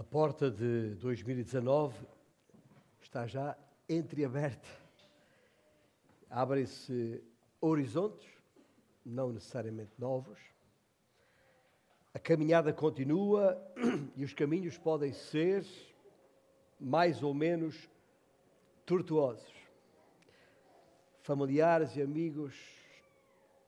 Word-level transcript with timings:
A 0.00 0.02
porta 0.02 0.50
de 0.50 0.94
2019 0.94 1.94
está 3.02 3.26
já 3.26 3.54
entreaberta. 3.86 4.66
Abrem-se 6.30 7.22
horizontes, 7.60 8.26
não 9.04 9.30
necessariamente 9.30 9.92
novos. 9.98 10.38
A 12.14 12.18
caminhada 12.18 12.72
continua 12.72 13.62
e 14.16 14.24
os 14.24 14.32
caminhos 14.32 14.78
podem 14.78 15.12
ser 15.12 15.66
mais 16.80 17.22
ou 17.22 17.34
menos 17.34 17.86
tortuosos. 18.86 19.52
Familiares 21.20 21.94
e 21.94 22.00
amigos 22.00 22.58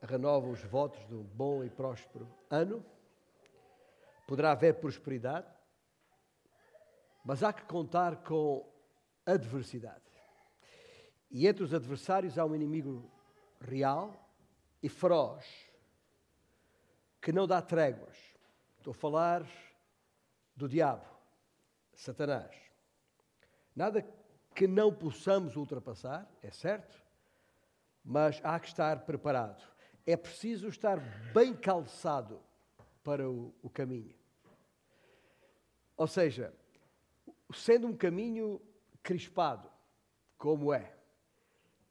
renovam 0.01 0.53
os 0.53 0.63
votos 0.63 1.07
de 1.09 1.15
um 1.15 1.25
bom 1.25 1.63
e 1.63 1.69
próspero 1.69 2.27
ano. 2.49 2.83
Poderá 4.27 4.53
haver 4.53 4.77
prosperidade, 4.77 5.47
mas 7.25 7.43
há 7.43 7.53
que 7.53 7.63
contar 7.65 8.17
com 8.25 8.69
adversidade. 9.25 10.01
E 11.31 11.47
entre 11.47 11.65
os 11.65 11.73
adversários 11.73 12.39
há 12.39 12.45
um 12.45 12.55
inimigo 12.55 13.11
real 13.61 14.15
e 14.83 14.89
feroz 14.89 15.47
que 17.21 17.33
não 17.33 17.47
dá 17.47 17.63
tréguas. 17.63 18.17
Estou 18.79 18.91
a 18.91 18.95
falar 18.95 19.47
do 20.57 20.69
diabo, 20.69 21.07
Satanás. 21.95 22.55
Nada 23.75 24.05
que 24.55 24.67
não 24.67 24.93
possamos 24.93 25.57
ultrapassar, 25.57 26.29
é 26.43 26.51
certo, 26.51 27.01
mas 28.05 28.41
há 28.45 28.59
que 28.59 28.67
estar 28.67 29.05
preparado. 29.07 29.63
É 30.05 30.17
preciso 30.17 30.69
estar 30.69 30.99
bem 31.33 31.55
calçado 31.55 32.43
para 33.05 33.31
o, 33.31 33.55
o 33.63 33.71
caminho. 33.71 34.15
Ou 35.97 36.09
seja, 36.09 36.53
sendo 37.53 37.87
um 37.87 37.97
caminho 37.97 38.61
crispado, 39.03 39.69
como 40.39 40.73
é, 40.73 40.95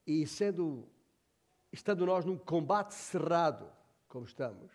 e 0.05 0.25
sendo, 0.25 0.87
estando 1.71 2.05
nós 2.05 2.25
num 2.25 2.37
combate 2.37 2.93
cerrado, 2.93 3.71
como 4.07 4.25
estamos, 4.25 4.71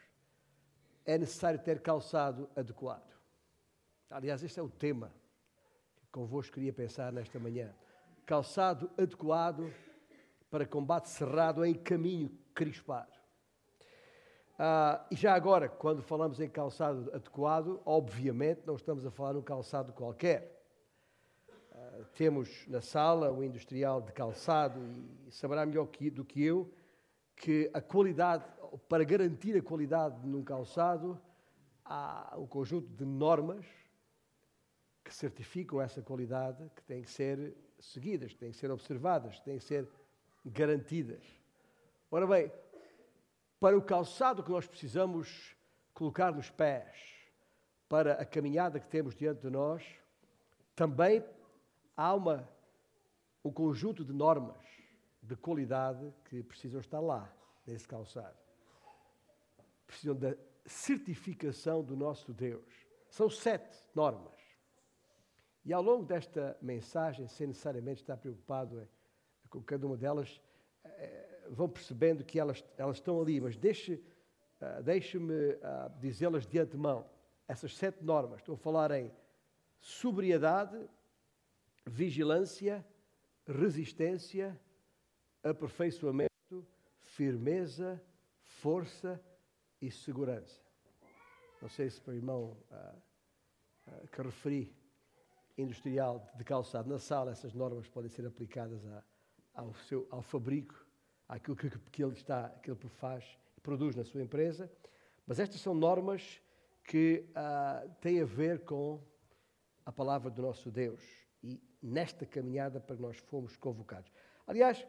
é 1.04 1.18
necessário 1.18 1.58
ter 1.60 1.80
calçado 1.80 2.48
adequado. 2.56 3.14
Aliás, 4.10 4.42
este 4.42 4.58
é 4.58 4.62
o 4.62 4.68
tema 4.68 5.12
que 5.96 6.06
convosco 6.10 6.54
queria 6.54 6.72
pensar 6.72 7.12
nesta 7.12 7.38
manhã. 7.38 7.74
Calçado 8.24 8.90
adequado 8.96 9.72
para 10.50 10.66
combate 10.66 11.08
cerrado 11.08 11.64
em 11.64 11.74
caminho 11.74 12.30
crispado. 12.54 13.12
Ah, 14.58 15.06
e 15.10 15.16
já 15.16 15.34
agora, 15.34 15.68
quando 15.68 16.02
falamos 16.02 16.40
em 16.40 16.48
calçado 16.48 17.10
adequado, 17.12 17.80
obviamente 17.84 18.62
não 18.64 18.76
estamos 18.76 19.04
a 19.04 19.10
falar 19.10 19.34
num 19.34 19.42
calçado 19.42 19.92
qualquer 19.92 20.55
temos 22.14 22.66
na 22.68 22.80
sala 22.80 23.32
o 23.32 23.42
industrial 23.42 24.00
de 24.00 24.12
calçado 24.12 24.80
e 25.26 25.30
saberá 25.30 25.64
melhor 25.64 25.88
do 26.12 26.24
que 26.24 26.42
eu 26.42 26.72
que 27.36 27.70
a 27.74 27.80
qualidade, 27.80 28.44
para 28.88 29.04
garantir 29.04 29.56
a 29.56 29.62
qualidade 29.62 30.26
num 30.26 30.42
calçado, 30.42 31.20
há 31.84 32.34
um 32.38 32.46
conjunto 32.46 32.88
de 32.88 33.04
normas 33.04 33.66
que 35.04 35.14
certificam 35.14 35.80
essa 35.80 36.02
qualidade 36.02 36.68
que 36.74 36.82
têm 36.82 37.02
que 37.02 37.10
ser 37.10 37.54
seguidas, 37.78 38.32
que 38.32 38.38
têm 38.38 38.50
que 38.50 38.56
ser 38.56 38.70
observadas, 38.70 39.38
que 39.38 39.44
têm 39.44 39.58
que 39.58 39.64
ser 39.64 39.88
garantidas. 40.44 41.22
Ora 42.10 42.26
bem, 42.26 42.50
para 43.60 43.76
o 43.76 43.82
calçado 43.82 44.42
que 44.42 44.50
nós 44.50 44.66
precisamos 44.66 45.54
colocar 45.92 46.32
nos 46.32 46.50
pés, 46.50 47.16
para 47.88 48.14
a 48.14 48.24
caminhada 48.24 48.80
que 48.80 48.88
temos 48.88 49.14
diante 49.14 49.42
de 49.42 49.50
nós, 49.50 49.84
também 50.74 51.24
há 51.96 52.14
uma, 52.14 52.48
um 53.44 53.50
conjunto 53.50 54.04
de 54.04 54.12
normas 54.12 54.64
de 55.22 55.34
qualidade 55.34 56.12
que 56.24 56.42
precisam 56.42 56.80
estar 56.80 57.00
lá, 57.00 57.32
nesse 57.66 57.88
calçado. 57.88 58.36
Precisam 59.86 60.14
da 60.14 60.36
certificação 60.64 61.82
do 61.82 61.96
nosso 61.96 62.32
Deus. 62.32 62.86
São 63.08 63.28
sete 63.30 63.76
normas. 63.94 64.34
E 65.64 65.72
ao 65.72 65.82
longo 65.82 66.04
desta 66.04 66.56
mensagem, 66.62 67.26
sem 67.26 67.48
necessariamente 67.48 68.00
estar 68.00 68.16
preocupado 68.16 68.80
é, 68.80 68.86
com 69.48 69.60
cada 69.62 69.84
uma 69.86 69.96
delas, 69.96 70.40
é, 70.84 71.48
vão 71.50 71.68
percebendo 71.68 72.24
que 72.24 72.38
elas, 72.38 72.64
elas 72.76 72.98
estão 72.98 73.20
ali, 73.20 73.40
mas 73.40 73.54
uh, 73.54 74.82
deixe-me 74.82 75.34
uh, 75.34 75.90
dizê-las 75.98 76.46
de 76.46 76.58
antemão. 76.58 77.04
Essas 77.48 77.76
sete 77.76 78.04
normas, 78.04 78.40
estou 78.40 78.54
a 78.54 78.58
falar 78.58 78.90
em 78.92 79.12
sobriedade, 79.80 80.88
vigilância, 81.86 82.84
resistência, 83.46 84.60
aperfeiçoamento, 85.42 86.66
firmeza, 86.98 88.02
força 88.42 89.22
e 89.80 89.90
segurança. 89.90 90.60
Não 91.62 91.68
sei 91.68 91.88
se 91.88 92.00
para 92.00 92.12
o 92.12 92.16
irmão 92.16 92.56
ah, 92.70 92.94
ah, 93.86 94.06
que 94.10 94.22
referi, 94.22 94.74
industrial 95.56 96.30
de 96.36 96.44
calçado 96.44 96.88
na 96.88 96.98
sala, 96.98 97.30
essas 97.30 97.54
normas 97.54 97.88
podem 97.88 98.10
ser 98.10 98.26
aplicadas 98.26 98.84
a, 98.84 99.02
ao, 99.54 99.72
seu, 99.74 100.06
ao 100.10 100.20
fabrico, 100.20 100.86
àquilo 101.28 101.56
que, 101.56 101.70
que, 101.70 102.04
ele 102.04 102.12
está, 102.12 102.50
que 102.50 102.70
ele 102.70 102.78
faz 102.88 103.38
e 103.56 103.60
produz 103.60 103.96
na 103.96 104.04
sua 104.04 104.22
empresa. 104.22 104.70
Mas 105.26 105.38
estas 105.38 105.60
são 105.60 105.74
normas 105.74 106.42
que 106.84 107.24
ah, 107.34 107.86
têm 108.00 108.20
a 108.20 108.24
ver 108.24 108.64
com 108.64 109.02
a 109.84 109.92
palavra 109.92 110.30
do 110.30 110.42
nosso 110.42 110.70
Deus 110.70 111.25
nesta 111.86 112.26
caminhada 112.26 112.80
para 112.80 112.96
que 112.96 113.02
nós 113.02 113.16
fomos 113.16 113.56
convocados. 113.56 114.10
Aliás, 114.46 114.84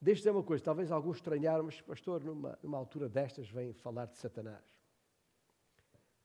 deixe 0.00 0.20
dizer 0.20 0.30
uma 0.30 0.42
coisa, 0.42 0.62
talvez 0.62 0.92
alguns 0.92 1.16
estranharam, 1.16 1.64
mas 1.64 1.80
pastor, 1.80 2.22
numa, 2.22 2.58
numa 2.62 2.76
altura 2.76 3.08
destas 3.08 3.48
vem 3.48 3.72
falar 3.72 4.06
de 4.06 4.18
Satanás. 4.18 4.62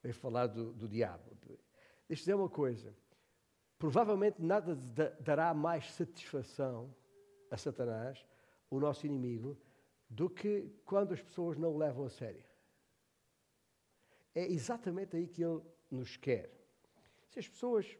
Vem 0.03 0.12
falar 0.12 0.47
do, 0.47 0.74
do 0.74 0.88
diabo. 0.88 1.24
Deixe 2.07 2.22
dizer 2.22 2.34
uma 2.34 2.50
coisa, 2.50 2.94
provavelmente 3.78 4.41
nada 4.41 4.78
dará 5.22 5.53
mais 5.53 5.91
satisfação 5.94 6.94
a 7.50 7.57
Satanás, 7.57 8.25
o 8.69 8.80
nosso 8.80 9.06
inimigo, 9.06 9.57
do 10.09 10.30
que 10.30 10.69
quando 10.86 11.13
as 11.13 11.22
pessoas 11.22 11.57
não 11.57 11.72
o 11.72 11.78
levam 11.78 12.06
a 12.06 12.09
sério. 12.09 12.44
É 14.36 14.46
exatamente 14.46 15.16
aí 15.16 15.28
que 15.28 15.44
ele 15.44 15.62
nos 15.90 16.18
quer. 16.18 16.51
Se 17.30 17.40
as 17.40 17.47
pessoas 17.47 17.97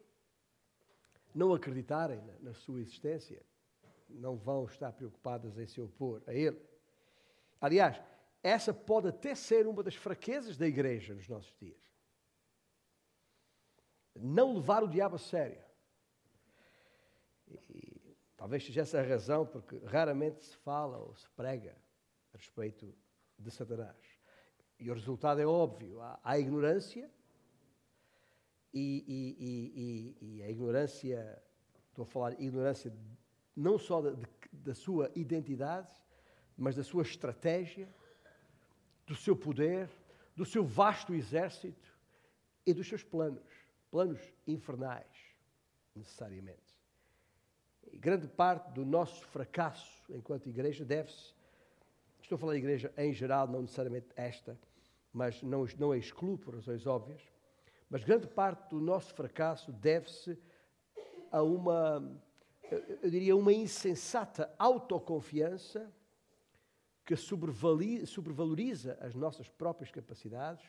não 1.34 1.54
acreditarem 1.54 2.22
na, 2.22 2.34
na 2.40 2.54
sua 2.54 2.82
existência, 2.82 3.42
não 4.10 4.36
vão 4.36 4.66
estar 4.66 4.92
preocupadas 4.92 5.58
em 5.58 5.68
se 5.68 5.80
opor 5.80 6.22
a 6.26 6.34
Ele. 6.34 6.60
Aliás, 7.62 8.02
essa 8.42 8.74
pode 8.74 9.10
até 9.10 9.36
ser 9.36 9.68
uma 9.68 9.84
das 9.84 9.96
fraquezas 9.96 10.58
da 10.58 10.68
igreja 10.68 11.14
nos 11.14 11.28
nossos 11.28 11.56
dias. 11.58 11.78
Não 14.16 14.56
levar 14.56 14.84
o 14.84 14.88
diabo 14.88 15.16
a 15.16 15.20
sério. 15.20 15.62
E, 17.48 18.16
talvez 18.36 18.66
seja 18.66 18.82
essa 18.82 19.00
a 19.00 19.04
razão 19.04 19.46
porque 19.46 19.78
raramente 19.86 20.44
se 20.44 20.56
fala 20.58 20.98
ou 20.98 21.16
se 21.16 21.30
prega 21.32 21.76
a 22.34 22.38
respeito 22.38 22.94
de 23.38 23.52
Satanás. 23.52 23.98
E 24.80 24.90
o 24.90 24.94
resultado 24.94 25.42
é 25.42 25.46
óbvio: 25.46 26.02
há, 26.02 26.20
há 26.24 26.40
ignorância 26.40 27.12
e, 28.74 30.16
e, 30.20 30.38
e, 30.38 30.44
a 30.44 30.50
ignorância, 30.50 31.42
estou 31.90 32.04
a 32.04 32.06
falar 32.06 32.40
ignorância 32.40 32.94
não 33.56 33.78
só 33.78 34.02
da, 34.02 34.16
da 34.52 34.74
sua 34.74 35.12
identidade, 35.16 35.92
mas 36.58 36.76
da 36.76 36.84
sua 36.84 37.04
estratégia, 37.04 37.88
do 39.06 39.16
seu 39.16 39.36
poder, 39.36 39.90
do 40.36 40.46
seu 40.46 40.64
vasto 40.64 41.14
exército 41.14 41.98
e 42.66 42.74
dos 42.74 42.88
seus 42.88 43.04
planos, 43.04 43.44
planos 43.90 44.20
infernais, 44.46 45.08
necessariamente. 45.96 46.78
E 47.92 47.98
grande 47.98 48.28
parte 48.28 48.72
do 48.72 48.86
nosso 48.86 49.26
fracasso 49.28 50.04
enquanto 50.10 50.48
igreja 50.48 50.86
deve-se, 50.86 51.34
estou 52.22 52.36
a 52.36 52.40
falar 52.40 52.54
de 52.54 52.60
igreja 52.60 52.94
em 52.98 53.12
geral, 53.12 53.48
não 53.48 53.62
necessariamente 53.62 54.08
esta, 54.16 54.58
mas 55.12 55.42
não, 55.42 55.66
não 55.78 55.92
a 55.92 55.98
excluo 55.98 56.38
por 56.38 56.54
razões 56.54 56.86
óbvias, 56.86 57.22
mas 57.90 58.04
grande 58.04 58.28
parte 58.28 58.70
do 58.70 58.80
nosso 58.80 59.14
fracasso 59.14 59.72
deve-se 59.72 60.38
a 61.32 61.42
uma, 61.42 62.22
eu 63.02 63.10
diria, 63.10 63.36
uma 63.36 63.52
insensata 63.52 64.54
autoconfiança 64.58 65.92
que 67.06 67.16
sobrevaloriza 67.16 68.98
as 69.02 69.16
nossas 69.16 69.50
próprias 69.50 69.92
capacidades 69.92 70.64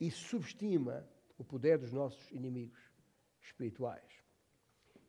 e 0.00 0.10
subestima 0.10 1.04
o 1.36 1.44
poder 1.44 1.78
dos 1.78 1.92
nossos 1.92 2.30
inimigos 2.30 2.80
espirituais. 3.40 4.22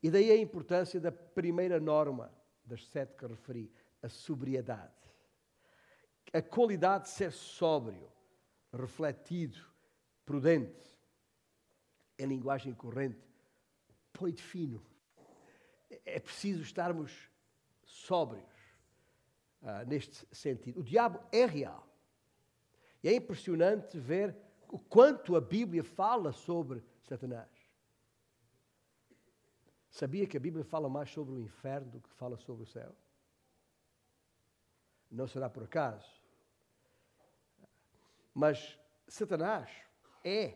E 0.01 0.09
daí 0.09 0.31
a 0.31 0.37
importância 0.37 0.99
da 0.99 1.11
primeira 1.11 1.79
norma 1.79 2.33
das 2.65 2.87
sete 2.87 3.15
que 3.15 3.27
referi, 3.27 3.71
a 4.01 4.09
sobriedade. 4.09 4.91
A 6.33 6.41
qualidade 6.41 7.03
de 7.03 7.09
ser 7.11 7.31
sóbrio, 7.31 8.09
refletido, 8.73 9.59
prudente, 10.25 10.90
em 12.21 12.27
linguagem 12.27 12.73
corrente 12.73 13.19
point 14.13 14.41
fino. 14.41 14.81
É 16.05 16.19
preciso 16.19 16.61
estarmos 16.61 17.29
sóbrios 17.83 18.45
uh, 19.61 19.85
neste 19.87 20.25
sentido. 20.31 20.81
O 20.81 20.83
diabo 20.83 21.19
é 21.31 21.45
real. 21.45 21.87
E 23.03 23.09
é 23.09 23.15
impressionante 23.15 23.97
ver 23.97 24.35
o 24.69 24.77
quanto 24.77 25.35
a 25.35 25.41
Bíblia 25.41 25.83
fala 25.83 26.31
sobre 26.31 26.83
Satanás. 27.01 27.49
Sabia 29.89 30.27
que 30.27 30.37
a 30.37 30.39
Bíblia 30.39 30.63
fala 30.63 30.87
mais 30.87 31.09
sobre 31.09 31.33
o 31.33 31.39
inferno 31.39 31.91
do 31.91 31.99
que 31.99 32.09
fala 32.11 32.37
sobre 32.37 32.63
o 32.63 32.67
céu? 32.67 32.95
Não 35.09 35.27
será 35.27 35.49
por 35.49 35.63
acaso. 35.63 36.09
Mas 38.33 38.79
Satanás 39.07 39.69
é 40.23 40.55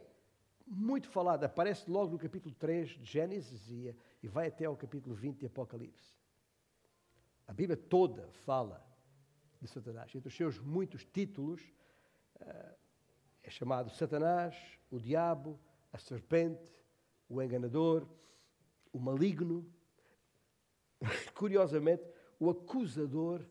muito 0.66 1.08
falado, 1.10 1.44
aparece 1.44 1.90
logo 1.90 2.14
no 2.14 2.18
capítulo 2.18 2.54
3 2.56 2.90
de 2.90 3.06
Gênesis 3.06 3.70
e, 3.70 3.96
e 4.24 4.28
vai 4.28 4.48
até 4.48 4.66
ao 4.66 4.76
capítulo 4.76 5.16
20 5.16 5.40
de 5.40 5.46
Apocalipse. 5.46 6.16
A 7.48 7.54
Bíblia 7.54 7.78
toda 7.78 8.28
fala 8.46 8.84
de 9.62 9.68
Satanás. 9.68 10.14
Entre 10.16 10.28
os 10.28 10.36
seus 10.36 10.60
muitos 10.60 11.06
títulos, 11.06 11.62
uh, 12.42 12.76
é 13.44 13.50
chamado 13.50 13.92
Satanás, 13.92 14.56
o 14.90 15.00
diabo, 15.00 15.60
a 15.94 16.00
serpente, 16.00 16.74
o 17.30 17.42
enganador, 17.42 18.08
o 18.92 19.00
maligno, 19.00 19.66
curiosamente, 21.36 22.04
o 22.40 22.50
acusador 22.50 23.46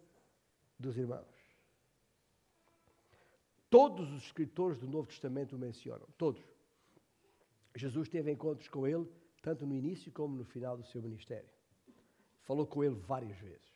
dos 0.78 0.96
irmãos. 0.98 1.34
Todos 3.70 4.12
os 4.12 4.24
escritores 4.24 4.78
do 4.78 4.88
Novo 4.88 5.08
Testamento 5.08 5.54
o 5.56 5.58
mencionam, 5.58 6.06
todos. 6.18 6.53
Jesus 7.74 8.08
teve 8.08 8.30
encontros 8.30 8.68
com 8.68 8.86
ele, 8.86 9.08
tanto 9.42 9.66
no 9.66 9.74
início 9.74 10.12
como 10.12 10.36
no 10.36 10.44
final 10.44 10.76
do 10.76 10.84
seu 10.84 11.02
ministério. 11.02 11.48
Falou 12.42 12.66
com 12.66 12.84
ele 12.84 12.94
várias 12.94 13.36
vezes. 13.38 13.74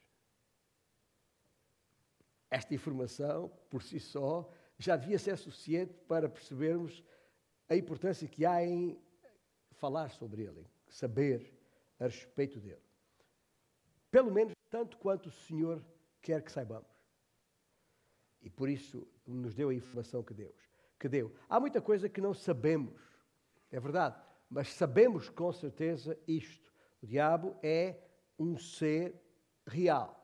Esta 2.50 2.74
informação, 2.74 3.48
por 3.68 3.82
si 3.82 4.00
só, 4.00 4.50
já 4.78 4.96
devia 4.96 5.18
ser 5.18 5.36
suficiente 5.36 5.92
para 6.06 6.28
percebermos 6.28 7.04
a 7.68 7.76
importância 7.76 8.26
que 8.28 8.46
há 8.46 8.64
em 8.64 8.98
falar 9.72 10.10
sobre 10.10 10.42
ele, 10.42 10.66
saber 10.88 11.52
a 11.98 12.04
respeito 12.04 12.58
dele. 12.60 12.82
Pelo 14.10 14.32
menos 14.32 14.54
tanto 14.70 14.96
quanto 14.96 15.26
o 15.26 15.32
Senhor 15.32 15.84
quer 16.22 16.42
que 16.42 16.52
saibamos. 16.52 16.88
E 18.40 18.48
por 18.48 18.68
isso 18.68 19.06
nos 19.26 19.54
deu 19.54 19.68
a 19.68 19.74
informação 19.74 20.22
que 20.22 20.32
Deus 20.32 20.68
que 20.98 21.08
deu. 21.08 21.32
Há 21.48 21.60
muita 21.60 21.80
coisa 21.80 22.08
que 22.08 22.20
não 22.20 22.34
sabemos, 22.34 23.00
é 23.70 23.80
verdade, 23.80 24.20
mas 24.48 24.72
sabemos 24.72 25.28
com 25.28 25.52
certeza 25.52 26.18
isto. 26.26 26.72
O 27.02 27.06
diabo 27.06 27.56
é 27.62 27.96
um 28.38 28.56
ser 28.56 29.14
real. 29.66 30.14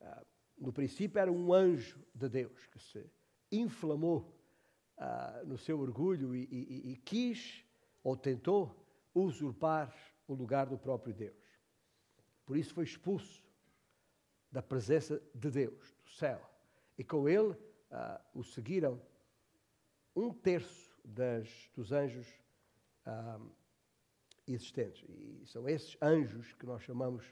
Ah, 0.00 0.24
no 0.56 0.72
princípio 0.72 1.18
era 1.18 1.30
um 1.30 1.52
anjo 1.52 2.04
de 2.14 2.28
Deus 2.28 2.66
que 2.66 2.78
se 2.78 3.10
inflamou 3.50 4.34
uh, 4.98 5.46
no 5.46 5.56
seu 5.56 5.80
orgulho 5.80 6.34
e, 6.34 6.48
e, 6.50 6.92
e 6.92 6.96
quis 6.96 7.64
ou 8.02 8.16
tentou 8.16 8.86
usurpar 9.14 9.94
o 10.26 10.34
lugar 10.34 10.66
do 10.66 10.78
próprio 10.78 11.14
Deus. 11.14 11.36
Por 12.44 12.56
isso 12.56 12.74
foi 12.74 12.84
expulso 12.84 13.42
da 14.50 14.62
presença 14.62 15.22
de 15.34 15.50
Deus, 15.50 15.94
do 16.04 16.10
céu. 16.10 16.40
E 16.96 17.04
com 17.04 17.28
ele 17.28 17.50
uh, 17.50 18.20
o 18.34 18.42
seguiram 18.42 19.00
um 20.14 20.32
terço 20.32 20.98
das, 21.04 21.70
dos 21.74 21.92
anjos 21.92 22.26
existentes. 24.46 25.04
E 25.08 25.46
são 25.46 25.68
esses 25.68 25.96
anjos 26.00 26.52
que 26.54 26.66
nós 26.66 26.82
chamamos 26.82 27.24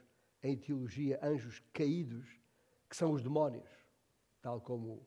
em 0.43 0.55
teologia 0.55 1.19
anjos 1.21 1.61
caídos, 1.73 2.39
que 2.89 2.95
são 2.95 3.11
os 3.11 3.21
demónios, 3.21 3.69
tal 4.41 4.61
como 4.61 5.05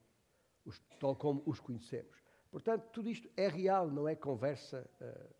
os, 0.64 0.78
tal 0.98 1.16
como 1.16 1.42
os 1.46 1.60
conhecemos. 1.60 2.20
Portanto, 2.50 2.88
tudo 2.92 3.08
isto 3.08 3.28
é 3.36 3.48
real, 3.48 3.88
não 3.88 4.08
é 4.08 4.16
conversa 4.16 4.88
uh, 5.00 5.34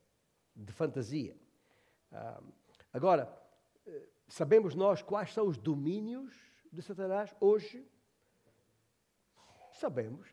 de 0.55 0.73
fantasia. 0.73 1.37
Agora, 2.93 3.29
uh, 3.87 4.09
sabemos 4.29 4.75
nós 4.75 5.03
quais 5.03 5.33
são 5.33 5.49
os 5.49 5.59
domínios 5.59 6.35
de 6.73 6.81
Satanás 6.83 7.35
hoje? 7.41 7.85
Sabemos. 9.73 10.33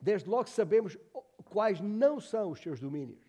Desde 0.00 0.28
logo 0.28 0.48
sabemos 0.48 0.96
quais 1.44 1.80
não 1.80 2.20
são 2.20 2.50
os 2.50 2.60
seus 2.60 2.78
domínios. 2.78 3.25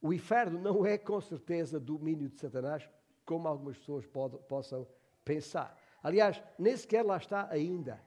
O 0.00 0.12
inferno 0.12 0.58
não 0.58 0.86
é 0.86 0.96
com 0.96 1.20
certeza 1.20 1.78
domínio 1.78 2.28
de 2.28 2.38
Satanás, 2.38 2.88
como 3.24 3.46
algumas 3.46 3.76
pessoas 3.78 4.06
pod- 4.06 4.38
possam 4.48 4.86
pensar. 5.24 5.78
Aliás, 6.02 6.42
nem 6.58 6.76
sequer 6.76 7.04
lá 7.04 7.16
está 7.18 7.48
ainda. 7.50 8.02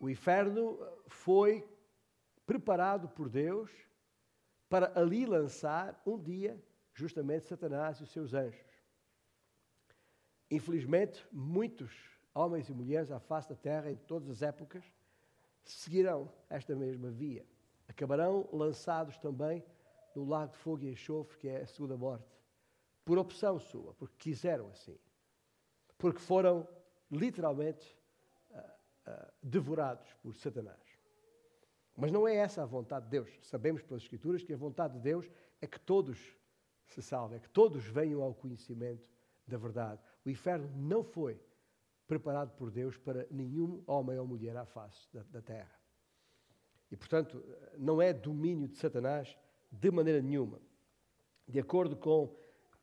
O 0.00 0.08
inferno 0.08 0.78
foi 1.08 1.68
preparado 2.46 3.08
por 3.08 3.28
Deus 3.28 3.70
para 4.68 4.92
ali 4.98 5.26
lançar 5.26 6.00
um 6.06 6.16
dia 6.18 6.62
justamente 6.94 7.46
Satanás 7.46 7.98
e 7.98 8.04
os 8.04 8.10
seus 8.10 8.32
anjos. 8.32 8.64
Infelizmente, 10.50 11.26
muitos 11.32 11.90
homens 12.32 12.68
e 12.68 12.72
mulheres 12.72 13.10
à 13.10 13.18
face 13.18 13.48
da 13.48 13.56
terra, 13.56 13.90
em 13.90 13.96
todas 13.96 14.30
as 14.30 14.42
épocas, 14.42 14.84
seguirão 15.64 16.32
esta 16.48 16.74
mesma 16.76 17.10
via. 17.10 17.44
Acabarão 17.88 18.48
lançados 18.52 19.18
também 19.18 19.64
no 20.18 20.28
lago 20.28 20.52
de 20.52 20.58
fogo 20.58 20.82
e 20.82 20.90
enxofre, 20.90 21.38
que 21.38 21.48
é 21.48 21.62
a 21.62 21.66
segunda 21.66 21.96
morte, 21.96 22.26
por 23.04 23.18
opção 23.18 23.58
sua, 23.58 23.94
porque 23.94 24.16
quiseram 24.18 24.68
assim. 24.70 24.98
Porque 25.96 26.18
foram 26.18 26.68
literalmente 27.10 27.96
uh, 28.50 28.58
uh, 28.58 29.32
devorados 29.42 30.12
por 30.14 30.34
Satanás. 30.34 30.98
Mas 31.96 32.12
não 32.12 32.28
é 32.28 32.36
essa 32.36 32.62
a 32.62 32.66
vontade 32.66 33.06
de 33.06 33.10
Deus. 33.12 33.30
Sabemos 33.42 33.82
pelas 33.82 34.02
Escrituras 34.02 34.42
que 34.42 34.52
a 34.52 34.56
vontade 34.56 34.94
de 34.94 35.00
Deus 35.00 35.30
é 35.60 35.66
que 35.66 35.80
todos 35.80 36.36
se 36.86 37.02
salvem, 37.02 37.38
é 37.38 37.40
que 37.40 37.50
todos 37.50 37.84
venham 37.84 38.22
ao 38.22 38.34
conhecimento 38.34 39.08
da 39.46 39.56
verdade. 39.56 40.00
O 40.24 40.30
inferno 40.30 40.70
não 40.76 41.02
foi 41.02 41.40
preparado 42.06 42.50
por 42.56 42.70
Deus 42.70 42.96
para 42.96 43.26
nenhum 43.30 43.82
homem 43.86 44.18
ou 44.18 44.26
mulher 44.26 44.56
à 44.56 44.64
face 44.64 45.08
da, 45.12 45.22
da 45.24 45.42
terra. 45.42 45.78
E, 46.90 46.96
portanto, 46.96 47.44
não 47.76 48.00
é 48.00 48.12
domínio 48.12 48.68
de 48.68 48.76
Satanás 48.76 49.36
de 49.70 49.90
maneira 49.90 50.20
nenhuma. 50.22 50.60
De 51.46 51.58
acordo 51.58 51.96
com 51.96 52.34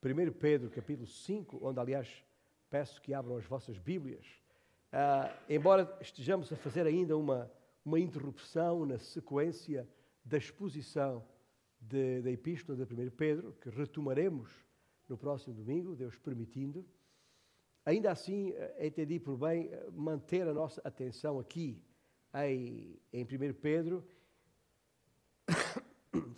1 0.03 0.31
Pedro, 0.33 0.69
capítulo 0.69 1.07
5, 1.07 1.59
onde, 1.61 1.79
aliás, 1.79 2.23
peço 2.69 3.01
que 3.01 3.13
abram 3.13 3.37
as 3.37 3.45
vossas 3.45 3.77
Bíblias, 3.77 4.25
uh, 4.91 5.33
embora 5.49 5.97
estejamos 6.01 6.51
a 6.51 6.55
fazer 6.55 6.85
ainda 6.85 7.17
uma, 7.17 7.51
uma 7.83 7.99
interrupção 7.99 8.85
na 8.85 8.97
sequência 8.97 9.87
da 10.23 10.37
exposição 10.37 11.23
de, 11.79 12.21
da 12.21 12.31
Epístola 12.31 12.77
de 12.77 12.93
1 12.93 13.09
Pedro, 13.11 13.53
que 13.61 13.69
retomaremos 13.69 14.65
no 15.07 15.17
próximo 15.17 15.53
domingo, 15.53 15.95
Deus 15.95 16.17
permitindo, 16.17 16.85
ainda 17.85 18.11
assim 18.11 18.53
entendi 18.79 19.19
por 19.19 19.37
bem 19.37 19.69
manter 19.93 20.47
a 20.47 20.53
nossa 20.53 20.81
atenção 20.83 21.39
aqui 21.39 21.79
em, 22.33 22.99
em 23.13 23.23
1 23.23 23.53
Pedro, 23.61 24.03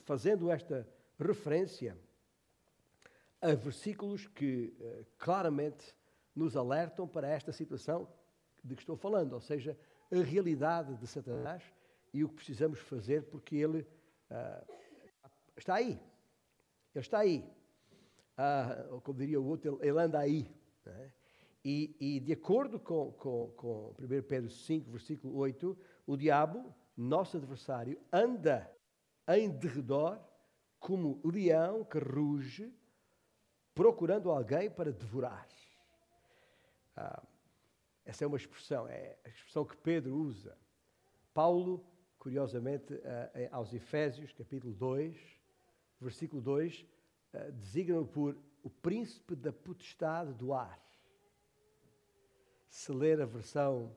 fazendo 0.08 0.50
esta 0.50 0.88
referência 1.20 1.98
a 3.42 3.54
versículos 3.54 4.26
que 4.26 4.74
uh, 4.80 5.06
claramente 5.18 5.94
nos 6.34 6.56
alertam 6.56 7.06
para 7.06 7.28
esta 7.28 7.52
situação 7.52 8.08
de 8.64 8.74
que 8.74 8.82
estou 8.82 8.96
falando, 8.96 9.34
ou 9.34 9.42
seja, 9.42 9.78
a 10.10 10.16
realidade 10.16 10.96
de 10.96 11.06
Satanás 11.06 11.62
e 12.14 12.24
o 12.24 12.30
que 12.30 12.36
precisamos 12.36 12.80
fazer 12.80 13.24
porque 13.24 13.58
ele 13.58 13.82
uh, 14.32 14.74
está 15.58 15.76
aí. 15.76 16.00
Ele 16.96 17.02
está 17.02 17.20
aí. 17.20 17.46
Uh, 18.38 18.94
ou 18.94 19.02
como 19.02 19.20
diria 19.20 19.42
o 19.42 19.46
outro, 19.46 19.78
ele 19.82 20.00
anda 20.00 20.20
aí. 20.20 20.50
Né? 20.86 21.12
E, 21.66 21.98
e, 22.00 22.20
de 22.22 22.32
acordo 22.32 22.80
com, 22.80 23.12
com, 23.12 23.52
com 23.58 23.96
1 24.00 24.22
Pedro 24.24 24.50
5, 24.50 24.90
versículo 24.90 25.36
8, 25.36 25.78
o 26.06 26.16
diabo, 26.16 26.74
nosso 26.96 27.36
adversário, 27.36 28.00
anda 28.12 28.72
em 29.28 29.50
derredor 29.50 30.20
como 30.80 31.20
leão 31.24 31.84
que 31.84 31.98
ruge, 31.98 32.74
procurando 33.74 34.32
alguém 34.32 34.70
para 34.70 34.92
devorar. 34.92 35.48
Ah, 36.96 37.24
essa 38.06 38.24
é 38.24 38.28
uma 38.28 38.38
expressão, 38.38 38.88
é 38.88 39.18
a 39.26 39.30
expressão 39.30 39.66
que 39.66 39.76
Pedro 39.78 40.16
usa. 40.16 40.58
Paulo, 41.34 41.86
curiosamente, 42.18 42.94
ah, 43.04 43.32
aos 43.52 43.74
Efésios, 43.74 44.32
capítulo 44.34 44.74
2, 44.74 45.18
versículo 46.00 46.42
2, 46.42 46.86
ah, 47.34 47.52
designa-o 47.52 48.06
por 48.06 48.38
o 48.64 48.70
príncipe 48.70 49.36
da 49.36 49.54
potestade 49.54 50.34
do 50.34 50.54
ar. 50.54 50.82
Se 52.68 52.92
ler 52.92 53.22
a 53.22 53.26
versão, 53.26 53.96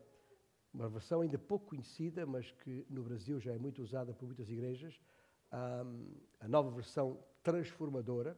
uma 0.73 0.89
versão 0.89 1.23
ainda 1.23 1.39
pouco 1.39 1.67
conhecida, 1.67 2.25
mas 2.25 2.53
que 2.53 2.87
no 2.89 3.03
Brasil 3.03 3.41
já 3.41 3.53
é 3.53 3.59
muito 3.59 3.83
usada 3.83 4.13
por 4.13 4.27
muitas 4.27 4.49
igrejas, 4.49 5.01
a 5.51 6.49
nova 6.49 6.71
versão 6.71 7.19
transformadora, 7.43 8.37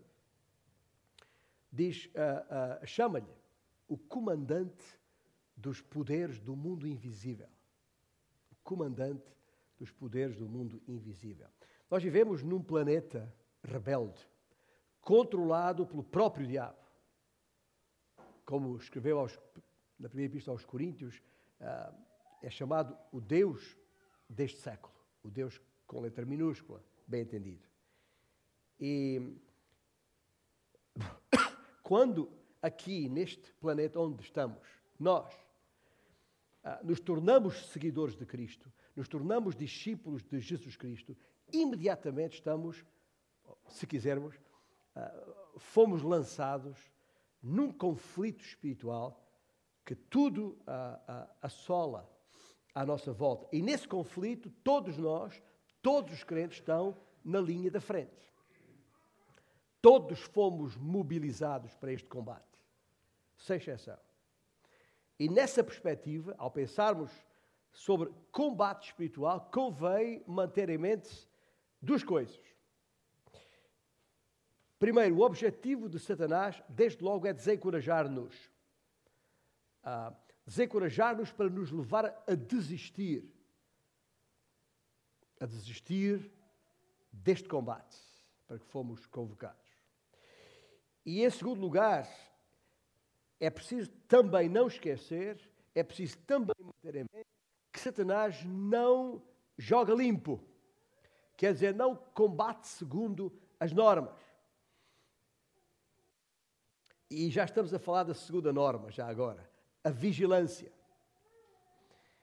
diz, 1.71 2.07
uh, 2.07 2.83
uh, 2.83 2.87
chama-lhe 2.87 3.35
o 3.89 3.97
comandante 3.97 4.99
dos 5.57 5.81
poderes 5.81 6.41
do 6.41 6.57
mundo 6.57 6.87
invisível. 6.87 7.49
O 8.51 8.57
comandante 8.63 9.37
dos 9.79 9.91
poderes 9.91 10.37
do 10.37 10.49
mundo 10.49 10.81
invisível. 10.87 11.49
Nós 11.91 12.03
vivemos 12.03 12.43
num 12.43 12.63
planeta 12.63 13.33
rebelde, 13.63 14.29
controlado 15.01 15.87
pelo 15.87 16.03
próprio 16.03 16.47
diabo. 16.47 16.79
Como 18.45 18.77
escreveu 18.77 19.19
aos, 19.19 19.39
na 19.99 20.09
primeira 20.09 20.33
epístola 20.33 20.55
aos 20.55 20.65
Coríntios, 20.65 21.23
uh, 21.61 21.95
é 22.43 22.51
chamado 22.51 22.97
o 23.13 23.21
Deus 23.21 23.77
deste 24.29 24.61
século, 24.61 24.95
o 25.23 25.31
Deus 25.31 25.61
com 25.87 26.01
letra 26.01 26.25
minúscula, 26.25 26.83
bem 27.07 27.23
entendido. 27.23 27.67
E 28.79 29.37
quando 31.83 32.31
aqui, 32.61 33.09
neste 33.09 33.53
planeta 33.55 33.99
onde 34.01 34.23
estamos, 34.23 34.67
nós 34.99 35.33
ah, 36.65 36.81
nos 36.83 37.01
tornamos 37.01 37.67
seguidores 37.71 38.15
de 38.15 38.25
Cristo, 38.25 38.73
nos 38.95 39.09
tornamos 39.09 39.57
discípulos 39.57 40.23
de 40.23 40.39
Jesus 40.39 40.77
Cristo, 40.77 41.17
imediatamente 41.53 42.35
estamos, 42.35 42.85
se 43.69 43.87
quisermos, 43.87 44.39
ah, 44.95 45.13
fomos 45.57 46.03
lançados 46.03 46.79
num 47.43 47.73
conflito 47.73 48.45
espiritual 48.45 49.21
que 49.85 49.97
tudo 49.97 50.57
ah, 50.67 51.29
assola 51.43 52.09
à 52.75 52.87
nossa 52.87 53.13
volta. 53.13 53.49
E 53.53 53.61
nesse 53.61 53.87
conflito, 53.87 54.51
todos 54.63 54.97
nós, 54.97 55.43
todos 55.83 56.13
os 56.15 56.25
crentes 56.25 56.59
estão 56.59 56.97
na 57.25 57.41
linha 57.41 57.71
da 57.71 57.81
frente. 57.81 58.33
Todos 59.83 60.21
fomos 60.21 60.77
mobilizados 60.77 61.75
para 61.75 61.93
este 61.93 62.09
combate, 62.09 62.59
sem 63.37 63.57
exceção. 63.57 63.99
E 65.19 65.29
nessa 65.29 65.63
perspectiva, 65.63 66.35
ao 66.39 66.51
pensarmos 66.51 67.11
sobre 67.73 68.13
combate 68.31 68.87
espiritual, 68.87 69.51
convém 69.53 70.23
manter 70.27 70.69
em 70.71 70.79
mente 70.79 71.29
duas 71.81 72.05
coisas. 72.05 72.41
Primeiro, 74.79 75.17
o 75.17 75.21
objetivo 75.23 75.89
de 75.89 75.99
Satanás, 75.99 76.63
desde 76.69 77.03
logo, 77.03 77.27
é 77.27 77.33
desencorajar-nos. 77.33 78.51
Ah, 79.83 80.13
desencorajar-nos 80.45 81.33
para 81.33 81.49
nos 81.49 81.71
levar 81.71 82.07
a 82.27 82.35
desistir. 82.35 83.25
A 85.43 85.47
desistir 85.47 86.31
deste 87.11 87.49
combate 87.49 87.99
para 88.47 88.61
que 88.61 88.67
fomos 88.67 89.07
convocados. 89.07 89.59
E 91.05 91.25
em 91.25 91.31
segundo 91.31 91.61
lugar, 91.61 92.09
é 93.41 93.51
preciso 93.51 93.91
também 94.07 94.49
não 94.49 94.69
esquecer, 94.69 95.37
é 95.75 95.83
preciso 95.83 96.17
também 96.19 96.55
manter 96.61 96.95
em 96.95 97.07
mente 97.13 97.27
que 97.73 97.81
Satanás 97.81 98.45
não 98.45 99.21
joga 99.59 99.93
limpo. 99.93 100.41
Quer 101.37 101.55
dizer, 101.55 101.75
não 101.75 101.97
combate 101.97 102.69
segundo 102.69 103.37
as 103.59 103.73
normas. 103.73 104.15
E 107.11 107.29
já 107.31 107.47
estamos 107.47 107.75
a 107.75 107.81
falar 107.81 108.05
da 108.05 108.15
segunda 108.15 108.53
norma, 108.53 108.93
já 108.93 109.09
agora, 109.09 109.51
a 109.83 109.91
vigilância. 109.91 110.71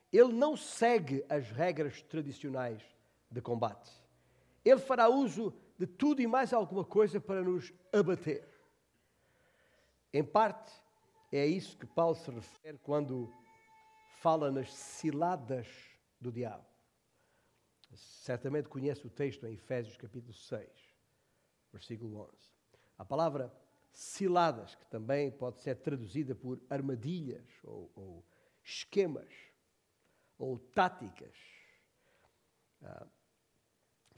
Ele 0.09 0.31
não 0.31 0.55
segue 0.55 1.25
as 1.27 1.51
regras 1.51 2.01
tradicionais 2.01 2.81
de 3.29 3.41
combate. 3.41 3.91
Ele 4.63 4.79
fará 4.79 5.07
uso 5.07 5.53
de 5.77 5.87
tudo 5.87 6.21
e 6.21 6.27
mais 6.27 6.53
alguma 6.53 6.83
coisa 6.83 7.19
para 7.19 7.41
nos 7.41 7.73
abater. 7.93 8.47
Em 10.13 10.23
parte, 10.23 10.71
é 11.31 11.41
a 11.41 11.45
isso 11.45 11.77
que 11.77 11.85
Paulo 11.85 12.15
se 12.15 12.29
refere 12.31 12.77
quando 12.79 13.31
fala 14.19 14.51
nas 14.51 14.73
ciladas 14.73 15.67
do 16.19 16.31
diabo. 16.31 16.65
Certamente 17.93 18.67
conhece 18.67 19.05
o 19.05 19.09
texto 19.09 19.45
em 19.45 19.53
Efésios 19.53 19.95
capítulo 19.97 20.33
6, 20.33 20.69
versículo 21.71 22.21
11. 22.21 22.31
A 22.97 23.05
palavra 23.05 23.53
ciladas, 23.91 24.75
que 24.75 24.85
também 24.85 25.31
pode 25.31 25.59
ser 25.61 25.75
traduzida 25.75 26.35
por 26.35 26.61
armadilhas 26.69 27.47
ou, 27.63 27.91
ou 27.95 28.25
esquemas 28.63 29.33
ou 30.37 30.57
táticas, 30.59 31.35
ah, 32.83 33.07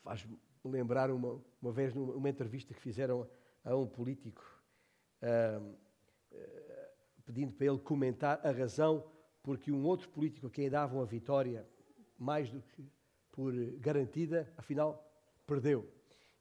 faz-me 0.03 0.37
lembrar 0.63 1.09
uma, 1.11 1.41
uma 1.61 1.71
vez 1.71 1.93
numa 1.93 2.29
entrevista 2.29 2.73
que 2.73 2.79
fizeram 2.79 3.27
a 3.63 3.75
um 3.75 3.87
político. 3.87 4.43
Ah, 5.21 5.61
pedindo 7.31 7.53
para 7.53 7.67
ele 7.67 7.79
comentar 7.79 8.45
a 8.45 8.51
razão 8.51 9.05
porque 9.41 9.71
um 9.71 9.85
outro 9.85 10.09
político 10.09 10.47
a 10.47 10.49
quem 10.49 10.69
davam 10.69 11.01
a 11.01 11.05
vitória 11.05 11.65
mais 12.17 12.49
do 12.49 12.61
que 12.61 12.85
por 13.31 13.53
garantida, 13.79 14.51
afinal 14.57 15.09
perdeu. 15.47 15.89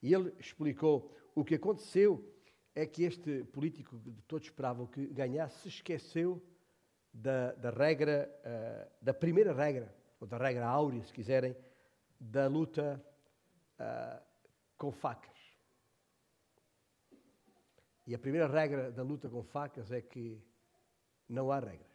E 0.02 0.12
ele 0.12 0.34
explicou 0.38 1.14
o 1.34 1.44
que 1.44 1.54
aconteceu 1.54 2.28
é 2.74 2.84
que 2.84 3.04
este 3.04 3.44
político 3.44 3.98
que 4.00 4.22
todos 4.22 4.48
esperavam 4.48 4.86
que 4.86 5.06
ganhasse 5.06 5.60
se 5.60 5.68
esqueceu 5.68 6.42
da, 7.12 7.52
da 7.52 7.70
regra, 7.70 8.28
uh, 8.40 8.90
da 9.00 9.14
primeira 9.14 9.52
regra, 9.52 9.94
ou 10.18 10.26
da 10.26 10.36
regra 10.36 10.66
áurea, 10.66 11.02
se 11.04 11.12
quiserem, 11.12 11.56
da 12.18 12.48
luta 12.48 13.02
uh, 13.80 14.22
com 14.76 14.92
facas. 14.92 15.38
E 18.06 18.14
a 18.14 18.18
primeira 18.18 18.46
regra 18.46 18.90
da 18.90 19.02
luta 19.02 19.28
com 19.28 19.42
facas 19.42 19.90
é 19.90 20.00
que 20.00 20.42
não 21.28 21.50
há 21.50 21.58
regras. 21.58 21.88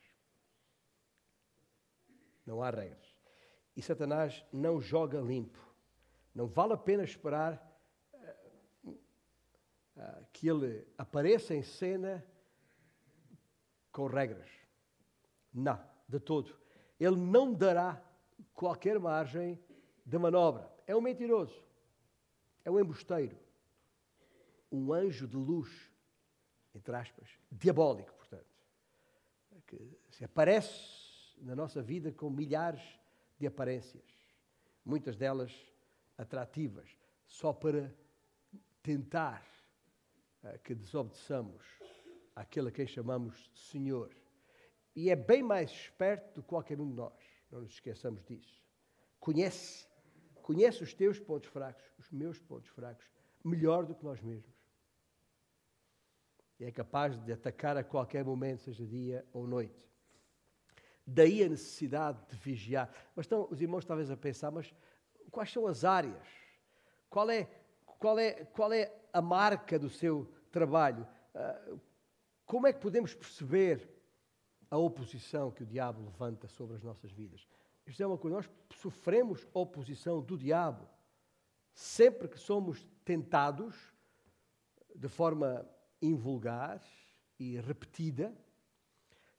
Não 2.45 2.61
há 2.61 2.69
regras. 2.69 3.15
E 3.75 3.81
Satanás 3.81 4.45
não 4.51 4.79
joga 4.79 5.19
limpo. 5.19 5.59
Não 6.33 6.47
vale 6.47 6.73
a 6.73 6.77
pena 6.77 7.03
esperar 7.03 7.61
uh, 8.13 8.89
uh, 8.89 10.25
que 10.31 10.47
ele 10.47 10.87
apareça 10.97 11.53
em 11.53 11.63
cena 11.63 12.25
com 13.91 14.07
regras. 14.07 14.49
Não, 15.53 15.81
de 16.07 16.19
todo. 16.19 16.55
Ele 16.99 17.15
não 17.15 17.53
dará 17.53 18.01
qualquer 18.53 18.99
margem 18.99 19.59
de 20.05 20.17
manobra. 20.17 20.69
É 20.85 20.95
um 20.95 21.01
mentiroso. 21.01 21.64
É 22.65 22.71
um 22.71 22.79
embusteiro. 22.79 23.37
Um 24.69 24.91
anjo 24.91 25.25
de 25.27 25.37
luz, 25.37 25.71
entre 26.73 26.93
aspas, 26.95 27.29
diabólico 27.49 28.15
que 29.65 29.97
se 30.09 30.23
aparece 30.23 31.35
na 31.41 31.55
nossa 31.55 31.81
vida 31.81 32.11
com 32.11 32.29
milhares 32.29 32.81
de 33.37 33.47
aparências, 33.47 34.03
muitas 34.83 35.15
delas 35.15 35.51
atrativas, 36.17 36.89
só 37.25 37.51
para 37.51 37.93
tentar 38.81 39.45
uh, 40.43 40.59
que 40.59 40.73
desobedeçamos 40.73 41.65
àquele 42.35 42.69
a 42.69 42.71
quem 42.71 42.87
chamamos 42.87 43.51
Senhor. 43.53 44.15
E 44.95 45.09
é 45.09 45.15
bem 45.15 45.43
mais 45.43 45.71
esperto 45.71 46.35
do 46.35 46.43
que 46.43 46.47
qualquer 46.47 46.79
um 46.79 46.87
de 46.87 46.95
nós, 46.95 47.13
não 47.51 47.61
nos 47.61 47.73
esqueçamos 47.73 48.23
disso. 48.23 48.63
Conhece, 49.19 49.87
conhece 50.47 50.83
os 50.83 50.93
teus 50.93 51.17
pontos 51.19 51.49
fracos, 51.49 51.83
os 51.97 52.09
meus 52.11 52.39
pontos 52.39 52.69
fracos, 52.69 53.05
melhor 53.43 53.85
do 53.85 53.95
que 53.95 54.03
nós 54.03 54.21
mesmos 54.21 54.55
e 56.59 56.63
é 56.63 56.71
capaz 56.71 57.17
de 57.17 57.33
atacar 57.33 57.75
a 57.77 57.83
qualquer 57.83 58.23
momento, 58.23 58.63
seja 58.63 58.85
dia 58.85 59.25
ou 59.33 59.45
noite. 59.45 59.89
Daí 61.05 61.43
a 61.43 61.49
necessidade 61.49 62.19
de 62.29 62.35
vigiar. 62.35 62.89
Mas 63.15 63.25
estão 63.25 63.47
os 63.51 63.61
irmãos 63.61 63.85
talvez 63.85 64.09
a 64.09 64.17
pensar, 64.17 64.51
mas 64.51 64.73
quais 65.29 65.51
são 65.51 65.67
as 65.67 65.83
áreas? 65.83 66.27
Qual 67.09 67.29
é, 67.29 67.45
qual 67.85 68.17
é, 68.17 68.45
qual 68.45 68.73
é 68.73 68.91
a 69.11 69.21
marca 69.21 69.77
do 69.77 69.89
seu 69.89 70.31
trabalho? 70.51 71.07
Ah, 71.33 71.75
como 72.45 72.67
é 72.67 72.73
que 72.73 72.79
podemos 72.79 73.13
perceber 73.13 73.87
a 74.69 74.77
oposição 74.77 75.51
que 75.51 75.63
o 75.63 75.65
diabo 75.65 76.03
levanta 76.03 76.47
sobre 76.47 76.75
as 76.75 76.83
nossas 76.83 77.11
vidas? 77.11 77.47
Isto 77.85 78.03
é 78.03 78.07
uma 78.07 78.17
coisa, 78.17 78.37
nós 78.37 78.49
sofremos 78.71 79.47
oposição 79.53 80.21
do 80.21 80.37
diabo 80.37 80.87
sempre 81.73 82.29
que 82.29 82.39
somos 82.39 82.87
tentados 83.03 83.75
de 84.95 85.09
forma 85.09 85.69
invulgar 86.01 86.81
e 87.37 87.59
repetida, 87.59 88.33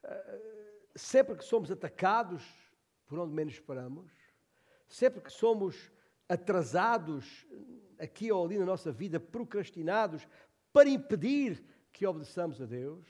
eh, 0.03 0.81
sempre 0.95 1.35
que 1.35 1.45
somos 1.45 1.71
atacados 1.71 2.45
por 3.07 3.19
onde 3.19 3.33
menos 3.33 3.55
esperamos, 3.55 4.13
sempre 4.87 5.23
que 5.23 5.33
somos 5.33 5.91
atrasados 6.29 7.47
aqui 7.99 8.31
ou 8.31 8.45
ali 8.45 8.59
na 8.59 8.67
nossa 8.67 8.93
vida, 8.93 9.19
procrastinados 9.19 10.27
para 10.73 10.89
impedir 10.89 11.65
que 11.93 12.07
obedeçamos 12.07 12.61
a 12.61 12.67
Deus, 12.67 13.07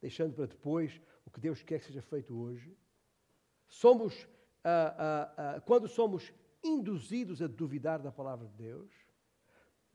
deixando 0.00 0.34
para 0.34 0.46
depois 0.46 1.00
o 1.24 1.30
que 1.30 1.40
Deus 1.40 1.62
quer 1.62 1.80
que 1.80 1.86
seja 1.86 2.02
feito 2.02 2.38
hoje. 2.38 2.76
Somos, 3.66 4.28
ah, 4.68 4.94
ah, 4.98 5.34
ah, 5.36 5.60
quando 5.60 5.86
somos 5.86 6.32
induzidos 6.60 7.40
a 7.40 7.46
duvidar 7.46 8.00
da 8.00 8.10
palavra 8.10 8.48
de 8.48 8.54
Deus, 8.54 8.90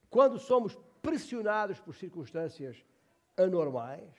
quando 0.10 0.40
somos 0.40 0.78
pressionados 1.01 1.78
por 1.82 1.94
circunstâncias 1.94 2.82
anormais 3.36 4.10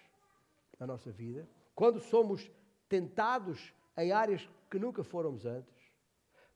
na 0.78 0.86
nossa 0.86 1.10
vida, 1.10 1.48
quando 1.74 2.00
somos 2.00 2.50
tentados 2.86 3.72
em 3.96 4.12
áreas 4.12 4.46
que 4.70 4.78
nunca 4.78 5.02
fomos 5.02 5.46
antes, 5.46 5.74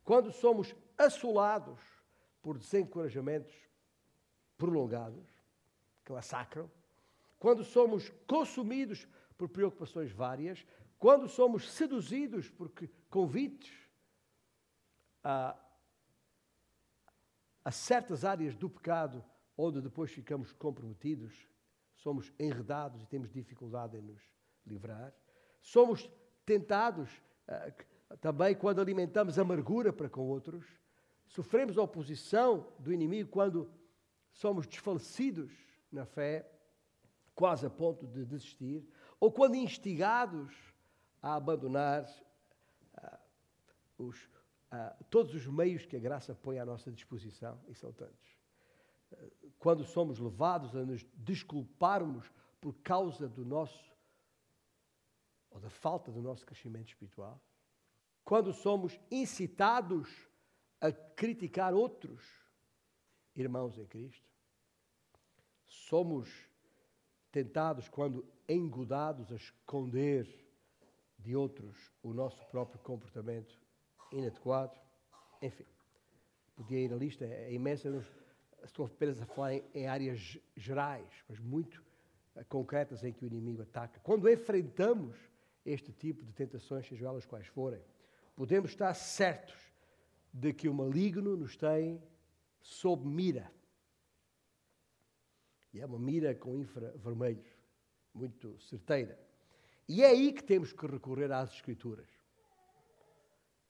quando 0.05 0.31
somos 0.31 0.77
assolados 0.99 1.81
por 2.43 2.59
desencorajamentos 2.59 3.55
prolongados, 4.59 5.27
que 6.05 6.13
massacram, 6.13 6.71
quando 7.39 7.65
somos 7.65 8.11
consumidos 8.27 9.09
por 9.39 9.49
preocupações 9.49 10.13
várias, 10.13 10.67
quando 10.99 11.27
somos 11.29 11.73
seduzidos 11.73 12.51
por 12.51 12.71
convites 13.09 13.86
a, 15.29 15.57
a 17.65 17.71
certas 17.73 18.25
áreas 18.25 18.55
do 18.55 18.71
pecado 18.71 19.25
onde 19.59 19.81
depois 19.81 20.13
ficamos 20.13 20.53
comprometidos, 20.53 21.49
somos 21.97 22.33
enredados 22.39 23.03
e 23.03 23.07
temos 23.07 23.33
dificuldade 23.33 23.97
em 23.97 24.03
nos 24.03 24.23
livrar. 24.65 25.13
Somos 25.61 26.09
tentados 26.45 27.11
uh, 27.49 28.17
também 28.21 28.55
quando 28.55 28.81
alimentamos 28.81 29.37
amargura 29.37 29.93
para 29.93 30.09
com 30.09 30.21
outros. 30.21 30.65
Sofremos 31.27 31.77
a 31.77 31.83
oposição 31.83 32.73
do 32.79 32.93
inimigo 32.93 33.29
quando 33.29 33.69
somos 34.31 34.65
desfalecidos 34.65 35.51
na 35.91 36.07
fé, 36.07 36.49
quase 37.35 37.67
a 37.67 37.71
ponto 37.71 38.07
de 38.07 38.25
desistir, 38.25 38.89
ou 39.19 39.33
quando 39.33 39.57
instigados 39.57 40.55
a 41.21 41.35
abandonar 41.35 42.05
uh, 42.97 44.05
os, 44.05 44.36
uh, 44.73 45.05
todos 45.11 45.35
os 45.35 45.47
meios 45.47 45.85
que 45.87 45.97
a 45.97 46.01
graça 46.01 46.35
põe 46.35 46.59
à 46.59 46.65
nossa 46.65 46.91
disposição, 46.91 47.61
e 47.69 47.75
são 47.75 47.93
tantos. 47.93 48.37
Quando 49.59 49.85
somos 49.85 50.19
levados 50.19 50.75
a 50.75 50.85
nos 50.85 51.05
desculparmos 51.15 52.31
por 52.61 52.75
causa 52.83 53.29
do 53.29 53.45
nosso 53.45 53.95
ou 55.51 55.61
da 55.61 55.71
falta 55.71 56.11
do 56.11 56.21
nosso 56.21 56.45
crescimento 56.45 56.89
espiritual, 56.89 57.41
quando 58.25 58.53
somos 58.53 58.99
incitados 59.11 60.09
a 60.81 60.91
criticar 60.91 61.73
outros 61.73 62.23
irmãos 63.35 63.79
em 63.79 63.87
Cristo, 63.87 64.29
somos 65.65 66.29
tentados 67.31 67.89
quando 67.89 68.27
engodados 68.49 69.31
a 69.31 69.37
esconder 69.37 70.27
de 71.19 71.37
outros 71.37 71.93
o 72.03 72.13
nosso 72.13 72.45
próprio 72.47 72.81
comportamento 72.81 73.66
inadequado, 74.13 74.79
enfim, 75.43 75.65
podia 76.55 76.79
ir 76.79 76.93
a 76.93 76.97
lista, 76.97 77.25
é 77.25 77.53
imensa, 77.53 78.05
estou 78.65 78.87
apenas 78.87 79.21
a 79.21 79.27
falar 79.27 79.55
em, 79.55 79.65
em 79.75 79.87
áreas 79.87 80.39
gerais, 80.57 81.25
mas 81.29 81.39
muito 81.39 81.83
uh, 82.35 82.45
concretas 82.47 83.05
em 83.05 83.13
que 83.13 83.25
o 83.25 83.27
inimigo 83.27 83.63
ataca. 83.63 84.01
Quando 84.01 84.29
enfrentamos 84.29 85.17
este 85.65 85.93
tipo 85.93 86.25
de 86.25 86.33
tentações, 86.33 86.87
sejam 86.87 87.09
elas 87.11 87.27
quais 87.27 87.47
forem, 87.47 87.81
podemos 88.35 88.71
estar 88.71 88.93
certos 88.95 89.73
de 90.33 90.53
que 90.53 90.69
o 90.69 90.75
maligno 90.75 91.37
nos 91.37 91.57
tem 91.57 92.03
sob 92.61 93.07
mira. 93.07 93.51
E 95.73 95.81
é 95.81 95.87
uma 95.87 95.99
mira 95.99 96.35
com 96.35 96.57
infravermelhos, 96.57 97.47
muito 98.15 98.59
certeira. 98.61 99.19
E 99.89 100.03
é 100.03 100.09
aí 100.09 100.33
que 100.33 100.43
temos 100.43 100.73
que 100.73 100.87
recorrer 100.87 101.31
às 101.31 101.53
Escrituras. 101.53 102.09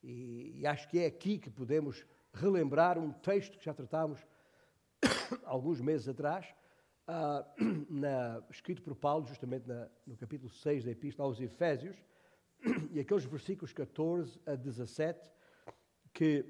E, 0.02 0.60
e 0.60 0.66
acho 0.66 0.88
que 0.88 0.98
é 0.98 1.06
aqui 1.06 1.38
que 1.38 1.50
podemos 1.50 2.04
relembrar 2.32 2.98
um 2.98 3.10
texto 3.10 3.58
que 3.58 3.64
já 3.64 3.74
tratámos 3.74 4.24
alguns 5.44 5.80
meses 5.80 6.08
atrás, 6.08 6.46
uh, 7.08 7.44
na, 7.90 8.42
escrito 8.50 8.82
por 8.82 8.94
Paulo, 8.94 9.26
justamente 9.26 9.66
na, 9.66 9.88
no 10.06 10.16
capítulo 10.16 10.50
6 10.50 10.84
da 10.84 10.90
Epístola 10.90 11.28
aos 11.28 11.40
Efésios, 11.40 11.96
e 12.92 13.00
aqueles 13.00 13.24
versículos 13.24 13.72
14 13.72 14.40
a 14.46 14.54
17, 14.54 15.30
que, 16.12 16.44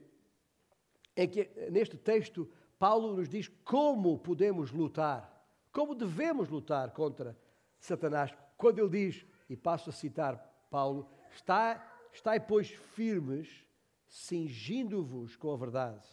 em 1.16 1.28
que 1.28 1.50
neste 1.70 1.96
texto 1.96 2.50
Paulo 2.78 3.16
nos 3.16 3.28
diz 3.28 3.48
como 3.64 4.18
podemos 4.18 4.70
lutar, 4.70 5.32
como 5.72 5.94
devemos 5.94 6.48
lutar 6.48 6.92
contra 6.92 7.36
Satanás, 7.78 8.34
quando 8.56 8.78
ele 8.78 8.88
diz, 8.88 9.26
e 9.48 9.56
passo 9.56 9.90
a 9.90 9.92
citar 9.92 10.36
Paulo, 10.70 11.08
está, 11.32 11.95
estai, 12.16 12.40
pois, 12.40 12.68
firmes, 12.68 13.64
cingindo-vos 14.08 15.36
com 15.36 15.52
a 15.52 15.56
verdade 15.56 16.06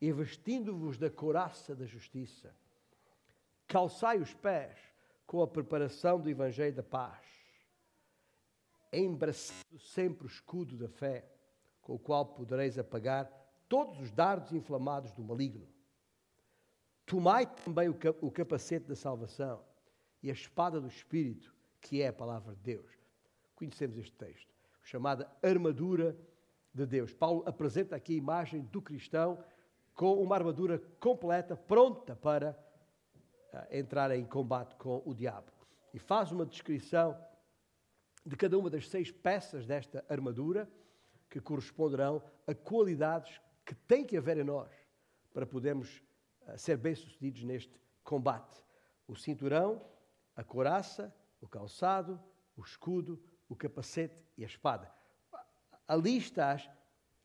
e 0.00 0.12
vestindo-vos 0.12 0.98
da 0.98 1.10
couraça 1.10 1.74
da 1.74 1.86
justiça, 1.86 2.54
calçai 3.66 4.18
os 4.18 4.34
pés 4.34 4.76
com 5.26 5.40
a 5.40 5.46
preparação 5.46 6.20
do 6.20 6.28
Evangelho 6.28 6.74
da 6.74 6.82
paz, 6.82 7.24
embraçando 8.92 9.78
sempre 9.78 10.26
o 10.26 10.28
escudo 10.28 10.76
da 10.76 10.88
fé, 10.88 11.24
com 11.80 11.94
o 11.94 11.98
qual 11.98 12.26
podereis 12.26 12.78
apagar 12.78 13.30
todos 13.68 13.98
os 14.00 14.10
dardos 14.10 14.52
inflamados 14.52 15.12
do 15.12 15.24
maligno. 15.24 15.66
Tomai 17.06 17.46
também 17.46 17.88
o 17.88 18.30
capacete 18.30 18.86
da 18.86 18.94
salvação 18.94 19.64
e 20.22 20.28
a 20.30 20.32
espada 20.32 20.80
do 20.80 20.88
Espírito, 20.88 21.54
que 21.80 22.02
é 22.02 22.08
a 22.08 22.12
palavra 22.12 22.54
de 22.54 22.60
Deus. 22.60 22.90
Conhecemos 23.54 23.96
este 23.98 24.12
texto, 24.12 24.51
chamada 24.82 25.30
armadura 25.42 26.16
de 26.74 26.86
Deus. 26.86 27.12
Paulo 27.12 27.44
apresenta 27.46 27.96
aqui 27.96 28.14
a 28.14 28.18
imagem 28.18 28.62
do 28.62 28.80
cristão 28.80 29.42
com 29.94 30.14
uma 30.22 30.36
armadura 30.36 30.78
completa, 30.98 31.56
pronta 31.56 32.16
para 32.16 32.58
uh, 33.52 33.76
entrar 33.76 34.10
em 34.10 34.24
combate 34.24 34.74
com 34.76 35.02
o 35.04 35.14
diabo. 35.14 35.52
E 35.92 35.98
faz 35.98 36.32
uma 36.32 36.46
descrição 36.46 37.16
de 38.24 38.36
cada 38.36 38.58
uma 38.58 38.70
das 38.70 38.88
seis 38.88 39.10
peças 39.10 39.66
desta 39.66 40.04
armadura, 40.08 40.70
que 41.28 41.40
corresponderão 41.40 42.22
a 42.46 42.54
qualidades 42.54 43.40
que 43.64 43.74
tem 43.74 44.04
que 44.04 44.16
haver 44.16 44.38
em 44.38 44.44
nós 44.44 44.70
para 45.32 45.46
podermos 45.46 46.02
uh, 46.46 46.58
ser 46.58 46.76
bem-sucedidos 46.76 47.44
neste 47.44 47.78
combate: 48.02 48.64
o 49.06 49.14
cinturão, 49.14 49.84
a 50.34 50.42
couraça, 50.42 51.14
o 51.40 51.46
calçado, 51.46 52.18
o 52.56 52.62
escudo, 52.62 53.22
o 53.52 53.56
capacete 53.56 54.16
e 54.36 54.44
a 54.44 54.46
espada. 54.46 54.90
Ali 55.86 56.16
estás 56.16 56.68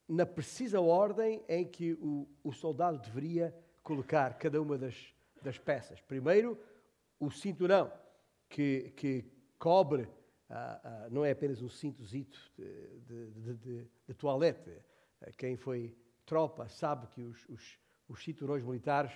na 0.08 0.26
precisa 0.26 0.80
ordem 0.80 1.44
em 1.48 1.66
que 1.66 1.94
o, 1.94 2.28
o 2.44 2.52
soldado 2.52 3.00
deveria 3.00 3.56
colocar 3.82 4.38
cada 4.38 4.62
uma 4.62 4.78
das, 4.78 5.14
das 5.42 5.58
peças. 5.58 6.02
Primeiro, 6.02 6.60
o 7.20 7.32
cinturão, 7.32 7.92
que, 8.50 8.94
que 8.96 9.26
cobre, 9.58 10.10
ah, 10.50 10.80
ah, 10.84 11.08
não 11.10 11.24
é 11.24 11.32
apenas 11.32 11.62
um 11.62 11.70
cintozito 11.70 12.40
de, 12.58 13.00
de, 13.02 13.54
de, 13.56 13.88
de, 14.08 14.14
toalete. 14.14 14.82
Quem 15.38 15.56
foi 15.56 15.98
tropa 16.26 16.68
sabe 16.68 17.08
que 17.08 17.24
os, 17.24 17.46
os, 17.50 17.80
os 18.08 18.24
cinturões 18.24 18.64
militares 18.64 19.12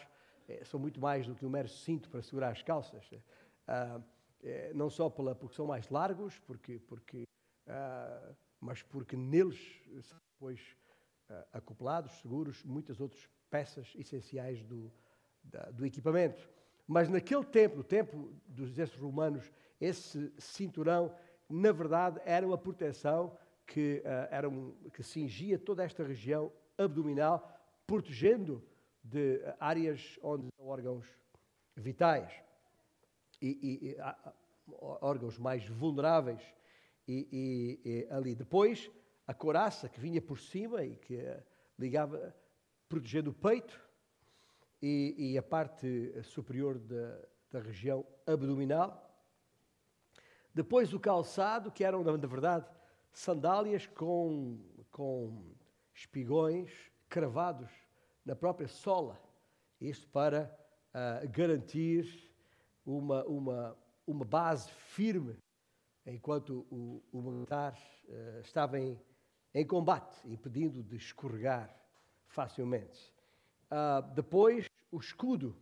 eh, 0.47 0.63
são 0.65 0.79
muito 0.79 0.99
mais 0.99 1.27
do 1.27 1.35
que 1.35 1.45
um 1.45 1.49
mero 1.49 1.69
cinto 1.69 2.09
para 2.09 2.21
segurar 2.21 2.51
as 2.51 2.61
calças. 2.61 3.09
Ah, 3.67 4.01
eh, 4.43 4.71
não 4.73 4.89
só 4.89 5.09
pela, 5.09 5.35
porque 5.35 5.55
são 5.55 5.67
mais 5.67 5.89
largos, 5.89 6.39
porque, 6.39 6.79
porque, 6.79 7.23
ah, 7.67 8.33
mas 8.59 8.81
porque 8.81 9.15
neles 9.15 9.59
depois 10.41 10.59
uh, 11.29 11.45
acoplados, 11.53 12.11
seguros, 12.19 12.63
muitas 12.63 12.99
outras 12.99 13.29
peças 13.49 13.93
essenciais 13.95 14.63
do, 14.63 14.91
da, 15.43 15.69
do 15.71 15.85
equipamento. 15.85 16.49
Mas 16.87 17.07
naquele 17.07 17.43
tempo, 17.43 17.77
no 17.77 17.83
tempo 17.83 18.33
dos 18.47 18.69
exércitos 18.69 19.01
romanos, 19.01 19.51
esse 19.79 20.33
cinturão, 20.37 21.15
na 21.47 21.71
verdade, 21.71 22.19
era 22.25 22.45
uma 22.45 22.57
proteção 22.57 23.37
que, 23.67 24.01
uh, 24.03 24.27
era 24.31 24.49
um, 24.49 24.71
que 24.91 25.03
cingia 25.03 25.59
toda 25.59 25.83
esta 25.83 26.03
região 26.03 26.51
abdominal, 26.77 27.55
protegendo 27.85 28.63
de 29.03 29.41
áreas 29.59 30.17
onde 30.23 30.47
há 30.59 30.63
órgãos 30.63 31.05
vitais 31.75 32.31
e, 33.41 33.47
e, 33.47 33.89
e 33.89 33.97
órgãos 35.01 35.37
mais 35.37 35.67
vulneráveis 35.67 36.41
e, 37.07 37.77
e, 37.83 38.13
ali. 38.13 38.35
Depois, 38.35 38.89
a 39.27 39.33
coraça 39.33 39.89
que 39.89 39.99
vinha 39.99 40.21
por 40.21 40.39
cima 40.39 40.83
e 40.83 40.95
que 40.95 41.17
ligava, 41.77 42.35
protegendo 42.87 43.31
o 43.31 43.33
peito 43.33 43.79
e, 44.81 45.31
e 45.33 45.37
a 45.37 45.43
parte 45.43 46.21
superior 46.23 46.77
da, 46.77 47.19
da, 47.51 47.59
região 47.59 48.05
abdominal. 48.25 49.09
Depois 50.53 50.93
o 50.93 50.99
calçado, 50.99 51.71
que 51.71 51.83
eram, 51.83 52.03
na 52.03 52.27
verdade, 52.27 52.69
sandálias 53.13 53.87
com, 53.87 54.59
com 54.91 55.53
espigões 55.93 56.71
cravados 57.07 57.69
na 58.25 58.35
própria 58.35 58.67
sola. 58.67 59.21
Isto 59.79 60.07
para 60.09 60.53
uh, 60.93 61.29
garantir 61.29 62.30
uma, 62.85 63.23
uma, 63.25 63.77
uma 64.05 64.25
base 64.25 64.69
firme 64.71 65.37
enquanto 66.05 66.65
o, 66.71 67.03
o 67.11 67.21
militar 67.21 67.77
uh, 68.07 68.41
estava 68.41 68.79
em, 68.79 68.99
em 69.53 69.65
combate, 69.65 70.27
impedindo 70.27 70.83
de 70.83 70.95
escorregar 70.95 71.75
facilmente. 72.27 73.13
Uh, 73.71 74.13
depois, 74.13 74.67
o 74.91 74.99
escudo, 74.99 75.55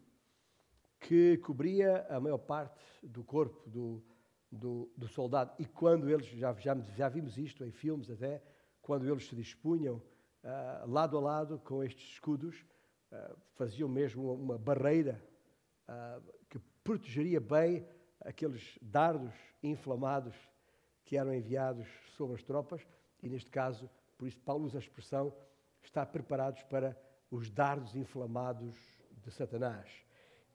que 0.99 1.38
cobria 1.38 2.05
a 2.10 2.19
maior 2.19 2.38
parte 2.38 2.84
do 3.03 3.23
corpo 3.23 3.69
do, 3.69 4.03
do, 4.51 4.91
do 4.97 5.08
soldado. 5.08 5.53
E 5.58 5.65
quando 5.65 6.10
eles, 6.10 6.25
já, 6.27 6.53
já, 6.53 6.75
já, 6.95 7.08
vimos 7.08 7.38
isto 7.38 7.63
em 7.63 7.71
filmes 7.71 8.10
até, 8.10 8.41
quando 8.82 9.10
eles 9.10 9.27
se 9.27 9.36
dispunham 9.36 9.95
uh, 9.95 10.89
lado 10.89 11.17
a 11.17 11.21
lado 11.21 11.60
com 11.60 11.84
estes 11.84 12.13
escudos, 12.13 12.65
uh, 13.12 13.36
faziam 13.55 13.88
mesmo 13.88 14.23
uma, 14.23 14.34
uma 14.34 14.58
barreira 14.58 15.23
que 16.47 16.60
protegeria 16.89 17.39
bem 17.39 17.86
aqueles 18.19 18.80
dardos 18.82 19.32
inflamados 19.62 20.36
que 21.06 21.17
eram 21.17 21.32
enviados 21.32 21.88
sobre 22.17 22.34
as 22.34 22.41
tropas, 22.41 22.82
e 23.21 23.30
neste 23.30 23.52
caso, 23.52 23.88
por 24.17 24.28
isso 24.28 24.39
Paulo 24.39 24.65
usa 24.65 24.80
a 24.80 24.82
expressão, 24.82 25.32
está 25.84 26.04
preparados 26.04 26.63
para 26.63 26.99
os 27.30 27.52
dardos 27.52 27.95
inflamados 27.95 28.75
de 29.23 29.30
Satanás. 29.30 29.88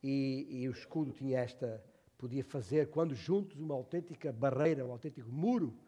E, 0.03 0.49
e 0.51 0.69
o 0.69 0.73
escudo 0.73 1.13
tinha 1.13 1.39
esta, 1.39 1.81
podia 2.19 2.43
fazer, 2.43 2.91
quando 2.91 3.15
juntos, 3.15 3.57
uma 3.57 3.75
autêntica 3.77 4.33
barreira, 4.33 4.85
um 4.85 4.91
autêntico 4.91 5.31
muro, 5.31 5.79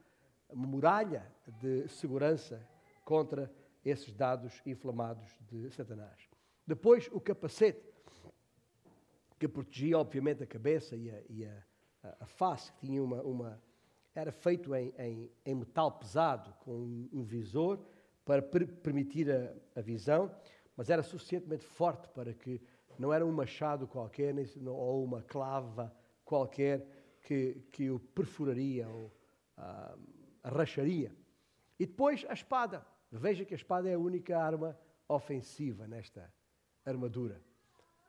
uma 0.49 0.65
muralha 0.65 1.27
de 1.61 1.89
segurança 1.89 2.65
contra 3.05 3.53
esses 3.85 4.15
dados 4.15 4.63
inflamados 4.65 5.29
de 5.51 5.69
Satanás. 5.73 6.29
Depois, 6.65 7.11
o 7.11 7.21
capacete, 7.21 7.96
que 9.39 9.49
protegia, 9.49 9.99
obviamente, 9.99 10.43
a 10.43 10.47
cabeça 10.47 10.97
e 10.97 11.11
a, 11.11 11.23
e 11.29 11.45
a, 11.45 11.65
a 12.21 12.27
face, 12.27 12.73
que 12.73 12.87
tinha 12.87 13.03
uma, 13.03 13.23
uma 13.23 13.63
era 14.15 14.33
feito 14.33 14.75
em, 14.75 14.95
em, 14.99 15.31
em, 15.45 15.55
metal 15.55 15.93
pesado, 15.93 16.53
com 16.61 17.09
um, 17.13 17.23
visor, 17.23 17.79
para 18.25 18.41
per 18.41 18.67
permitir 18.67 19.31
a, 19.31 19.53
a, 19.79 19.83
visão, 19.83 20.35
mas 20.77 20.89
era 20.89 21.03
suficientemente 21.03 21.65
forte 21.65 22.09
para 22.09 22.33
que 22.33 22.61
não 22.99 23.13
era 23.13 23.25
um 23.27 23.33
machado 23.33 23.87
qualquer 23.87 24.35
ou 24.67 25.05
uma 25.05 25.23
clava 25.23 25.95
qualquer 26.25 26.87
que, 27.23 27.63
que 27.71 27.91
o 27.91 27.99
perfuraria 27.99 28.89
ou 28.89 29.13
ah, 29.57 29.97
arracharia. 30.43 31.15
E 31.79 31.87
depois 31.87 32.25
a 32.29 32.33
espada. 32.33 32.87
Veja 33.13 33.45
que 33.45 33.55
a 33.55 33.57
espada 33.57 33.89
é 33.89 33.95
a 33.95 33.99
única 33.99 34.39
arma 34.39 34.77
ofensiva 35.09 35.87
nesta 35.87 36.33
armadura. 36.85 37.41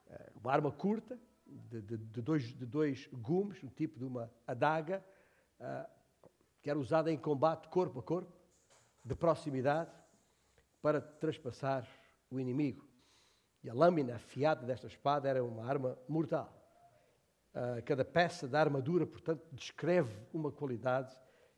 É 0.09 0.31
uma 0.35 0.51
arma 0.51 0.71
curta, 0.71 1.19
de, 1.45 1.81
de, 1.81 1.97
de, 1.97 2.21
dois, 2.21 2.43
de 2.43 2.65
dois 2.65 3.07
gumes, 3.07 3.63
um 3.63 3.69
tipo 3.69 3.97
de 3.97 4.05
uma 4.05 4.31
adaga, 4.45 5.03
uh, 5.59 5.89
que 6.61 6.69
era 6.69 6.77
usada 6.77 7.11
em 7.11 7.17
combate 7.17 7.67
corpo 7.69 7.99
a 7.99 8.03
corpo, 8.03 8.33
de 9.03 9.15
proximidade, 9.15 9.91
para 10.81 11.01
traspassar 11.01 11.87
o 12.29 12.39
inimigo. 12.39 12.85
E 13.63 13.69
a 13.69 13.73
lâmina 13.73 14.15
afiada 14.15 14.65
desta 14.65 14.87
espada 14.87 15.27
era 15.27 15.43
uma 15.43 15.65
arma 15.65 15.97
mortal. 16.07 16.53
Uh, 17.53 17.81
cada 17.83 18.05
peça 18.05 18.47
da 18.47 18.59
armadura, 18.59 19.05
portanto, 19.05 19.43
descreve 19.51 20.15
uma 20.33 20.51
qualidade 20.51 21.15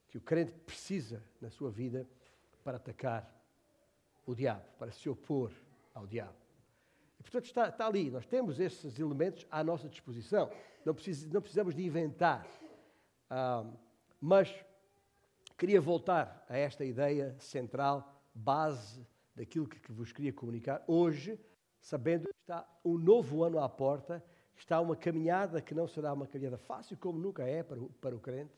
que 0.07 0.17
o 0.17 0.21
crente 0.21 0.51
precisa 0.51 1.23
na 1.41 1.49
sua 1.49 1.69
vida 1.69 2.07
para 2.63 2.77
atacar 2.77 3.29
o 4.25 4.33
diabo, 4.33 4.65
para 4.77 4.91
se 4.91 5.09
opor 5.09 5.51
ao 5.93 6.07
diabo. 6.07 6.48
E, 7.19 7.23
portanto, 7.23 7.45
está, 7.45 7.69
está 7.69 7.85
ali. 7.85 8.09
Nós 8.09 8.25
temos 8.25 8.59
esses 8.59 8.97
elementos 8.97 9.45
à 9.51 9.63
nossa 9.63 9.89
disposição. 9.89 10.49
Não, 10.85 10.95
não 11.31 11.41
precisamos 11.41 11.75
de 11.75 11.85
inventar. 11.85 12.47
Mas 14.19 14.53
queria 15.57 15.81
voltar 15.81 16.45
a 16.47 16.57
esta 16.57 16.85
ideia 16.85 17.35
central, 17.39 18.23
base 18.33 19.05
daquilo 19.35 19.67
que, 19.67 19.79
que 19.79 19.91
vos 19.91 20.11
queria 20.11 20.33
comunicar 20.33 20.83
hoje, 20.87 21.39
sabendo 21.79 22.27
que 22.27 22.39
está 22.41 22.67
um 22.83 22.97
novo 22.97 23.43
ano 23.43 23.59
à 23.59 23.67
porta, 23.67 24.23
está 24.55 24.79
uma 24.79 24.95
caminhada 24.95 25.61
que 25.61 25.73
não 25.73 25.87
será 25.87 26.13
uma 26.13 26.27
caminhada 26.27 26.57
fácil, 26.57 26.97
como 26.97 27.19
nunca 27.19 27.43
é 27.43 27.63
para 27.63 27.79
o, 27.79 27.89
para 27.89 28.15
o 28.15 28.19
crente, 28.19 28.53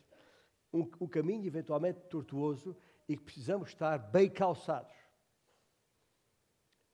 um, 0.73 0.89
um 0.99 1.07
caminho 1.07 1.45
eventualmente 1.45 1.99
tortuoso 2.01 2.75
e 3.07 3.15
que 3.15 3.23
precisamos 3.23 3.69
estar 3.69 3.97
bem 3.97 4.29
calçados. 4.29 4.95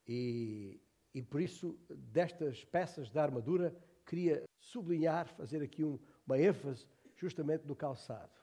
E, 0.07 0.81
e 1.17 1.21
por 1.23 1.41
isso, 1.41 1.75
destas 1.89 2.63
peças 2.63 3.09
da 3.09 3.23
armadura, 3.23 3.75
queria 4.05 4.43
sublinhar, 4.59 5.27
fazer 5.29 5.63
aqui 5.63 5.83
um, 5.83 5.97
uma 6.27 6.37
ênfase 6.37 6.85
justamente 7.15 7.65
no 7.65 7.75
calçado. 7.75 8.37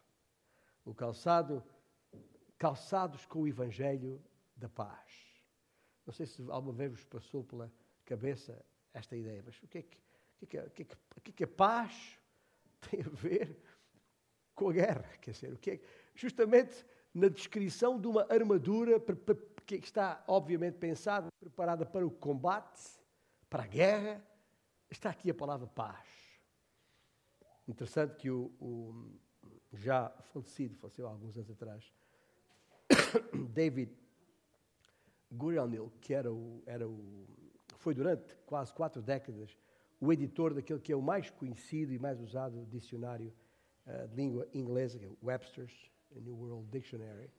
O 0.85 0.93
calçado, 0.93 1.63
calçados 2.59 3.25
com 3.27 3.43
o 3.43 3.49
Evangelho 3.49 4.21
da 4.57 4.69
paz. 4.69 5.39
Não 6.05 6.13
sei 6.13 6.27
se 6.27 6.43
alguma 6.51 6.73
vez 6.73 6.91
vos 6.91 7.05
passou 7.05 7.45
pela 7.45 7.73
cabeça 8.05 8.61
esta 8.93 9.17
ideia, 9.17 9.41
mas 9.47 9.57
o 9.63 9.69
que 9.69 9.79
é 9.79 9.83
que, 9.83 9.99
o 10.43 10.47
que, 10.49 10.59
é 10.59 10.69
que, 10.69 10.83
o 10.83 11.21
que, 11.21 11.31
é 11.31 11.33
que 11.33 11.45
a 11.45 11.49
paz 11.49 12.19
tem 12.91 13.03
a 13.03 13.09
ver 13.09 13.57
com 14.53 14.69
a 14.69 14.73
guerra? 14.73 15.09
Quer 15.21 15.31
dizer, 15.31 15.53
o 15.53 15.59
que 15.59 15.71
é, 15.71 15.81
justamente 16.13 16.85
na 17.15 17.29
descrição 17.29 18.01
de 18.01 18.09
uma 18.09 18.27
armadura 18.29 18.99
que 19.67 19.77
está, 19.77 20.23
obviamente, 20.27 20.77
pensada, 20.79 21.29
preparada 21.41 21.87
para 21.87 22.07
o 22.07 22.11
combate, 22.11 22.83
para 23.49 23.65
a 23.65 23.67
guerra, 23.67 24.23
está 24.91 25.11
aqui 25.11 25.31
a 25.31 25.35
palavra 25.35 25.67
paz. 25.67 26.07
Interessante 27.67 28.17
que 28.17 28.31
o, 28.31 28.53
o 28.61 29.17
já 29.73 30.11
falecido, 30.33 30.77
faleceu 30.77 31.07
há 31.07 31.11
alguns 31.11 31.37
anos 31.37 31.51
atrás, 31.51 31.93
David 33.51 33.93
Gurianil, 35.31 35.93
que 36.01 36.15
era 36.15 36.33
o, 36.33 36.63
era 36.67 36.87
o, 36.87 37.27
foi 37.79 37.95
durante 37.95 38.35
quase 38.47 38.73
quatro 38.73 39.03
décadas 39.03 39.57
o 40.01 40.13
editor 40.13 40.53
daquele 40.53 40.81
que 40.81 40.93
é 40.93 40.97
o 40.97 41.03
mais 41.03 41.31
conhecido 41.31 41.93
e 41.93 41.99
mais 41.99 42.21
usado 42.21 42.67
dicionário 42.67 43.33
uh, 43.87 44.09
de 44.09 44.17
língua 44.17 44.47
inglesa, 44.53 44.99
que 44.99 45.07
é 45.07 45.09
o 45.09 45.17
Webster's 45.23 45.91
New 46.15 46.37
World 46.37 46.69
Dictionary 46.71 47.31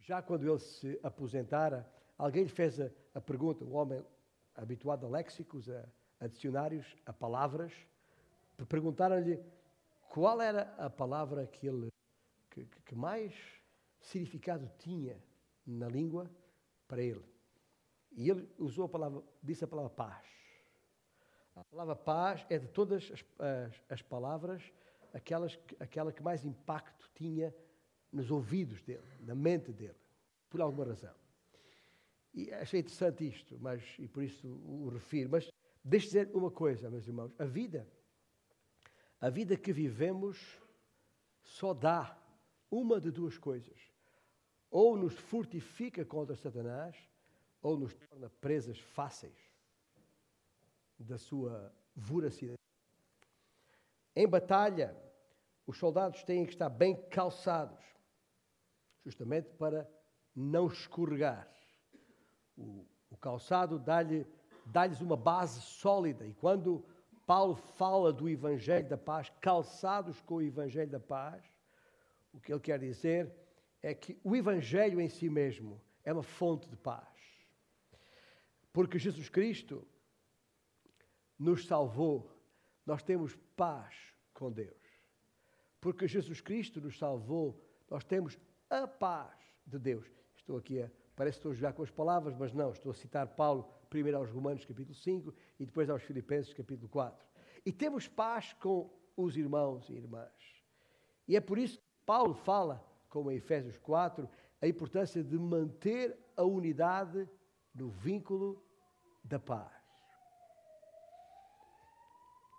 já 0.00 0.22
quando 0.22 0.46
ele 0.46 0.58
se 0.58 0.98
aposentara, 1.02 1.88
alguém 2.18 2.44
lhe 2.44 2.48
fez 2.48 2.80
a, 2.80 2.90
a 3.14 3.20
pergunta, 3.20 3.64
um 3.64 3.74
homem 3.74 4.04
habituado 4.54 5.06
a 5.06 5.08
léxicos, 5.08 5.68
a, 5.68 5.84
a 6.20 6.26
dicionários, 6.26 6.96
a 7.06 7.12
palavras, 7.12 7.72
perguntaram-lhe 8.68 9.42
qual 10.08 10.40
era 10.40 10.74
a 10.78 10.88
palavra 10.88 11.46
que 11.46 11.66
ele 11.66 11.88
que, 12.50 12.64
que 12.84 12.94
mais 12.94 13.34
significado 14.00 14.70
tinha 14.78 15.20
na 15.66 15.88
língua 15.88 16.30
para 16.86 17.02
ele. 17.02 17.24
E 18.12 18.30
ele 18.30 18.48
usou 18.58 18.84
a 18.84 18.88
palavra, 18.88 19.22
disse 19.42 19.64
a 19.64 19.66
palavra 19.66 19.90
paz. 19.90 20.24
A 21.56 21.64
palavra 21.64 21.96
paz 21.96 22.46
é 22.48 22.58
de 22.58 22.68
todas 22.68 23.10
as, 23.10 23.24
as, 23.38 23.82
as 23.88 24.02
palavras 24.02 24.62
aquelas, 25.14 25.58
aquela 25.78 26.12
que 26.12 26.22
mais 26.22 26.44
impacto 26.44 27.08
tinha 27.14 27.54
nos 28.14 28.30
ouvidos 28.30 28.80
dele, 28.82 29.02
na 29.20 29.34
mente 29.34 29.72
dele, 29.72 29.98
por 30.48 30.60
alguma 30.60 30.84
razão. 30.84 31.14
E 32.32 32.52
achei 32.52 32.80
interessante 32.80 33.26
isto, 33.26 33.58
mas, 33.60 33.82
e 33.98 34.08
por 34.08 34.22
isso 34.22 34.48
o 34.48 34.88
refiro. 34.88 35.30
Mas 35.30 35.50
deixe 35.84 36.06
dizer 36.06 36.30
uma 36.34 36.50
coisa, 36.50 36.90
meus 36.90 37.06
irmãos: 37.06 37.32
a 37.38 37.44
vida, 37.44 37.86
a 39.20 39.28
vida 39.28 39.56
que 39.56 39.72
vivemos, 39.72 40.60
só 41.42 41.74
dá 41.74 42.18
uma 42.70 43.00
de 43.00 43.10
duas 43.10 43.36
coisas. 43.38 43.78
Ou 44.70 44.96
nos 44.96 45.14
fortifica 45.14 46.04
contra 46.04 46.34
Satanás, 46.34 46.96
ou 47.62 47.78
nos 47.78 47.94
torna 47.94 48.28
presas 48.40 48.78
fáceis 48.78 49.38
da 50.98 51.18
sua 51.18 51.72
voracidade. 51.94 52.58
Em 54.16 54.28
batalha, 54.28 54.96
os 55.66 55.78
soldados 55.78 56.22
têm 56.24 56.44
que 56.44 56.52
estar 56.52 56.68
bem 56.68 56.96
calçados, 57.08 57.82
justamente 59.04 59.50
para 59.54 59.88
não 60.34 60.66
escorregar. 60.66 61.48
O, 62.56 62.86
o 63.10 63.16
calçado 63.16 63.78
dá-lhes 63.78 64.26
dá 64.66 64.86
uma 65.00 65.16
base 65.16 65.60
sólida. 65.60 66.26
E 66.26 66.34
quando 66.34 66.84
Paulo 67.26 67.54
fala 67.54 68.12
do 68.12 68.28
Evangelho 68.28 68.88
da 68.88 68.96
paz, 68.96 69.30
calçados 69.40 70.20
com 70.22 70.36
o 70.36 70.42
Evangelho 70.42 70.90
da 70.90 71.00
paz, 71.00 71.44
o 72.32 72.40
que 72.40 72.52
ele 72.52 72.60
quer 72.60 72.78
dizer 72.78 73.32
é 73.82 73.94
que 73.94 74.18
o 74.24 74.34
Evangelho 74.34 75.00
em 75.00 75.08
si 75.08 75.28
mesmo 75.28 75.80
é 76.02 76.12
uma 76.12 76.22
fonte 76.22 76.68
de 76.68 76.76
paz. 76.76 77.08
Porque 78.72 78.98
Jesus 78.98 79.28
Cristo 79.28 79.86
nos 81.38 81.66
salvou, 81.66 82.30
nós 82.84 83.02
temos 83.02 83.36
paz 83.56 83.94
com 84.32 84.50
Deus. 84.50 84.74
Porque 85.80 86.08
Jesus 86.08 86.40
Cristo 86.40 86.80
nos 86.80 86.98
salvou, 86.98 87.62
nós 87.88 88.04
temos 88.04 88.38
a 88.70 88.86
paz 88.86 89.34
de 89.66 89.78
Deus. 89.78 90.06
Estou 90.36 90.56
aqui 90.56 90.82
a, 90.82 90.90
parece 91.16 91.36
que 91.36 91.40
estou 91.40 91.52
a 91.52 91.54
jogar 91.54 91.72
com 91.72 91.82
as 91.82 91.90
palavras, 91.90 92.34
mas 92.36 92.52
não, 92.52 92.70
estou 92.70 92.90
a 92.90 92.94
citar 92.94 93.26
Paulo, 93.28 93.68
primeiro 93.88 94.18
aos 94.18 94.30
Romanos, 94.30 94.64
capítulo 94.64 94.94
5, 94.94 95.34
e 95.58 95.66
depois 95.66 95.88
aos 95.88 96.02
Filipenses, 96.02 96.52
capítulo 96.52 96.88
4. 96.88 97.26
E 97.64 97.72
temos 97.72 98.08
paz 98.08 98.52
com 98.54 98.90
os 99.16 99.36
irmãos 99.36 99.88
e 99.88 99.94
irmãs. 99.94 100.32
E 101.26 101.36
é 101.36 101.40
por 101.40 101.58
isso 101.58 101.78
que 101.78 101.84
Paulo 102.04 102.34
fala, 102.34 102.84
como 103.08 103.30
em 103.30 103.36
Efésios 103.36 103.78
4, 103.78 104.28
a 104.60 104.66
importância 104.66 105.22
de 105.22 105.38
manter 105.38 106.18
a 106.36 106.42
unidade 106.42 107.28
no 107.74 107.88
vínculo 107.88 108.62
da 109.22 109.38
paz. 109.38 109.72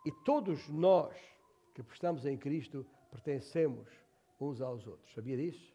E 0.05 0.11
todos 0.23 0.69
nós 0.69 1.15
que 1.73 1.81
estamos 1.91 2.25
em 2.25 2.37
Cristo 2.37 2.85
pertencemos 3.11 3.89
uns 4.39 4.61
aos 4.61 4.85
outros. 4.87 5.13
Sabia 5.13 5.35
disso? 5.35 5.74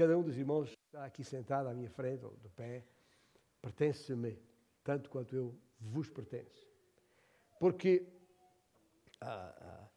Cada 0.00 0.16
um 0.16 0.22
dos 0.22 0.38
irmãos 0.38 0.70
está 0.86 1.04
aqui 1.04 1.22
sentado 1.22 1.68
à 1.68 1.74
minha 1.74 1.90
frente, 1.90 2.24
ou 2.24 2.34
de 2.42 2.48
pé, 2.48 2.86
pertence-me, 3.60 4.38
tanto 4.82 5.10
quanto 5.10 5.36
eu 5.36 5.54
vos 5.78 6.08
pertenço. 6.08 6.66
Porque 7.58 8.06
ah, 9.20 9.54
ah, 9.60 9.88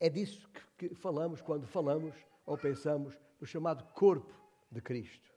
é 0.00 0.08
disso 0.08 0.48
que, 0.78 0.88
que 0.88 0.94
falamos 0.94 1.42
quando 1.42 1.66
falamos 1.66 2.14
ou 2.46 2.56
pensamos 2.56 3.18
no 3.38 3.46
chamado 3.46 3.84
corpo 3.92 4.32
de 4.72 4.80
Cristo. 4.80 5.30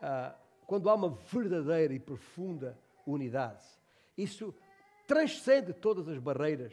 Ah, 0.00 0.38
quando 0.64 0.88
há 0.88 0.94
uma 0.94 1.10
verdadeira 1.10 1.92
e 1.92 1.98
profunda 1.98 2.78
unidade, 3.04 3.66
isso 4.16 4.54
transcende 5.08 5.72
todas 5.72 6.06
as 6.06 6.20
barreiras 6.20 6.72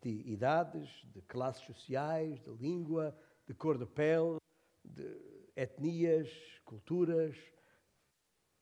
de 0.00 0.08
idades, 0.26 0.88
de 1.12 1.20
classes 1.20 1.66
sociais, 1.66 2.40
de 2.40 2.50
língua, 2.52 3.14
de 3.46 3.52
cor 3.52 3.76
de 3.76 3.84
pele, 3.84 4.40
etnias, 5.56 6.30
culturas, 6.64 7.36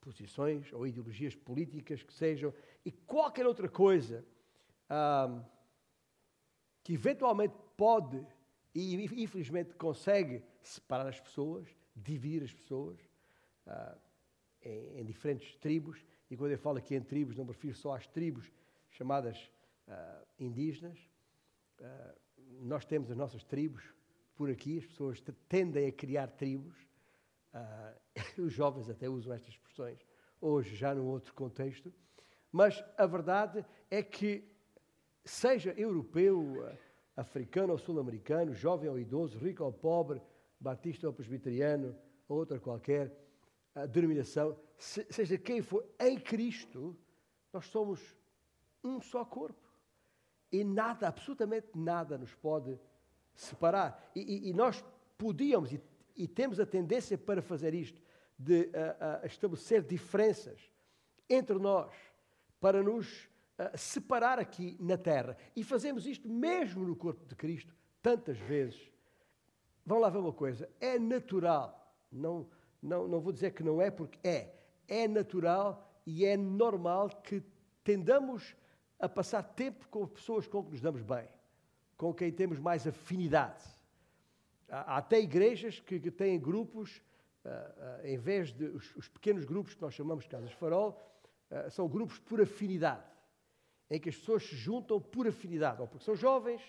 posições 0.00 0.72
ou 0.72 0.86
ideologias 0.86 1.34
políticas 1.34 2.02
que 2.02 2.12
sejam, 2.12 2.52
e 2.84 2.90
qualquer 2.90 3.46
outra 3.46 3.68
coisa 3.68 4.24
que 6.82 6.94
eventualmente 6.94 7.54
pode 7.76 8.26
e 8.74 8.94
infelizmente 9.22 9.74
consegue 9.74 10.42
separar 10.62 11.08
as 11.08 11.20
pessoas, 11.20 11.66
dividir 11.94 12.42
as 12.42 12.52
pessoas 12.52 12.98
ah, 13.66 13.96
em, 14.62 15.00
em, 15.00 15.04
diferentes 15.04 15.56
tribos. 15.56 16.04
E 16.30 16.36
quando 16.36 16.52
eu 16.52 16.58
falo 16.58 16.78
aqui 16.78 16.94
em 16.94 17.02
tribos, 17.02 17.36
não 17.36 17.44
me 17.44 17.50
refiro 17.50 17.74
só 17.74 17.94
às 17.94 18.06
tribos 18.06 18.50
chamadas 18.90 19.50
ah, 19.88 20.24
indígenas. 20.38 20.98
Ah, 21.80 22.14
nós 22.60 22.84
temos 22.84 23.10
as 23.10 23.16
nossas 23.16 23.42
tribos 23.44 23.82
por 24.40 24.48
aqui, 24.48 24.78
as 24.78 24.86
pessoas 24.86 25.22
tendem 25.50 25.86
a 25.86 25.92
criar 25.92 26.26
tribos. 26.28 26.74
os 28.38 28.50
jovens 28.50 28.88
até 28.88 29.06
usam 29.06 29.34
estas 29.34 29.50
expressões, 29.50 29.98
hoje 30.40 30.74
já 30.74 30.94
num 30.94 31.08
outro 31.08 31.34
contexto. 31.34 31.92
Mas 32.50 32.82
a 32.96 33.04
verdade 33.04 33.62
é 33.90 34.02
que, 34.02 34.50
seja 35.22 35.74
europeu, 35.76 36.66
africano 37.14 37.74
ou 37.74 37.78
sul-americano, 37.78 38.54
jovem 38.54 38.88
ou 38.88 38.98
idoso, 38.98 39.38
rico 39.38 39.62
ou 39.62 39.74
pobre, 39.74 40.22
batista 40.58 41.06
ou 41.06 41.12
presbiteriano, 41.12 41.94
ou 42.26 42.38
outra 42.38 42.58
qualquer 42.58 43.14
a 43.74 43.84
denominação, 43.84 44.58
seja 44.78 45.36
quem 45.36 45.60
for, 45.60 45.84
em 46.00 46.18
Cristo, 46.18 46.96
nós 47.52 47.66
somos 47.66 48.16
um 48.82 49.02
só 49.02 49.22
corpo. 49.22 49.68
E 50.50 50.64
nada, 50.64 51.08
absolutamente 51.08 51.68
nada, 51.76 52.16
nos 52.16 52.34
pode 52.34 52.80
separar. 53.42 54.10
E, 54.14 54.20
e, 54.20 54.50
e 54.50 54.54
nós 54.54 54.84
podíamos, 55.16 55.72
e, 55.72 55.80
e, 56.16 56.28
temos 56.28 56.60
a 56.60 56.66
tendência 56.66 57.16
para 57.16 57.42
fazer 57.42 57.74
isto, 57.74 58.00
de 58.38 58.62
uh, 58.62 59.22
uh, 59.22 59.26
estabelecer 59.26 59.82
diferenças 59.82 60.70
entre 61.28 61.58
nós, 61.58 61.92
para 62.60 62.82
nos 62.82 63.28
separar 63.76 64.38
aqui 64.38 64.76
na 64.80 64.96
terra. 64.96 65.36
E 65.54 65.62
fazemos 65.62 66.06
isto 66.06 66.28
mesmo 66.28 66.84
no 66.86 66.96
corpo 66.96 67.26
de 67.26 67.34
Cristo, 67.34 67.74
tantas 68.02 68.38
vezes. 68.38 68.90
Vão 69.84 69.98
lá 69.98 70.08
ver 70.08 70.18
uma 70.18 70.32
coisa: 70.32 70.68
é 70.80 70.98
natural, 70.98 71.94
não, 72.10 72.48
não, 72.82 73.06
não 73.06 73.20
vou 73.20 73.32
dizer 73.32 73.52
que 73.52 73.62
não 73.62 73.80
é, 73.80 73.90
porque 73.90 74.18
é. 74.26 74.54
É 74.88 75.06
natural 75.06 75.88
e 76.04 76.24
é 76.24 76.36
normal 76.36 77.08
que 77.22 77.42
tendamos 77.84 78.56
a 78.98 79.08
passar 79.08 79.42
tempo 79.42 79.88
com 79.88 80.06
pessoas 80.06 80.46
com 80.48 80.64
que 80.64 80.72
nos 80.72 80.80
damos 80.80 81.02
bem, 81.02 81.28
com 82.00 82.14
quem 82.14 82.32
temos 82.32 82.58
mais 82.58 82.86
afinidade. 82.86 83.62
Há 84.70 84.96
até 84.96 85.20
igrejas 85.20 85.80
que, 85.80 86.00
que 86.00 86.10
têm 86.10 86.40
grupos, 86.40 86.96
uh, 87.44 87.48
uh, 87.48 88.06
em 88.06 88.16
vez 88.16 88.54
de 88.54 88.64
os, 88.68 88.96
os, 88.96 89.06
pequenos 89.06 89.44
grupos 89.44 89.74
que 89.74 89.82
nós 89.82 89.92
chamamos 89.92 90.24
de 90.24 90.30
casas 90.30 90.50
farol, 90.52 90.98
uh, 91.50 91.70
são 91.70 91.86
grupos 91.86 92.18
por 92.18 92.40
afinidade 92.40 93.04
em 93.90 94.00
que 94.00 94.08
as 94.08 94.16
pessoas 94.16 94.44
se 94.46 94.56
juntam 94.56 94.98
por 94.98 95.28
afinidade, 95.28 95.82
ou 95.82 95.86
porque 95.86 96.06
são 96.06 96.16
jovens, 96.16 96.62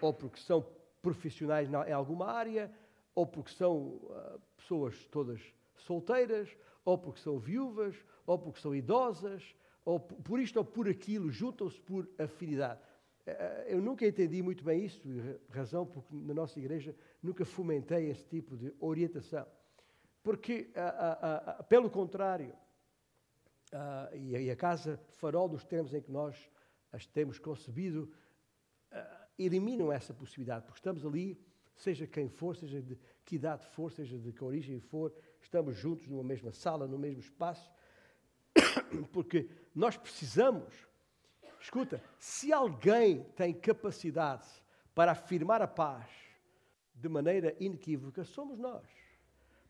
ou 0.00 0.14
porque 0.14 0.40
são 0.40 0.66
profissionais 1.02 1.68
em 1.68 1.92
alguma 1.92 2.30
área, 2.30 2.72
ou 3.14 3.26
porque 3.26 3.50
são 3.50 4.00
pessoas 4.56 4.96
todas 5.10 5.40
solteiras, 5.74 6.48
ou 6.82 6.96
porque 6.96 7.20
são 7.20 7.38
viúvas, 7.38 7.94
ou 8.24 8.38
porque 8.38 8.60
são 8.60 8.74
idosas, 8.74 9.42
ou 9.84 9.98
por 9.98 10.38
isto 10.40 10.56
ou 10.56 10.64
por 10.64 10.88
aquilo, 10.88 11.30
juntam-se 11.30 11.80
por 11.80 12.08
afinidade. 12.16 12.80
Uh, 13.26 13.62
eu 13.68 13.80
nunca 13.80 14.06
entendi 14.06 14.42
muito 14.42 14.64
bem 14.64 14.84
isso, 14.84 15.00
razão 15.50 15.86
porque 15.86 16.14
na 16.14 16.34
nossa 16.34 16.58
igreja 16.58 16.94
nunca 17.22 17.44
fomentei 17.44 18.10
esse 18.10 18.24
tipo 18.26 18.56
de 18.56 18.74
orientação. 18.80 19.46
Porque, 20.22 20.70
uh, 20.76 21.64
pelo 21.64 21.88
contrário, 21.90 22.54
e, 24.12 24.50
a, 24.50 24.52
a, 24.52 24.56
casa 24.56 25.00
farol 25.16 25.48
dos 25.48 25.64
termos 25.64 25.94
em 25.94 26.00
que 26.00 26.10
nós 26.10 26.36
as 26.92 27.06
temos 27.06 27.38
concebido 27.38 28.12
uh, 28.92 29.26
eliminam 29.38 29.90
essa 29.90 30.12
possibilidade, 30.12 30.64
porque 30.66 30.78
estamos 30.78 31.04
ali, 31.06 31.40
seja 31.74 32.06
quem 32.06 32.28
for, 32.28 32.54
seja 32.54 32.82
de 32.82 32.98
que 33.24 33.36
idade 33.36 33.64
for, 33.66 33.90
seja 33.90 34.18
de 34.18 34.32
que 34.32 34.44
origem 34.44 34.78
for, 34.78 35.12
estamos 35.40 35.76
juntos 35.76 36.06
numa 36.06 36.22
mesma 36.22 36.52
sala, 36.52 36.86
no 36.86 36.98
mesmo 36.98 37.20
espaço, 37.20 37.72
porque 39.10 39.48
nós 39.74 39.96
precisamos. 39.96 40.91
Escuta, 41.62 42.02
se 42.18 42.52
alguém 42.52 43.22
tem 43.36 43.54
capacidade 43.54 44.48
para 44.92 45.12
afirmar 45.12 45.62
a 45.62 45.68
paz 45.68 46.10
de 46.92 47.08
maneira 47.08 47.54
inequívoca, 47.60 48.24
somos 48.24 48.58
nós, 48.58 48.84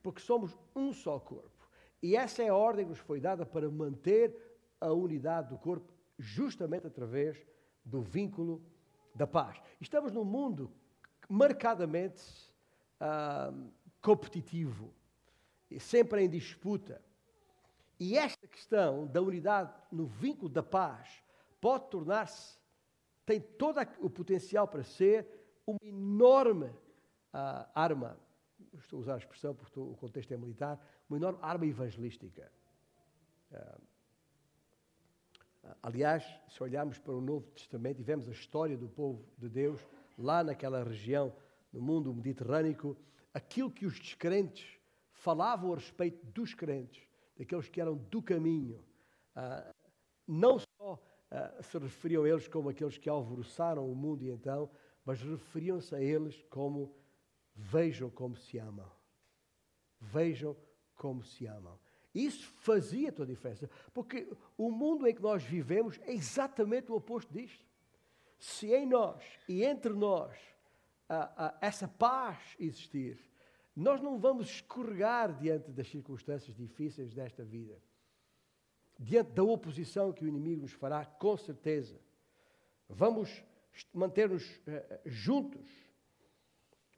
porque 0.02 0.22
somos 0.22 0.58
um 0.74 0.90
só 0.94 1.20
corpo. 1.20 1.68
E 2.02 2.16
essa 2.16 2.42
é 2.42 2.48
a 2.48 2.54
ordem 2.54 2.86
que 2.86 2.92
nos 2.92 2.98
foi 2.98 3.20
dada 3.20 3.44
para 3.44 3.70
manter 3.70 4.34
a 4.80 4.90
unidade 4.90 5.50
do 5.50 5.58
corpo, 5.58 5.92
justamente 6.18 6.86
através 6.86 7.36
do 7.84 8.00
vínculo 8.00 8.62
da 9.14 9.26
paz. 9.26 9.60
Estamos 9.78 10.12
num 10.12 10.24
mundo 10.24 10.72
marcadamente 11.28 12.22
ah, 12.98 13.52
competitivo, 14.00 14.94
sempre 15.78 16.24
em 16.24 16.28
disputa. 16.28 17.02
E 18.00 18.16
esta 18.16 18.46
questão 18.48 19.06
da 19.06 19.20
unidade 19.20 19.74
no 19.92 20.06
vínculo 20.06 20.48
da 20.48 20.62
paz 20.62 21.21
pode 21.62 21.88
tornar-se, 21.88 22.58
tem 23.24 23.40
todo 23.40 23.78
o 24.00 24.10
potencial 24.10 24.66
para 24.66 24.82
ser 24.82 25.24
uma 25.64 25.78
enorme 25.84 26.66
uh, 26.66 27.70
arma, 27.72 28.18
estou 28.74 28.98
a 28.98 29.00
usar 29.00 29.14
a 29.14 29.18
expressão 29.18 29.54
porque 29.54 29.78
o 29.78 29.94
contexto 29.94 30.34
é 30.34 30.36
militar, 30.36 30.84
uma 31.08 31.16
enorme 31.16 31.38
arma 31.40 31.64
evangelística. 31.64 32.50
Ah, 33.52 33.78
aliás, 35.84 36.24
se 36.48 36.60
olharmos 36.60 36.98
para 36.98 37.12
o 37.12 37.20
Novo 37.20 37.46
Testamento 37.52 38.00
e 38.00 38.02
vemos 38.02 38.28
a 38.28 38.32
história 38.32 38.76
do 38.76 38.88
povo 38.88 39.24
de 39.38 39.48
Deus 39.48 39.80
lá 40.18 40.42
naquela 40.42 40.82
região, 40.82 41.32
no 41.72 41.80
mundo 41.80 42.12
mediterrâneo, 42.12 42.96
aquilo 43.32 43.70
que 43.70 43.86
os 43.86 44.00
descrentes 44.00 44.80
falavam 45.12 45.72
a 45.72 45.76
respeito 45.76 46.26
dos 46.26 46.54
crentes, 46.54 47.06
daqueles 47.38 47.68
que 47.68 47.80
eram 47.80 47.96
do 47.96 48.20
caminho, 48.20 48.84
ah, 49.36 49.72
não 50.26 50.58
só 50.58 50.98
ah, 51.34 51.62
se 51.62 51.78
referiam 51.78 52.24
a 52.24 52.28
eles 52.28 52.46
como 52.46 52.68
aqueles 52.68 52.98
que 52.98 53.08
alvoroçaram 53.08 53.90
o 53.90 53.96
mundo 53.96 54.22
e 54.22 54.28
então, 54.28 54.70
mas 55.02 55.22
referiam-se 55.22 55.94
a 55.94 56.00
eles 56.00 56.42
como 56.50 56.94
vejam 57.54 58.10
como 58.10 58.36
se 58.36 58.58
amam. 58.58 58.92
Vejam 59.98 60.54
como 60.94 61.22
se 61.22 61.46
amam. 61.46 61.78
Isso 62.14 62.46
fazia 62.58 63.10
toda 63.10 63.32
a 63.32 63.34
diferença, 63.34 63.70
porque 63.94 64.30
o 64.58 64.70
mundo 64.70 65.06
em 65.06 65.14
que 65.14 65.22
nós 65.22 65.42
vivemos 65.42 65.98
é 66.02 66.12
exatamente 66.12 66.92
o 66.92 66.96
oposto 66.96 67.32
disto. 67.32 67.66
Se 68.38 68.70
em 68.74 68.84
nós 68.84 69.24
e 69.48 69.64
entre 69.64 69.94
nós 69.94 70.36
essa 71.62 71.88
paz 71.88 72.38
existir, 72.60 73.18
nós 73.74 74.02
não 74.02 74.18
vamos 74.18 74.48
escorregar 74.48 75.34
diante 75.34 75.70
das 75.70 75.88
circunstâncias 75.88 76.54
difíceis 76.54 77.14
desta 77.14 77.42
vida, 77.42 77.80
diante 79.02 79.32
da 79.32 79.42
oposição 79.42 80.12
que 80.12 80.24
o 80.24 80.28
inimigo 80.28 80.62
nos 80.62 80.72
fará, 80.72 81.04
com 81.04 81.36
certeza. 81.36 82.00
Vamos 82.88 83.44
manter-nos 83.92 84.48
uh, 84.48 85.00
juntos, 85.04 85.68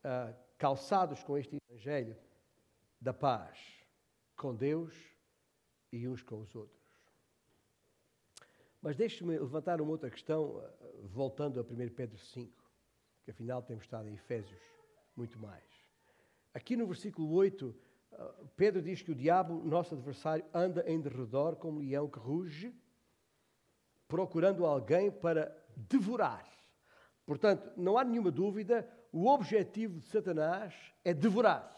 uh, 0.00 0.34
calçados 0.58 1.22
com 1.22 1.38
este 1.38 1.56
Evangelho 1.68 2.16
da 3.00 3.12
paz 3.12 3.58
com 4.36 4.54
Deus 4.54 4.94
e 5.92 6.08
uns 6.08 6.22
com 6.22 6.40
os 6.40 6.54
outros. 6.54 6.84
Mas 8.82 8.96
deixe-me 8.96 9.38
levantar 9.38 9.80
uma 9.80 9.92
outra 9.92 10.10
questão, 10.10 10.60
eh, 10.60 10.72
voltando 11.04 11.58
a 11.58 11.62
1 11.62 11.88
Pedro 11.94 12.18
5, 12.18 12.52
que 13.24 13.30
afinal 13.30 13.62
temos 13.62 13.84
estado 13.84 14.08
em 14.08 14.14
Efésios 14.14 14.60
muito 15.16 15.38
mais. 15.38 15.64
Aqui 16.52 16.76
no 16.76 16.86
versículo 16.86 17.32
8, 17.32 17.74
eh, 17.74 17.93
Pedro 18.57 18.83
diz 18.83 19.03
que 19.03 19.12
o 19.12 19.14
diabo, 19.14 19.62
nosso 19.64 19.94
adversário, 19.94 20.44
anda 20.53 20.85
em 20.87 21.00
derredor 21.00 21.57
como 21.57 21.79
um 21.79 21.83
leão 21.83 22.09
que 22.09 22.18
ruge, 22.18 22.74
procurando 24.09 24.64
alguém 24.64 25.11
para 25.11 25.57
devorar. 25.77 26.46
Portanto, 27.27 27.72
não 27.77 27.96
há 27.96 28.05
nenhuma 28.05 28.31
dúvida, 28.31 28.88
o 29.11 29.27
objetivo 29.27 29.98
de 29.98 30.07
Satanás 30.07 30.74
é 31.05 31.14
devorar. 31.14 31.72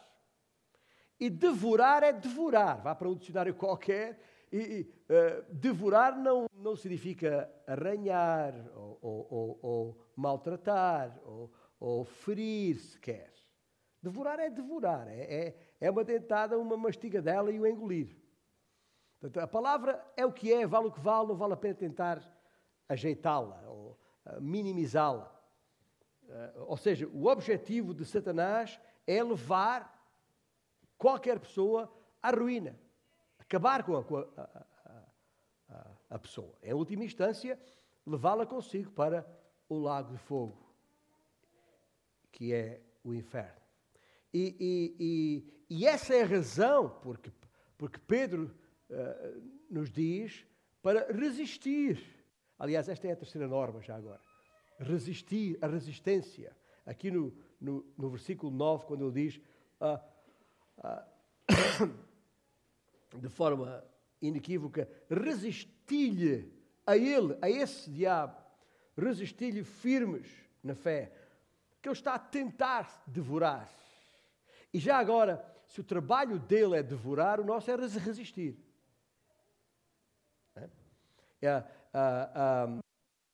E 1.18 1.30
devorar 1.30 2.02
é 2.02 2.12
devorar. 2.12 2.82
Vá 2.82 2.94
para 2.94 3.08
um 3.08 3.14
dicionário 3.14 3.54
qualquer 3.54 4.20
e, 4.52 4.58
e 4.58 4.80
uh, 4.82 5.54
devorar 5.54 6.16
não, 6.16 6.46
não 6.52 6.76
significa 6.76 7.50
arranhar 7.66 8.54
ou, 8.74 8.98
ou, 9.00 9.26
ou, 9.30 9.58
ou 9.62 10.06
maltratar 10.14 11.18
ou, 11.78 12.04
ferir 12.04 12.78
sequer. 12.78 13.32
Devorar 14.02 14.38
é 14.38 14.50
devorar, 14.50 15.08
é, 15.08 15.20
é, 15.20 15.65
é 15.80 15.90
uma 15.90 16.04
dentada, 16.04 16.58
uma 16.58 16.76
mastigadela 16.76 17.50
e 17.50 17.60
o 17.60 17.66
engolir. 17.66 18.16
Portanto, 19.20 19.42
a 19.42 19.46
palavra 19.46 20.04
é 20.16 20.24
o 20.24 20.32
que 20.32 20.52
é, 20.52 20.66
vale 20.66 20.86
o 20.86 20.92
que 20.92 21.00
vale, 21.00 21.28
não 21.28 21.36
vale 21.36 21.54
a 21.54 21.56
pena 21.56 21.74
tentar 21.74 22.22
ajeitá-la 22.88 23.62
ou 23.68 23.98
uh, 24.26 24.40
minimizá-la. 24.40 25.32
Uh, 26.24 26.64
ou 26.66 26.76
seja, 26.76 27.08
o 27.08 27.26
objetivo 27.26 27.94
de 27.94 28.04
Satanás 28.04 28.80
é 29.06 29.22
levar 29.22 29.92
qualquer 30.98 31.38
pessoa 31.38 31.92
à 32.22 32.30
ruína, 32.30 32.78
acabar 33.38 33.84
com 33.84 33.96
a, 33.96 34.00
a, 34.36 34.66
a, 35.68 35.86
a 36.10 36.18
pessoa. 36.18 36.54
Em 36.62 36.72
última 36.72 37.04
instância, 37.04 37.58
levá-la 38.06 38.46
consigo 38.46 38.90
para 38.92 39.26
o 39.68 39.78
lago 39.78 40.12
de 40.12 40.18
fogo, 40.18 40.56
que 42.30 42.52
é 42.52 42.80
o 43.02 43.14
inferno. 43.14 43.65
E, 44.36 44.54
e, 44.60 44.96
e, 45.00 45.78
e 45.78 45.86
essa 45.86 46.14
é 46.14 46.20
a 46.20 46.26
razão 46.26 46.90
porque, 47.00 47.32
porque 47.78 47.98
Pedro 48.06 48.54
uh, 48.90 49.42
nos 49.70 49.90
diz 49.90 50.46
para 50.82 51.10
resistir. 51.10 51.98
Aliás, 52.58 52.86
esta 52.86 53.08
é 53.08 53.12
a 53.12 53.16
terceira 53.16 53.48
norma 53.48 53.80
já 53.80 53.96
agora. 53.96 54.20
Resistir, 54.78 55.56
a 55.62 55.66
resistência. 55.66 56.54
Aqui 56.84 57.10
no, 57.10 57.32
no, 57.58 57.82
no 57.96 58.10
versículo 58.10 58.52
9, 58.52 58.84
quando 58.84 59.06
ele 59.06 59.24
diz. 59.24 59.40
Uh, 59.80 59.98
de 63.18 63.28
forma 63.30 63.82
inequívoca, 64.20 64.86
resisti-lhe 65.08 66.52
a 66.86 66.94
ele, 66.94 67.38
a 67.40 67.48
esse 67.48 67.90
diabo, 67.90 68.36
resisti-lhe 68.98 69.64
firmes 69.64 70.28
na 70.62 70.74
fé, 70.74 71.10
que 71.80 71.88
ele 71.88 71.94
está 71.94 72.14
a 72.14 72.18
tentar 72.18 73.02
devorar. 73.06 73.85
E 74.72 74.78
já 74.78 74.98
agora, 74.98 75.44
se 75.66 75.80
o 75.80 75.84
trabalho 75.84 76.38
dele 76.38 76.76
é 76.78 76.82
devorar, 76.82 77.40
o 77.40 77.44
nosso 77.44 77.70
é 77.70 77.76
resistir. 77.76 78.58
É, 80.54 80.68
é, 81.42 81.48
é, 81.48 81.64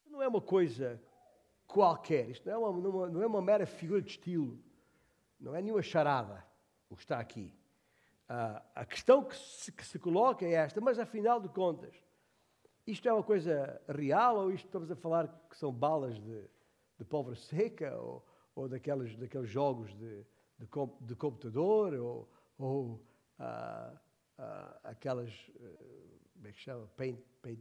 não 0.06 0.22
é 0.22 0.28
uma 0.28 0.40
coisa 0.40 1.00
qualquer, 1.66 2.28
isto 2.28 2.48
não 2.48 2.54
é 2.54 2.68
uma, 2.68 3.08
não 3.08 3.22
é 3.22 3.26
uma 3.26 3.40
mera 3.40 3.66
figura 3.66 4.02
de 4.02 4.10
estilo, 4.10 4.62
não 5.40 5.54
é 5.54 5.62
nenhuma 5.62 5.82
charada 5.82 6.44
o 6.88 6.96
que 6.96 7.02
está 7.02 7.18
aqui. 7.18 7.54
Uh, 8.28 8.62
a 8.74 8.84
questão 8.84 9.24
que 9.24 9.36
se, 9.36 9.72
que 9.72 9.84
se, 9.84 9.98
coloca 9.98 10.44
é 10.44 10.52
esta, 10.52 10.80
mas 10.80 10.98
afinal 10.98 11.40
de 11.40 11.48
contas, 11.48 11.94
isto 12.86 13.08
é 13.08 13.12
uma 13.12 13.22
coisa 13.22 13.80
real 13.88 14.36
ou 14.36 14.52
isto 14.52 14.66
estamos 14.66 14.90
a 14.90 14.96
falar 14.96 15.28
que 15.48 15.56
são 15.56 15.72
balas 15.72 16.18
de, 16.20 16.44
de 16.98 17.04
pólvora 17.04 17.36
seca 17.36 17.96
ou, 17.96 18.26
ou 18.54 18.68
daqueles, 18.68 19.16
daqueles 19.16 19.48
jogos 19.48 19.94
de, 19.94 20.24
de, 20.62 21.06
de 21.06 21.16
computador 21.16 21.94
ou, 21.94 22.28
ou 22.58 22.84
uh, 23.38 23.98
uh, 24.38 24.78
aquelas, 24.84 25.32
como 26.34 26.46
é 26.46 26.52
que 26.52 26.60
chama, 26.60 26.86
paint, 26.96 27.18
paint, 27.40 27.60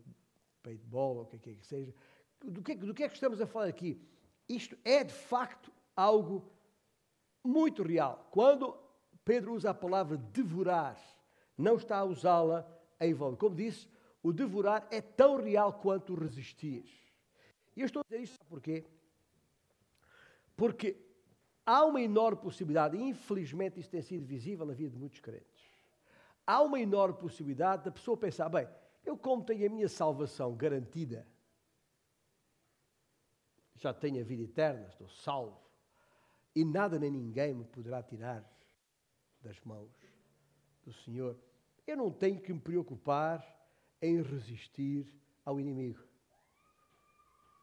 paintball 0.62 1.18
ou 1.18 1.24
o 1.24 1.26
que 1.26 1.50
é 1.50 1.54
que 1.54 1.66
seja. 1.66 1.94
Do 2.44 2.62
que, 2.62 2.76
do 2.76 2.94
que 2.94 3.04
é 3.04 3.10
que 3.10 3.16
estamos 3.16 3.42
a 3.42 3.48
falar 3.48 3.68
aqui? 3.68 4.00
Isto 4.48 4.78
é 4.84 5.04
de 5.04 5.14
facto 5.14 5.72
algo 5.96 6.52
muito 7.44 7.84
real. 7.84 8.28
Quando 8.32 8.78
Pedro 9.24 9.54
usa 9.54 9.72
a 9.72 9.74
palavra 9.74 10.18
devorar, 10.18 11.00
não 11.58 11.76
está 11.76 11.98
a 11.98 12.04
usá-la 12.04 12.68
em 13.00 13.14
vão. 13.14 13.36
Como 13.36 13.56
disse, 13.56 13.88
o 14.22 14.32
devorar 14.32 14.88
é 14.92 15.02
tão 15.02 15.42
real 15.42 15.74
quanto 15.74 16.16
resistir. 16.16 16.86
E 17.76 17.82
eu 17.82 17.86
estou 17.86 18.02
a 18.02 18.04
dizer 18.04 18.22
isto 18.22 18.46
porquê? 18.46 18.86
Porque 20.56 20.98
há 21.72 21.86
uma 21.86 22.02
enorme 22.02 22.42
possibilidade, 22.42 22.98
e 22.98 23.02
infelizmente 23.02 23.80
isso 23.80 23.90
tem 23.90 24.02
sido 24.02 24.26
visível 24.26 24.66
na 24.66 24.74
vida 24.74 24.90
de 24.90 24.98
muitos 24.98 25.22
crentes. 25.22 25.72
Há 26.46 26.62
uma 26.62 26.80
enorme 26.80 27.18
possibilidade 27.18 27.86
da 27.86 27.92
pessoa 27.92 28.18
pensar: 28.18 28.50
bem, 28.50 28.68
eu, 29.06 29.18
como 29.18 29.44
tenho 29.44 29.66
a 29.66 29.70
minha 29.70 29.88
salvação 29.88 30.54
garantida, 30.54 31.26
já 33.76 33.94
tenho 33.94 34.20
a 34.20 34.24
vida 34.24 34.44
eterna, 34.44 34.86
estou 34.88 35.08
salvo, 35.08 35.62
e 36.54 36.66
nada 36.66 37.00
nem 37.00 37.10
ninguém 37.10 37.54
me 37.54 37.64
poderá 37.64 38.04
tirar 38.04 38.44
das 39.42 39.58
mãos 39.62 39.90
do 40.84 40.92
Senhor. 40.92 41.40
Eu 41.88 41.96
não 41.96 42.12
tenho 42.12 42.42
que 42.42 42.52
me 42.52 42.60
preocupar 42.60 43.44
em 44.02 44.22
resistir 44.22 45.12
ao 45.46 45.60
inimigo. 45.60 46.04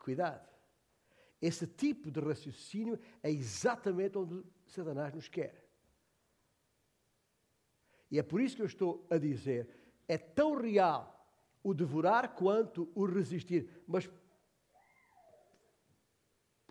Cuidado. 0.01 0.58
Esse 1.41 1.67
tipo 1.67 2.11
de 2.11 2.21
raciocínio 2.21 2.99
é 3.23 3.31
exatamente 3.31 4.19
onde 4.19 4.45
Satanás 4.67 5.15
nos 5.15 5.29
quer. 5.29 5.65
E 8.11 8.19
é 8.19 8.23
por 8.23 8.41
isso 8.41 8.57
que 8.57 8.63
eu 8.63 8.67
estou 8.67 9.07
a 9.11 9.19
dizer: 9.19 9.69
é 10.07 10.19
tão 10.19 10.57
real 10.57 11.15
o 11.63 11.75
devorar 11.75 12.35
quanto 12.35 12.91
o 12.95 13.05
resistir. 13.05 13.69
Mas 13.87 14.09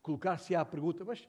colocar-se 0.02 0.56
à 0.56 0.66
pergunta, 0.66 1.06
mas 1.06 1.28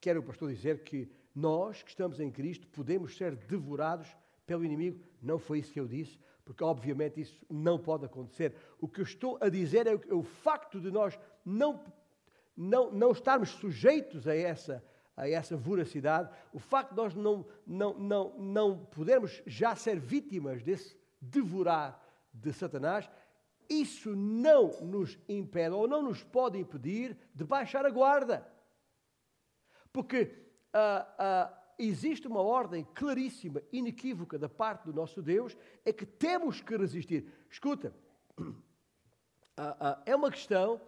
quero 0.00 0.20
o 0.20 0.22
pastor 0.22 0.50
dizer 0.50 0.84
que 0.84 1.10
nós 1.34 1.82
que 1.82 1.90
estamos 1.90 2.20
em 2.20 2.30
Cristo 2.30 2.66
podemos 2.68 3.16
ser 3.16 3.34
devorados 3.34 4.08
pelo 4.46 4.64
inimigo. 4.64 5.02
Não 5.20 5.38
foi 5.38 5.58
isso 5.58 5.72
que 5.72 5.80
eu 5.80 5.86
disse, 5.86 6.18
porque 6.44 6.62
obviamente 6.62 7.20
isso 7.20 7.44
não 7.50 7.78
pode 7.78 8.04
acontecer. 8.04 8.54
O 8.80 8.88
que 8.88 9.00
eu 9.00 9.04
estou 9.04 9.38
a 9.40 9.48
dizer 9.48 9.86
é 9.86 9.94
o, 9.94 10.20
é 10.20 10.22
facto 10.22 10.80
de 10.80 10.90
nós 10.90 11.18
não, 11.44 11.84
não, 12.56 12.90
não 12.90 13.12
estarmos 13.12 13.50
sujeitos 13.50 14.26
a 14.26 14.34
essa, 14.34 14.84
a 15.16 15.28
essa 15.28 15.56
voracidade, 15.56 16.30
o 16.52 16.58
facto 16.58 16.90
de 16.90 16.96
nós 16.96 17.14
não, 17.14 17.46
não, 17.66 17.94
não, 17.98 18.38
não 18.38 18.78
podermos 18.86 19.42
já 19.46 19.74
ser 19.76 19.98
vítimas 19.98 20.62
desse 20.62 20.96
devorar 21.20 22.02
de 22.32 22.52
Satanás, 22.52 23.08
isso 23.68 24.14
não 24.14 24.68
nos 24.80 25.18
impede 25.28 25.74
ou 25.74 25.88
não 25.88 26.02
nos 26.02 26.22
pode 26.22 26.58
impedir 26.58 27.16
de 27.34 27.44
baixar 27.44 27.84
a 27.84 27.90
guarda. 27.90 28.46
Porque 29.92 30.32
uh, 30.74 31.50
uh, 31.50 31.56
existe 31.78 32.28
uma 32.28 32.40
ordem 32.40 32.86
claríssima, 32.94 33.62
inequívoca 33.72 34.38
da 34.38 34.48
parte 34.48 34.84
do 34.84 34.92
nosso 34.92 35.22
Deus, 35.22 35.56
é 35.84 35.92
que 35.92 36.06
temos 36.06 36.60
que 36.60 36.76
resistir. 36.76 37.26
Escuta, 37.50 37.92
uh, 38.38 38.54
é 40.06 40.14
uma 40.14 40.30
questão, 40.30 40.80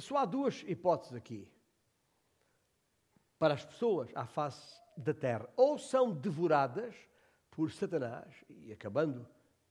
só 0.00 0.18
há 0.18 0.24
duas 0.24 0.62
hipóteses 0.66 1.14
aqui 1.14 1.48
para 3.38 3.54
as 3.54 3.64
pessoas 3.64 4.10
à 4.14 4.26
face 4.26 4.80
da 4.96 5.12
terra. 5.12 5.48
Ou 5.56 5.78
são 5.78 6.12
devoradas 6.12 6.94
por 7.50 7.70
Satanás 7.70 8.44
e 8.48 8.72
acabando 8.72 9.26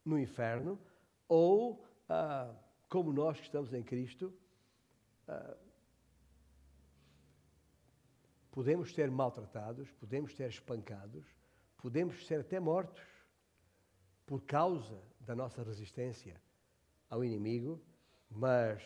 no 0.05 0.19
inferno, 0.19 0.79
ou, 1.27 1.83
como 2.89 3.11
nós 3.11 3.37
que 3.37 3.45
estamos 3.45 3.73
em 3.73 3.83
Cristo, 3.83 4.33
podemos 8.51 8.93
ser 8.93 9.09
maltratados, 9.09 9.89
podemos 9.91 10.35
ser 10.35 10.49
espancados, 10.49 11.25
podemos 11.77 12.25
ser 12.27 12.41
até 12.41 12.59
mortos 12.59 13.03
por 14.25 14.41
causa 14.41 15.01
da 15.19 15.35
nossa 15.35 15.63
resistência 15.63 16.39
ao 17.09 17.23
inimigo, 17.23 17.81
mas 18.29 18.83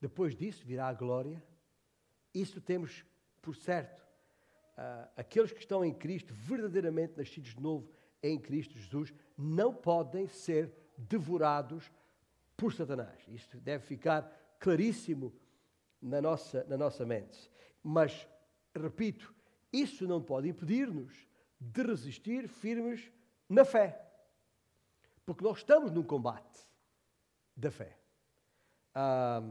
depois 0.00 0.34
disso 0.34 0.64
virá 0.64 0.88
a 0.88 0.94
glória. 0.94 1.42
Isso 2.34 2.60
temos 2.60 3.04
por 3.42 3.54
certo. 3.54 4.00
Uh, 4.78 5.08
aqueles 5.16 5.52
que 5.52 5.60
estão 5.60 5.84
em 5.84 5.92
Cristo, 5.92 6.32
verdadeiramente 6.32 7.16
nascidos 7.16 7.54
de 7.54 7.60
novo 7.60 7.90
em 8.22 8.38
Cristo 8.38 8.78
Jesus, 8.78 9.12
não 9.36 9.74
podem 9.74 10.26
ser 10.26 10.72
devorados 10.96 11.90
por 12.56 12.72
Satanás. 12.72 13.20
Isto 13.28 13.58
deve 13.60 13.84
ficar 13.84 14.22
claríssimo 14.58 15.34
na 16.00 16.20
nossa, 16.20 16.64
na 16.64 16.76
nossa 16.76 17.04
mente. 17.04 17.50
Mas 17.82 18.26
repito, 18.74 19.34
isso 19.72 20.06
não 20.06 20.22
pode 20.22 20.48
impedir-nos 20.48 21.26
de 21.60 21.82
resistir 21.82 22.48
firmes 22.48 23.10
na 23.48 23.64
fé. 23.64 24.00
Porque 25.26 25.44
nós 25.44 25.58
estamos 25.58 25.90
num 25.90 26.02
combate 26.02 26.60
da 27.56 27.70
fé. 27.70 27.98
Ah, 28.94 29.42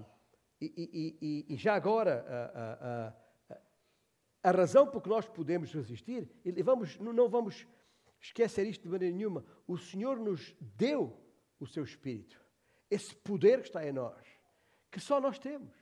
e, 0.61 1.17
e, 1.21 1.53
e, 1.53 1.57
já 1.57 1.73
agora, 1.75 2.25
a, 2.27 3.55
a, 3.55 3.55
a, 3.55 4.49
a 4.49 4.51
razão 4.51 4.87
por 4.87 5.01
que 5.01 5.09
nós 5.09 5.27
podemos 5.27 5.73
resistir, 5.73 6.29
e 6.43 6.61
vamos, 6.61 6.97
não 6.99 7.29
vamos 7.29 7.65
esquecer 8.19 8.67
isto 8.67 8.83
de 8.83 8.89
maneira 8.89 9.15
nenhuma, 9.15 9.45
o 9.67 9.77
Senhor 9.77 10.19
nos 10.19 10.55
deu 10.59 11.17
o 11.59 11.65
seu 11.65 11.83
Espírito, 11.83 12.41
esse 12.89 13.15
poder 13.15 13.61
que 13.61 13.67
está 13.67 13.87
em 13.87 13.93
nós. 13.93 14.25
que 14.91 14.99
só 14.99 15.21
nós 15.21 15.37
temos, 15.37 15.73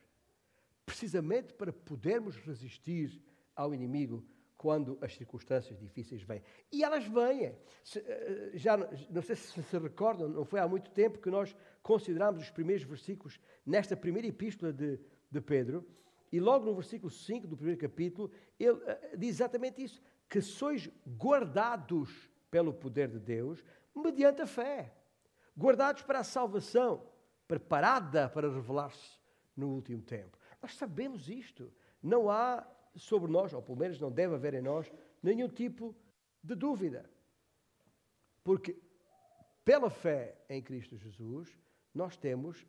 precisamente 0.85 1.53
para 1.53 1.71
podermos 1.71 2.35
resistir 2.37 3.21
ao 3.55 3.73
inimigo 3.73 4.25
quando 4.57 4.97
as 5.01 5.15
circunstâncias 5.15 5.77
difíceis 5.77 6.23
vêm. 6.23 6.41
E 6.71 6.83
elas 6.83 7.05
vêm. 7.05 7.55
Eh, 7.95 8.51
já, 8.55 8.75
não 9.09 9.21
sei 9.21 9.35
se 9.35 9.61
se 9.61 9.77
recordam, 9.77 10.27
não 10.27 10.43
foi 10.43 10.59
há 10.59 10.67
muito 10.67 10.89
tempo 10.91 11.19
que 11.19 11.29
nós 11.29 11.55
consideramos 11.83 12.41
os 12.41 12.49
primeiros 12.49 12.83
versículos 12.83 13.39
nesta 13.65 13.95
primeira 13.95 14.27
epístola 14.27 14.73
de, 14.73 14.99
de 15.29 15.41
Pedro, 15.41 15.85
e 16.31 16.39
logo 16.39 16.65
no 16.65 16.73
versículo 16.73 17.09
5 17.09 17.47
do 17.47 17.55
primeiro 17.55 17.79
capítulo, 17.79 18.31
ele 18.59 18.81
eh, 18.85 19.15
diz 19.17 19.29
exatamente 19.35 19.83
isso: 19.83 20.01
que 20.27 20.41
sois 20.41 20.89
guardados 21.07 22.29
pelo 22.49 22.73
poder 22.73 23.09
de 23.09 23.19
Deus 23.19 23.63
mediante 23.95 24.41
a 24.41 24.47
fé. 24.47 24.93
Guardados 25.55 26.03
para 26.03 26.19
a 26.19 26.23
salvação, 26.23 27.07
preparada 27.47 28.29
para 28.29 28.51
revelar-se 28.51 29.17
no 29.55 29.69
último 29.69 30.01
tempo. 30.01 30.37
Nós 30.61 30.75
sabemos 30.75 31.29
isto. 31.29 31.71
Não 32.01 32.29
há 32.29 32.65
sobre 32.97 33.31
nós, 33.31 33.53
ou 33.53 33.61
pelo 33.61 33.77
menos 33.77 33.99
não 33.99 34.11
deve 34.11 34.35
haver 34.35 34.53
em 34.53 34.61
nós, 34.61 34.91
nenhum 35.21 35.47
tipo 35.47 35.95
de 36.43 36.55
dúvida. 36.55 37.09
Porque 38.43 38.79
pela 39.63 39.89
fé 39.89 40.37
em 40.49 40.61
Cristo 40.61 40.97
Jesus, 40.97 41.59
nós 41.93 42.15
temos 42.15 42.65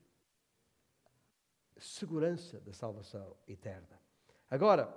segurança 1.76 2.61
da 2.61 2.72
salvação 2.72 3.37
eterna. 3.47 4.01
Agora, 4.51 4.93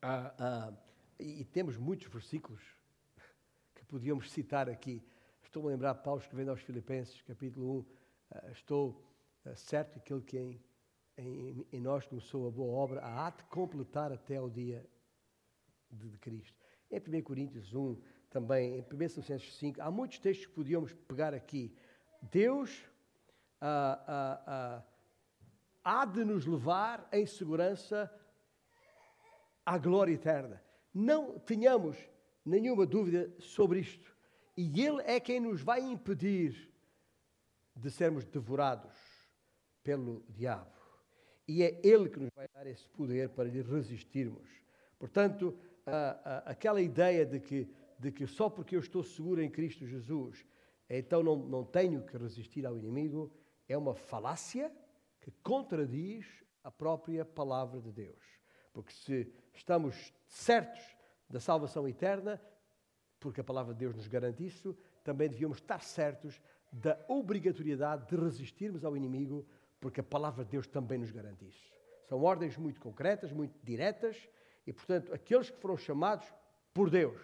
ah, 0.00 0.34
ah, 0.38 0.72
e 1.18 1.44
temos 1.44 1.76
muitos 1.76 2.06
versículos 2.06 2.62
que 3.74 3.84
podíamos 3.84 4.30
citar 4.30 4.68
aqui. 4.68 5.02
Estou 5.42 5.66
a 5.66 5.70
lembrar 5.70 5.94
Paulo 5.96 6.20
escrevendo 6.20 6.50
aos 6.50 6.60
Filipenses, 6.60 7.20
capítulo 7.22 7.80
1. 7.80 7.84
Ah, 8.30 8.50
estou 8.52 9.02
ah, 9.44 9.56
certo 9.56 9.94
que 9.94 9.98
aquele 9.98 10.22
que 10.22 10.38
em, 10.38 10.60
em, 11.18 11.66
em, 11.72 11.80
nós 11.80 12.06
começou 12.06 12.46
a 12.46 12.50
boa 12.50 12.72
obra 12.72 13.00
há 13.04 13.30
de 13.30 13.42
completar 13.44 14.12
até 14.12 14.40
o 14.40 14.48
dia 14.48 14.88
de, 15.90 16.08
de 16.08 16.18
Cristo. 16.18 16.56
Em 16.90 16.98
1 16.98 17.22
Coríntios 17.22 17.74
1, 17.74 18.00
também 18.30 18.78
em 18.78 18.80
1 18.80 18.84
Tessalonicenses 18.84 19.56
5, 19.56 19.82
há 19.82 19.90
muitos 19.90 20.18
textos 20.18 20.46
que 20.46 20.52
podíamos 20.52 20.92
pegar 20.92 21.34
aqui. 21.34 21.74
Deus 22.22 22.84
ah, 23.60 24.04
ah, 24.06 24.42
ah, 24.46 24.82
há 25.82 26.04
de 26.04 26.24
nos 26.24 26.46
levar 26.46 27.08
em 27.12 27.26
segurança 27.26 28.10
à 29.66 29.76
glória 29.76 30.12
eterna. 30.12 30.62
Não 30.94 31.38
tenhamos 31.38 31.96
nenhuma 32.44 32.86
dúvida 32.86 33.30
sobre 33.40 33.80
isto. 33.80 34.16
E 34.56 34.80
Ele 34.80 35.02
é 35.02 35.20
quem 35.20 35.40
nos 35.40 35.60
vai 35.60 35.80
impedir 35.80 36.72
de 37.74 37.90
sermos 37.90 38.24
devorados 38.24 38.96
pelo 39.82 40.24
diabo. 40.28 40.77
E 41.48 41.62
é 41.62 41.80
Ele 41.82 42.10
que 42.10 42.20
nos 42.20 42.30
vai 42.36 42.46
dar 42.54 42.66
esse 42.66 42.86
poder 42.90 43.30
para 43.30 43.48
lhe 43.48 43.62
resistirmos. 43.62 44.48
Portanto, 44.98 45.58
a, 45.86 45.92
a, 45.92 46.38
aquela 46.50 46.80
ideia 46.80 47.24
de 47.24 47.40
que, 47.40 47.66
de 47.98 48.12
que 48.12 48.26
só 48.26 48.50
porque 48.50 48.76
eu 48.76 48.80
estou 48.80 49.02
seguro 49.02 49.42
em 49.42 49.50
Cristo 49.50 49.86
Jesus, 49.86 50.44
então 50.88 51.22
não, 51.22 51.36
não 51.36 51.64
tenho 51.64 52.02
que 52.02 52.16
resistir 52.18 52.66
ao 52.66 52.76
inimigo, 52.76 53.32
é 53.66 53.76
uma 53.76 53.94
falácia 53.94 54.70
que 55.20 55.30
contradiz 55.42 56.26
a 56.62 56.70
própria 56.70 57.24
palavra 57.24 57.80
de 57.80 57.92
Deus. 57.92 58.22
Porque 58.72 58.92
se 58.92 59.32
estamos 59.54 60.12
certos 60.26 60.96
da 61.28 61.40
salvação 61.40 61.88
eterna, 61.88 62.40
porque 63.18 63.40
a 63.40 63.44
palavra 63.44 63.72
de 63.72 63.80
Deus 63.80 63.94
nos 63.94 64.06
garante 64.06 64.44
isso, 64.44 64.76
também 65.02 65.28
devíamos 65.28 65.58
estar 65.58 65.82
certos 65.82 66.40
da 66.70 66.98
obrigatoriedade 67.08 68.06
de 68.06 68.16
resistirmos 68.16 68.84
ao 68.84 68.96
inimigo, 68.96 69.46
porque 69.80 70.00
a 70.00 70.04
palavra 70.04 70.44
de 70.44 70.50
Deus 70.50 70.66
também 70.66 70.98
nos 70.98 71.10
garante 71.10 71.46
isso. 71.46 71.72
São 72.08 72.22
ordens 72.22 72.56
muito 72.56 72.80
concretas, 72.80 73.32
muito 73.32 73.58
diretas, 73.62 74.28
e 74.66 74.72
portanto, 74.72 75.12
aqueles 75.12 75.50
que 75.50 75.60
foram 75.60 75.76
chamados 75.76 76.32
por 76.74 76.90
Deus, 76.90 77.20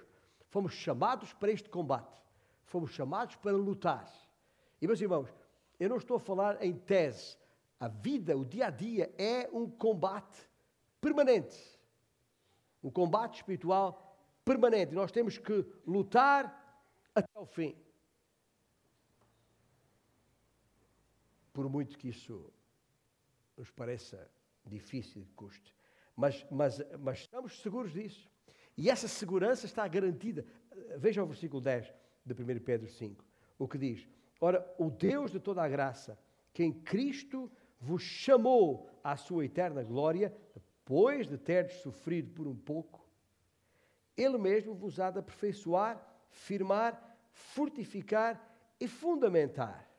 fomos 0.50 0.72
chamados 0.74 1.32
para 1.32 1.52
este 1.52 1.68
combate, 1.68 2.20
fomos 2.64 2.90
chamados 2.90 3.36
para 3.36 3.56
lutar. 3.56 4.10
E 4.80 4.86
meus 4.86 5.00
irmãos, 5.00 5.28
eu 5.78 5.88
não 5.88 5.96
estou 5.96 6.16
a 6.16 6.20
falar 6.20 6.62
em 6.62 6.74
tese, 6.74 7.36
a 7.78 7.88
vida, 7.88 8.36
o 8.36 8.44
dia 8.44 8.66
a 8.66 8.70
dia 8.70 9.12
é 9.18 9.48
um 9.52 9.68
combate 9.68 10.48
permanente 11.00 11.74
um 12.84 12.90
combate 12.90 13.36
espiritual 13.36 14.14
permanente. 14.44 14.94
Nós 14.94 15.10
temos 15.10 15.38
que 15.38 15.64
lutar 15.86 16.84
até 17.14 17.40
o 17.40 17.46
fim. 17.46 17.74
Por 21.54 21.70
muito 21.70 21.96
que 21.96 22.08
isso 22.08 22.52
nos 23.56 23.70
pareça 23.70 24.28
difícil 24.66 25.22
e 25.22 25.26
custe. 25.36 25.74
Mas, 26.16 26.44
mas, 26.50 26.82
mas 26.98 27.20
estamos 27.20 27.62
seguros 27.62 27.92
disso. 27.92 28.28
E 28.76 28.90
essa 28.90 29.06
segurança 29.06 29.64
está 29.64 29.86
garantida. 29.86 30.44
Veja 30.98 31.22
o 31.22 31.26
versículo 31.26 31.62
10 31.62 31.94
de 32.26 32.32
1 32.34 32.58
Pedro 32.58 32.88
5, 32.88 33.24
o 33.56 33.68
que 33.68 33.78
diz: 33.78 34.08
Ora, 34.40 34.66
o 34.76 34.90
Deus 34.90 35.30
de 35.30 35.38
toda 35.38 35.62
a 35.62 35.68
graça, 35.68 36.18
que 36.52 36.64
em 36.64 36.72
Cristo 36.72 37.50
vos 37.78 38.02
chamou 38.02 38.90
à 39.02 39.16
sua 39.16 39.44
eterna 39.44 39.84
glória, 39.84 40.36
depois 40.52 41.28
de 41.28 41.38
teres 41.38 41.74
sofrido 41.74 42.32
por 42.32 42.48
um 42.48 42.56
pouco, 42.56 43.08
Ele 44.16 44.38
mesmo 44.38 44.74
vos 44.74 44.98
há 44.98 45.10
de 45.10 45.20
aperfeiçoar, 45.20 46.04
firmar, 46.28 47.16
fortificar 47.30 48.44
e 48.80 48.88
fundamentar. 48.88 49.93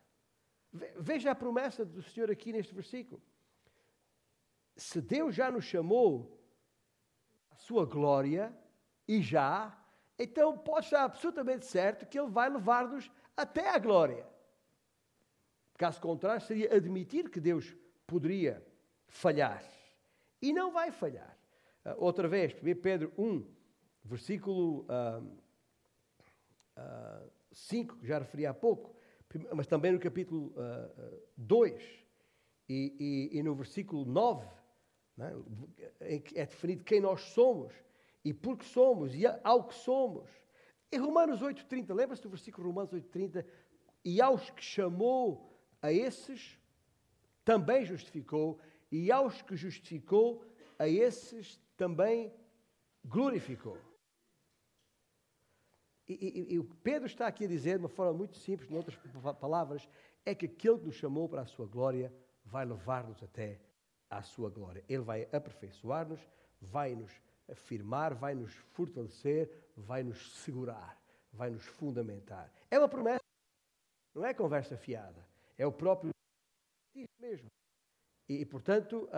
Veja 0.98 1.30
a 1.30 1.34
promessa 1.34 1.84
do 1.84 2.02
Senhor 2.02 2.30
aqui 2.30 2.52
neste 2.52 2.74
versículo. 2.74 3.22
Se 4.76 5.00
Deus 5.00 5.34
já 5.34 5.50
nos 5.50 5.64
chamou 5.64 6.40
à 7.50 7.56
sua 7.56 7.86
glória, 7.86 8.54
e 9.08 9.22
já, 9.22 9.76
então 10.18 10.56
pode 10.58 10.86
estar 10.86 11.04
absolutamente 11.04 11.66
certo 11.66 12.06
que 12.06 12.18
Ele 12.18 12.30
vai 12.30 12.48
levar-nos 12.48 13.10
até 13.36 13.70
à 13.70 13.78
glória. 13.78 14.26
Caso 15.78 16.00
contrário, 16.00 16.40
seria 16.40 16.74
admitir 16.74 17.30
que 17.30 17.38
Deus 17.38 17.76
poderia 18.06 18.66
falhar. 19.06 19.62
E 20.40 20.52
não 20.52 20.72
vai 20.72 20.90
falhar. 20.90 21.36
Uh, 21.84 21.94
outra 21.98 22.26
vez, 22.26 22.54
1 22.54 22.80
Pedro 22.80 23.12
1, 23.16 23.46
versículo 24.04 24.86
uh, 24.88 25.22
uh, 26.78 27.30
5, 27.52 27.96
que 27.98 28.06
já 28.06 28.18
referi 28.18 28.46
há 28.46 28.54
pouco, 28.54 28.96
mas 29.54 29.66
também 29.66 29.92
no 29.92 29.98
capítulo 29.98 30.52
uh, 30.56 31.20
2 31.36 31.82
e, 32.68 33.30
e, 33.32 33.38
e, 33.38 33.42
no 33.42 33.54
versículo 33.54 34.04
9, 34.04 34.46
né, 35.16 35.32
em 36.02 36.20
que 36.20 36.38
é 36.38 36.46
definido 36.46 36.84
quem 36.84 37.00
nós 37.00 37.20
somos 37.20 37.72
e 38.24 38.32
por 38.32 38.56
que 38.56 38.64
somos 38.64 39.14
e 39.14 39.24
ao 39.44 39.64
que 39.64 39.74
somos. 39.74 40.28
Em 40.90 40.98
Romanos 40.98 41.42
8,30, 41.42 41.94
lembra-se 41.94 42.22
do 42.22 42.30
versículo 42.30 42.68
Romanos 42.68 42.92
8,30? 42.92 43.44
E 44.04 44.20
aos 44.20 44.50
que 44.50 44.62
chamou 44.62 45.52
a 45.82 45.92
esses, 45.92 46.58
também 47.44 47.84
justificou, 47.84 48.58
e 48.90 49.10
aos 49.10 49.42
que 49.42 49.56
justificou, 49.56 50.44
a 50.78 50.88
esses 50.88 51.60
também 51.76 52.32
glorificou. 53.04 53.78
E, 56.08 56.56
o 56.58 56.64
que 56.64 56.76
Pedro 56.76 57.06
está 57.06 57.26
aqui 57.26 57.44
a 57.44 57.48
dizer, 57.48 57.78
de 57.78 57.84
uma 57.84 57.88
forma 57.88 58.12
muito 58.12 58.36
simples, 58.36 58.70
em 58.70 58.76
outras 58.76 58.96
palavras, 59.40 59.88
é 60.24 60.34
que 60.34 60.46
aquele 60.46 60.78
que 60.78 60.86
nos 60.86 60.94
chamou 60.94 61.28
para 61.28 61.42
a 61.42 61.46
sua 61.46 61.66
glória 61.66 62.14
vai 62.44 62.64
levar-nos 62.64 63.22
até 63.22 63.60
à 64.08 64.22
sua 64.22 64.48
glória. 64.48 64.84
Ele 64.88 65.02
vai 65.02 65.28
aperfeiçoar-nos, 65.32 66.20
vai 66.60 66.94
nos 66.94 67.12
afirmar, 67.48 68.14
vai 68.14 68.34
nos 68.34 68.52
fortalecer, 68.72 69.50
vai 69.76 70.04
nos 70.04 70.32
segurar, 70.42 71.00
vai 71.32 71.50
nos 71.50 71.64
fundamentar. 71.64 72.52
É 72.70 72.78
uma 72.78 72.88
promessa, 72.88 73.24
não 74.14 74.24
é 74.24 74.32
conversa 74.32 74.76
fiada, 74.76 75.26
é 75.58 75.66
o 75.66 75.72
próprio 75.72 76.12
mesmo. 77.20 77.48
E, 78.28 78.44
portanto, 78.44 79.08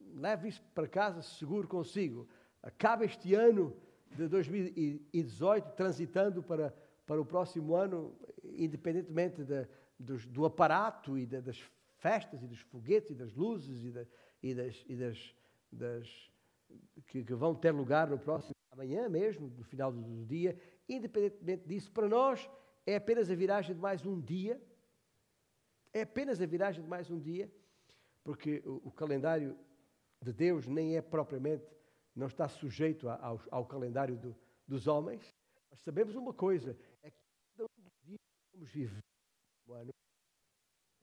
leve 0.00 0.48
isso 0.48 0.62
para 0.74 0.88
casa 0.88 1.20
seguro 1.22 1.68
consigo. 1.68 2.28
Acaba 2.62 3.04
este 3.04 3.34
ano 3.34 3.76
de 4.10 4.28
2018 4.28 5.72
transitando 5.74 6.42
para, 6.42 6.74
para 7.06 7.20
o 7.20 7.24
próximo 7.24 7.74
ano, 7.74 8.16
independentemente 8.44 9.44
de, 9.44 9.66
do, 9.98 10.44
aparato 10.44 11.18
e 11.18 11.26
das 11.26 11.58
festas 11.98 12.42
e 12.42 12.46
dos 12.46 12.60
foguetes 12.60 13.10
e 13.10 13.14
das 13.14 13.34
luzes 13.34 13.82
e, 13.82 14.08
e 14.42 14.54
das, 14.54 14.84
e 14.88 14.96
das, 14.96 15.34
das 15.70 16.30
que, 17.06 17.24
que, 17.24 17.34
vão 17.34 17.54
ter 17.54 17.70
lugar 17.70 18.08
no 18.08 18.18
próximo 18.18 18.54
amanhã 18.72 19.08
mesmo, 19.08 19.48
no 19.48 19.64
final 19.64 19.92
do, 19.92 20.00
do 20.00 20.26
dia, 20.26 20.58
independentemente 20.88 21.66
disso, 21.66 21.90
para 21.92 22.08
nós 22.08 22.48
é 22.86 22.96
apenas 22.96 23.30
a 23.30 23.34
viragem 23.34 23.74
de 23.74 23.80
mais 23.80 24.04
um 24.06 24.20
dia 24.20 24.60
é 25.92 26.02
apenas 26.02 26.40
a 26.40 26.46
viragem 26.46 26.82
de 26.82 26.88
mais 26.88 27.10
um 27.10 27.18
dia, 27.18 27.50
porque 28.22 28.62
o, 28.64 28.88
o 28.88 28.92
calendário 28.92 29.56
de 30.22 30.32
Deus 30.32 30.66
nem 30.66 30.96
é 30.96 31.02
propriamente, 31.02 31.64
não 32.14 32.26
está 32.26 32.48
sujeito 32.48 33.08
a, 33.08 33.16
ao, 33.24 33.40
ao, 33.50 33.66
calendário 33.66 34.16
do, 34.16 34.36
dos 34.66 34.86
homens. 34.86 35.34
Mas 35.70 35.80
sabemos 35.80 36.14
uma 36.14 36.32
coisa, 36.32 36.76
é 37.02 37.10
que 37.10 37.22
cada 37.56 37.64
um 37.64 37.82
dos 37.82 37.92
dias 38.02 38.20
que 38.20 38.56
vamos 38.56 38.70
viver 38.70 39.04
no 39.66 39.74
ano 39.74 39.90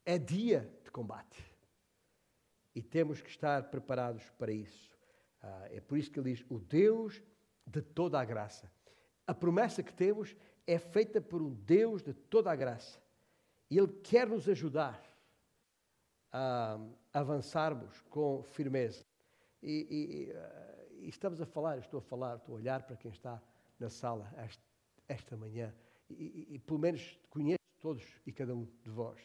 é 0.05 0.17
dia 0.17 0.69
de 0.83 0.91
combate. 0.91 1.43
E 2.75 2.81
temos 2.81 3.21
que 3.21 3.29
estar 3.29 3.69
preparados 3.69 4.29
para 4.31 4.51
isso. 4.51 4.89
Ah, 5.41 5.67
é 5.71 5.81
por 5.81 5.97
isso 5.97 6.11
que 6.11 6.19
ele 6.19 6.33
diz: 6.33 6.45
o 6.49 6.59
Deus 6.59 7.21
de 7.65 7.81
toda 7.81 8.19
a 8.19 8.25
graça. 8.25 8.71
A 9.25 9.33
promessa 9.33 9.83
que 9.83 9.93
temos 9.93 10.35
é 10.65 10.79
feita 10.79 11.19
por 11.19 11.41
um 11.41 11.53
Deus 11.53 12.01
de 12.01 12.13
toda 12.13 12.51
a 12.51 12.55
graça. 12.55 12.99
E 13.69 13.77
Ele 13.77 13.91
quer 14.01 14.27
nos 14.27 14.47
ajudar 14.47 15.03
a 16.31 16.79
avançarmos 17.13 18.01
com 18.09 18.43
firmeza. 18.43 19.05
E, 19.61 19.87
e, 19.89 20.31
ah, 20.31 20.76
e, 20.99 21.09
estamos 21.09 21.41
a 21.41 21.45
falar, 21.45 21.77
estou 21.77 21.99
a 21.99 22.01
falar, 22.01 22.37
estou 22.37 22.55
a 22.55 22.57
olhar 22.59 22.83
para 22.83 22.95
quem 22.95 23.11
está 23.11 23.41
na 23.79 23.89
sala 23.89 24.31
esta, 25.07 25.37
manhã. 25.37 25.73
E, 26.09 26.47
e, 26.51 26.59
pelo 26.59 26.79
menos 26.79 27.19
conheço 27.29 27.57
todos 27.79 28.03
e 28.25 28.31
cada 28.31 28.55
um 28.55 28.65
de 28.83 28.89
vós. 28.89 29.19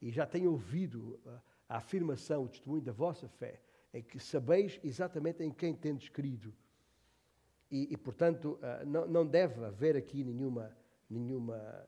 E 0.00 0.10
já 0.10 0.26
tenho 0.26 0.50
ouvido 0.50 1.20
a, 1.26 1.74
a 1.74 1.76
afirmação, 1.78 2.44
o 2.44 2.48
testemunho 2.48 2.82
da 2.82 2.92
vossa 2.92 3.28
fé, 3.28 3.60
em 3.92 4.02
que 4.02 4.18
sabeis 4.18 4.80
exatamente 4.82 5.42
em 5.42 5.50
quem 5.50 5.74
tendes 5.74 6.08
crido. 6.08 6.54
E, 7.70 7.92
e 7.92 7.96
portanto, 7.96 8.58
uh, 8.62 8.86
não, 8.86 9.06
não, 9.06 9.26
deve 9.26 9.64
haver 9.64 9.96
aqui 9.96 10.24
nenhuma, 10.24 10.74
nenhuma, 11.08 11.86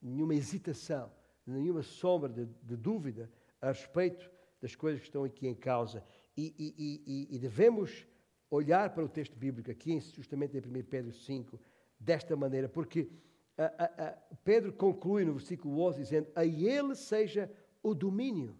nenhuma 0.00 0.34
hesitação, 0.34 1.12
nenhuma 1.46 1.82
sombra 1.82 2.28
de, 2.28 2.46
de, 2.46 2.76
dúvida 2.76 3.30
a 3.60 3.68
respeito 3.68 4.30
das 4.60 4.74
coisas 4.74 5.00
que 5.00 5.06
estão 5.06 5.24
aqui 5.24 5.46
em 5.46 5.54
causa. 5.54 6.02
E, 6.36 6.54
e, 6.56 7.34
e 7.34 7.38
devemos 7.38 8.06
olhar 8.50 8.90
para 8.90 9.04
o 9.04 9.08
texto 9.08 9.36
bíblico 9.36 9.70
aqui, 9.70 10.00
justamente 10.00 10.56
em 10.56 10.60
1 10.60 10.84
Pedro 10.84 11.12
5, 11.12 11.60
desta 11.98 12.36
maneira, 12.36 12.68
porque 12.68 13.10
a, 13.56 13.64
a, 13.64 14.08
a 14.08 14.36
Pedro 14.44 14.72
conclui 14.72 15.24
no 15.24 15.34
versículo 15.34 15.80
11 15.80 15.98
dizendo: 15.98 16.28
A 16.34 16.44
ele 16.44 16.94
seja 16.94 17.50
o 17.82 17.94
domínio 17.94 18.58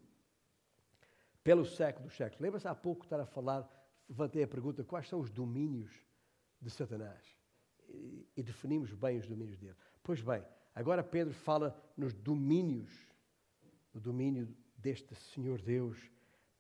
pelo 1.43 1.65
século 1.65 2.07
dos 2.07 2.17
séculos. 2.17 2.41
Lembra-se 2.41 2.69
há 2.69 2.75
pouco 2.75 3.05
estar 3.05 3.21
a 3.21 3.27
falar, 3.27 3.69
levantei 4.09 4.43
a 4.43 4.49
pergunta: 4.49 4.85
quais 4.85 5.09
são 5.09 5.21
os 5.21 5.31
domínios 5.31 5.93
de 6.61 6.71
Satanás? 6.71 7.25
E, 7.89 8.29
e 8.37 8.43
definimos 8.43 8.93
bem 8.93 9.19
os 9.19 9.27
domínios 9.27 9.59
dele. 9.59 9.77
Pois 10.03 10.21
bem, 10.21 10.45
agora 10.75 11.03
Pedro 11.03 11.33
fala 11.33 11.81
nos 11.97 12.13
domínios, 12.13 12.91
o 13.95 14.01
domínio 14.01 14.55
deste 14.77 15.15
Senhor 15.15 15.61
Deus 15.61 15.99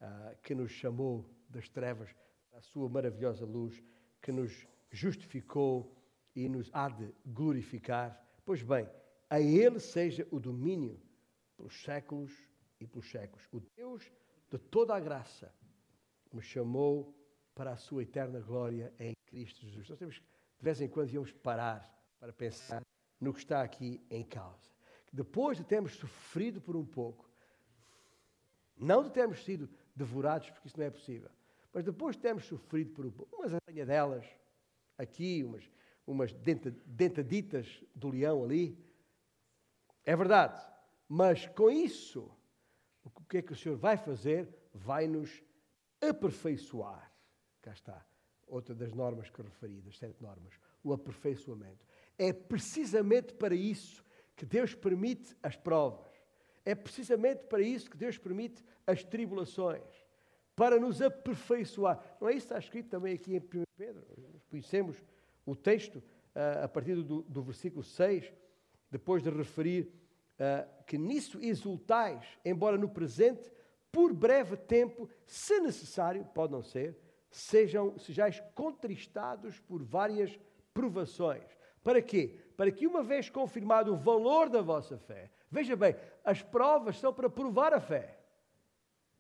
uh, 0.01 0.37
que 0.43 0.55
nos 0.55 0.71
chamou 0.71 1.29
das 1.49 1.69
trevas 1.69 2.15
à 2.59 2.63
sua 2.63 2.89
maravilhosa 2.89 3.47
luz, 3.47 3.83
que 4.21 4.33
nos 4.33 4.67
justificou 4.91 5.97
e 6.35 6.49
nos 6.49 6.69
há 6.75 6.89
de 6.89 7.15
glorificar. 7.25 8.21
Pois 8.45 8.63
bem, 8.63 8.89
a 9.31 9.41
Ele 9.41 9.79
seja 9.79 10.27
o 10.31 10.41
domínio 10.41 11.01
pelos 11.57 11.81
séculos 11.83 12.33
e 12.81 12.87
pelos 12.87 13.09
séculos. 13.11 13.47
O 13.53 13.61
Deus 13.77 14.11
de 14.51 14.59
toda 14.59 14.95
a 14.95 15.01
graça, 15.01 15.53
nos 16.33 16.45
chamou 16.45 17.15
para 17.55 17.73
a 17.73 17.77
sua 17.77 18.03
eterna 18.03 18.41
glória 18.41 18.93
em 18.99 19.15
Cristo 19.27 19.61
Jesus. 19.61 19.89
Nós 19.89 19.99
temos, 19.99 20.17
de 20.17 20.65
vez 20.65 20.81
em 20.81 20.89
quando, 20.89 21.11
íamos 21.11 21.33
parar 21.33 21.91
para 22.19 22.33
pensar 22.33 22.83
no 23.21 23.33
que 23.33 23.41
está 23.41 23.63
aqui 23.63 24.05
em 24.11 24.25
causa. 24.25 24.71
Depois 25.13 25.59
de 25.59 25.65
termos 25.65 25.95
sofrido 25.95 26.61
por 26.61 26.77
um 26.77 26.85
pouco, 26.85 27.29
não 28.77 29.03
de 29.03 29.11
termos 29.11 29.45
sido 29.45 29.69
devorados, 29.95 30.51
porque 30.51 30.69
isso 30.69 30.79
não 30.79 30.87
é 30.87 30.91
possível, 30.91 31.31
mas 31.73 31.85
depois 31.85 32.17
de 32.17 32.23
termos 32.23 32.45
sofrido 32.45 32.93
por 32.93 33.07
um 33.07 33.13
umas 33.33 33.53
delas 33.87 34.27
aqui, 34.97 35.45
umas, 35.45 35.71
umas 36.07 36.33
dentaditas 36.33 37.85
do 37.95 38.09
leão 38.09 38.43
ali, 38.43 38.79
é 40.05 40.17
verdade, 40.17 40.61
mas 41.09 41.47
com 41.49 41.71
isso 41.71 42.31
o 43.05 43.25
que 43.29 43.39
é 43.39 43.43
que 43.43 43.53
o 43.53 43.57
Senhor 43.57 43.77
vai 43.77 43.97
fazer? 43.97 44.49
Vai 44.73 45.07
nos 45.07 45.43
aperfeiçoar. 46.01 47.13
Cá 47.61 47.73
está, 47.73 48.07
outra 48.47 48.75
das 48.75 48.93
normas 48.93 49.31
que 49.31 49.41
eu 49.41 49.45
referi, 49.45 49.81
das 49.81 49.99
sete 49.99 50.23
normas, 50.23 50.55
o 50.83 50.93
aperfeiçoamento. 50.93 51.87
É 52.17 52.33
precisamente 52.33 53.35
para 53.35 53.55
isso 53.55 54.05
que 54.37 54.47
Deus 54.47 54.75
permite 54.75 55.37
as 55.43 55.57
provas. 55.57 56.13
É 56.65 56.75
precisamente 56.75 57.45
para 57.45 57.63
isso 57.63 57.91
que 57.91 57.97
Deus 57.97 58.19
permite 58.19 58.65
as 58.87 59.03
tribulações. 59.03 59.98
Para 60.59 60.81
nos 60.81 61.01
aperfeiçoar. 61.01 62.03
Não 62.21 62.29
é 62.29 62.33
isso 62.33 62.49
que 62.49 62.53
está 62.53 62.59
escrito 62.59 62.89
também 62.89 63.15
aqui 63.15 63.37
em 63.37 63.39
1 63.39 63.63
Pedro? 63.77 64.05
Conhecemos 64.51 64.97
o 65.47 65.55
texto 65.55 66.03
ah, 66.35 66.65
a 66.65 66.69
partir 66.69 66.97
do, 66.97 67.23
do 67.23 67.43
versículo 67.43 67.85
6, 67.85 68.33
depois 68.91 69.23
de 69.23 69.31
referir 69.31 69.93
uh, 70.39 70.85
que 70.85 70.99
nisso 70.99 71.39
exultais, 71.41 72.27
embora 72.45 72.77
no 72.77 72.89
presente, 72.89 73.53
por 73.93 74.13
breve 74.13 74.57
tempo, 74.57 75.09
se 75.27 75.61
necessário, 75.61 76.25
pode 76.35 76.53
não 76.53 76.63
ser, 76.63 76.99
sejam, 77.31 77.99
sejais 77.99 78.41
contristados 78.55 79.61
por 79.61 79.83
várias 79.83 80.39
provações. 80.75 81.45
Para 81.83 82.03
quê? 82.03 82.39
Para 82.57 82.71
que, 82.71 82.87
uma 82.87 83.03
vez 83.03 83.31
confirmado 83.31 83.93
o 83.93 83.97
valor 83.97 84.49
da 84.49 84.61
vossa 84.61 84.99
fé, 84.99 85.31
veja 85.51 85.77
bem, 85.77 85.95
as 86.25 86.43
provas 86.43 86.99
são 86.99 87.13
para 87.13 87.31
provar 87.31 87.73
a 87.73 87.81
fé. 87.81 88.19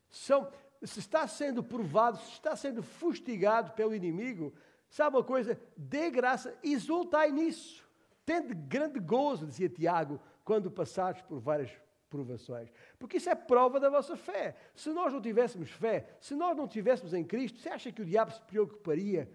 São, 0.09 0.51
se 0.83 1.01
está 1.01 1.26
sendo 1.26 1.62
provado, 1.62 2.18
se 2.18 2.33
está 2.33 2.55
sendo 2.55 2.83
fustigado 2.83 3.72
pelo 3.72 3.95
inimigo, 3.95 4.55
sabe 4.89 5.16
uma 5.16 5.24
coisa? 5.24 5.61
Dê 5.76 6.11
graça, 6.11 6.57
exultai 6.62 7.31
nisso. 7.33 7.87
Tende 8.24 8.55
grande 8.55 9.01
gozo, 9.01 9.47
dizia 9.47 9.68
Tiago, 9.68 10.20
quando 10.45 10.70
passares 10.70 11.20
por 11.22 11.41
várias 11.41 11.70
provações. 12.09 12.70
Porque 12.99 13.16
isso 13.16 13.31
é 13.31 13.35
prova 13.35 13.81
da 13.81 13.91
vossa 13.91 14.16
fé. 14.16 14.57
Se 14.74 14.91
nós 14.91 15.12
não 15.12 15.20
tivéssemos 15.20 15.70
fé, 15.70 16.16
se 16.20 16.35
nós 16.35 16.57
não 16.57 16.64
estivéssemos 16.64 17.12
em 17.14 17.24
Cristo, 17.24 17.59
você 17.59 17.68
acha 17.68 17.93
que 17.93 18.03
o 18.03 18.07
diabo 18.07 18.33
se 18.33 18.41
preocuparia 18.43 19.31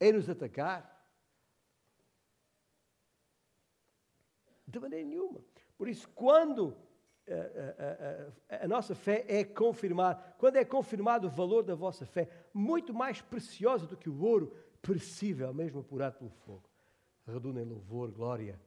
em 0.00 0.12
nos 0.12 0.28
atacar? 0.28 0.96
De 4.66 4.78
maneira 4.78 5.06
nenhuma. 5.06 5.42
Por 5.76 5.88
isso, 5.88 6.08
quando 6.10 6.76
a, 7.30 8.54
a, 8.54 8.56
a, 8.58 8.64
a, 8.64 8.68
nossa 8.68 8.94
fé 8.94 9.24
é 9.28 9.44
confirmada, 9.44 10.20
quando 10.38 10.56
é 10.56 10.64
confirmado 10.64 11.26
o 11.26 11.30
valor 11.30 11.62
da 11.62 11.74
vossa 11.74 12.06
fé, 12.06 12.28
muito 12.52 12.94
mais 12.94 13.20
preciosa 13.20 13.86
do 13.86 13.96
que 13.96 14.08
o 14.08 14.22
ouro, 14.22 14.52
perecível, 14.80 15.52
mesmo 15.52 15.80
apurado 15.80 16.18
pelo 16.18 16.30
fogo, 16.30 16.68
redunda 17.26 17.60
em 17.60 17.64
louvor, 17.64 18.10
glória 18.10 18.60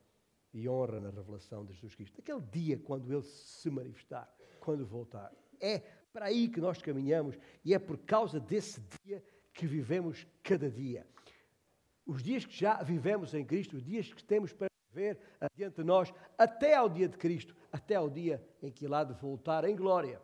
e 0.54 0.68
honra 0.68 1.00
na 1.00 1.10
revelação 1.10 1.66
de 1.66 1.74
Jesus 1.74 1.96
Cristo. 1.96 2.20
Aquele 2.20 2.42
dia 2.42 2.78
quando 2.78 3.12
Ele 3.12 3.24
se 3.24 3.70
manifestar, 3.70 4.34
quando 4.60 4.86
voltar. 4.86 5.32
É 5.60 5.80
para 6.12 6.26
aí 6.26 6.48
que 6.50 6.60
nós 6.60 6.82
caminhamos 6.82 7.38
e 7.64 7.74
é 7.74 7.80
por 7.80 7.98
causa 7.98 8.40
desse 8.40 8.82
dia 9.04 9.24
que 9.54 9.66
vivemos 9.66 10.28
cada 10.44 10.70
dia. 10.70 11.08
Os 12.06 12.22
dias 12.22 12.46
que 12.46 12.54
já 12.54 12.82
vivemos 12.84 13.34
em 13.34 13.46
Cristo, 13.46 13.78
os 13.78 13.84
dias 13.84 14.12
que 14.12 14.24
temos 14.24 14.52
para 14.52 14.71
viver 14.92 15.18
adiante 15.40 15.78
de 15.78 15.84
nós, 15.84 16.14
até 16.38 16.76
ao 16.76 16.90
dia 16.90 17.08
de 17.08 17.18
Cristo, 17.18 17.56
até 17.72 17.96
ao 17.96 18.10
dia 18.10 18.46
em 18.62 18.72
que 18.72 18.86
Ele 18.86 18.96
há 18.96 19.04
de 19.04 19.14
voltar 19.14 19.64
em 19.66 19.76
glória. 19.76 20.22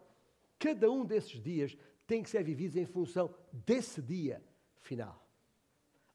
Cada 0.60 0.92
um 0.92 1.06
desses 1.06 1.42
dias 1.42 1.78
tem 2.06 2.24
que 2.24 2.30
ser 2.30 2.44
vivido 2.44 2.78
em 2.78 2.86
função 2.86 3.34
desse 3.52 4.02
dia 4.02 4.44
final, 4.82 5.26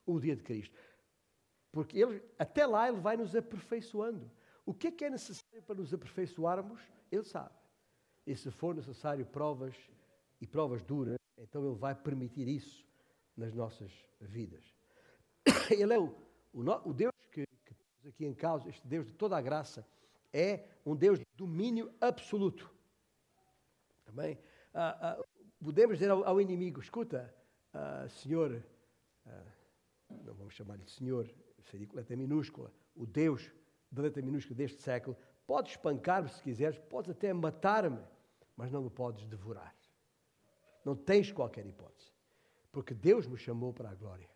o 0.06 0.18
dia 0.18 0.34
de 0.36 0.42
Cristo. 0.42 0.76
Porque 1.70 1.98
ele, 1.98 2.22
até 2.38 2.66
lá 2.66 2.88
ele 2.88 3.00
vai 3.00 3.16
nos 3.16 3.34
aperfeiçoando. 3.34 4.30
O 4.64 4.74
que 4.74 4.88
é 4.88 4.90
que 4.90 5.04
é 5.04 5.10
necessário 5.10 5.62
para 5.62 5.76
nos 5.76 5.92
aperfeiçoarmos? 5.92 6.80
Ele 7.10 7.24
sabe. 7.24 7.54
E 8.26 8.36
se 8.36 8.50
for 8.50 8.74
necessário 8.74 9.24
provas 9.26 9.74
e 10.40 10.46
provas 10.46 10.82
duras, 10.82 11.18
então 11.38 11.66
ele 11.66 11.76
vai 11.76 11.94
permitir 11.94 12.46
isso 12.46 12.86
nas 13.36 13.52
nossas 13.54 13.90
vidas. 14.20 14.62
Ele 15.70 15.94
é 15.94 15.98
o, 15.98 16.14
o, 16.52 16.60
o 16.88 16.92
Deus 16.92 17.12
aqui 18.08 18.24
em 18.24 18.34
causa, 18.34 18.68
este 18.68 18.86
Deus 18.86 19.06
de 19.06 19.12
toda 19.12 19.36
a 19.36 19.40
graça, 19.40 19.86
é 20.32 20.64
um 20.84 20.96
Deus 20.96 21.18
de 21.18 21.26
domínio 21.36 21.92
absoluto. 22.00 22.70
Também 24.04 24.38
ah, 24.74 24.96
ah, 25.00 25.24
podemos 25.62 25.98
dizer 25.98 26.10
ao, 26.10 26.24
ao 26.24 26.40
inimigo: 26.40 26.80
escuta, 26.80 27.34
ah, 27.72 28.06
Senhor, 28.08 28.62
ah, 29.26 29.44
não 30.24 30.34
vamos 30.34 30.54
chamar-lhe 30.54 30.86
Senhor, 30.86 31.32
seria 31.70 31.86
com 31.86 31.96
letra 31.96 32.16
minúscula, 32.16 32.72
o 32.94 33.06
Deus 33.06 33.50
da 33.90 34.02
letra 34.02 34.22
minúscula 34.22 34.56
deste 34.56 34.80
século, 34.80 35.16
podes 35.46 35.72
espancar-me 35.72 36.28
se 36.28 36.42
quiseres, 36.42 36.78
podes 36.78 37.10
até 37.10 37.32
matar-me, 37.32 38.02
mas 38.56 38.70
não 38.70 38.82
me 38.82 38.90
podes 38.90 39.26
devorar. 39.26 39.74
Não 40.84 40.96
tens 40.96 41.30
qualquer 41.30 41.66
hipótese. 41.66 42.10
Porque 42.72 42.94
Deus 42.94 43.26
me 43.26 43.36
chamou 43.36 43.72
para 43.72 43.90
a 43.90 43.94
glória. 43.94 44.28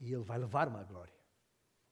E 0.00 0.12
Ele 0.12 0.22
vai 0.22 0.38
levar-me 0.38 0.76
à 0.76 0.84
glória. 0.84 1.17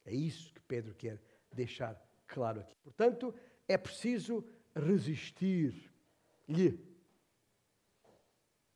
É 0.06 0.14
isso 0.14 0.52
que 0.52 0.60
Pedro 0.62 0.94
quer 0.94 1.20
deixar 1.52 2.00
claro 2.26 2.60
aqui. 2.60 2.74
Portanto, 2.82 3.34
é 3.66 3.76
preciso 3.76 4.44
resistir-lhe 4.74 6.80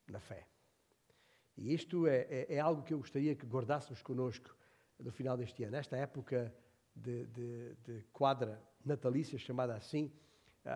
na 0.08 0.18
fé. 0.18 0.46
E 1.56 1.72
isto 1.72 2.06
é, 2.06 2.26
é, 2.30 2.54
é, 2.54 2.58
algo 2.58 2.82
que 2.82 2.92
eu 2.92 2.98
gostaria 2.98 3.34
que 3.34 3.46
guardássemos 3.46 4.02
conosco 4.02 4.56
do 4.98 5.12
final 5.12 5.36
deste 5.36 5.62
ano. 5.62 5.76
Esta 5.76 5.96
época 5.96 6.52
de, 6.94 7.26
de, 7.26 7.74
de 7.84 8.02
quadra 8.12 8.60
natalícia, 8.84 9.38
chamada 9.38 9.74
assim, 9.74 10.12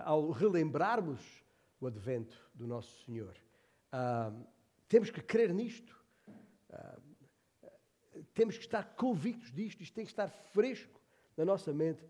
ao 0.04 0.30
relembrarmos 0.30 1.20
o 1.80 1.86
advento 1.86 2.38
do 2.54 2.66
nosso 2.66 3.04
Senhor. 3.04 3.34
temos 4.88 5.10
que 5.10 5.20
crer 5.20 5.52
nisto. 5.52 6.02
Temos 8.32 8.56
que 8.56 8.64
estar 8.64 8.94
convictos 8.96 9.52
disto. 9.52 9.82
Isto 9.82 9.94
tem 9.94 10.04
que 10.04 10.10
estar 10.10 10.28
fresco 10.28 11.00
na 11.36 11.44
nossa 11.44 11.72
mente 11.72 12.04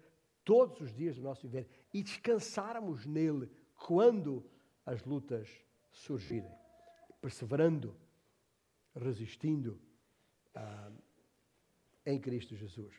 todos 0.45 0.81
os 0.81 0.95
dias 0.95 1.17
do 1.17 1.23
nosso 1.23 1.49
viver 1.49 1.69
e 1.93 2.03
descansarmos 2.03 3.07
nele 3.07 3.51
quando 3.77 4.45
as 4.85 5.03
lutas 5.05 5.49
surgirem, 5.91 6.53
perseverando, 7.21 7.97
resistindo 8.95 9.81
ah, 10.55 10.93
em 12.05 12.21
Cristo 12.21 12.55
Jesus. 12.55 12.95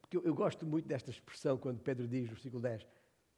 Porque 0.00 0.16
eu, 0.16 0.22
eu, 0.24 0.34
gosto 0.34 0.66
muito 0.66 0.86
desta 0.86 1.10
expressão 1.10 1.56
quando 1.56 1.80
Pedro 1.80 2.08
diz 2.08 2.24
no 2.24 2.34
versículo 2.34 2.62
10: 2.62 2.86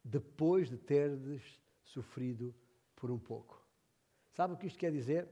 depois 0.03 0.69
de 0.69 0.77
terdes 0.77 1.41
sofrido 1.83 2.53
por 2.95 3.11
um 3.11 3.19
pouco. 3.19 3.63
Sabe 4.31 4.53
o 4.53 4.57
que 4.57 4.67
isto 4.67 4.79
quer 4.79 4.91
dizer? 4.91 5.27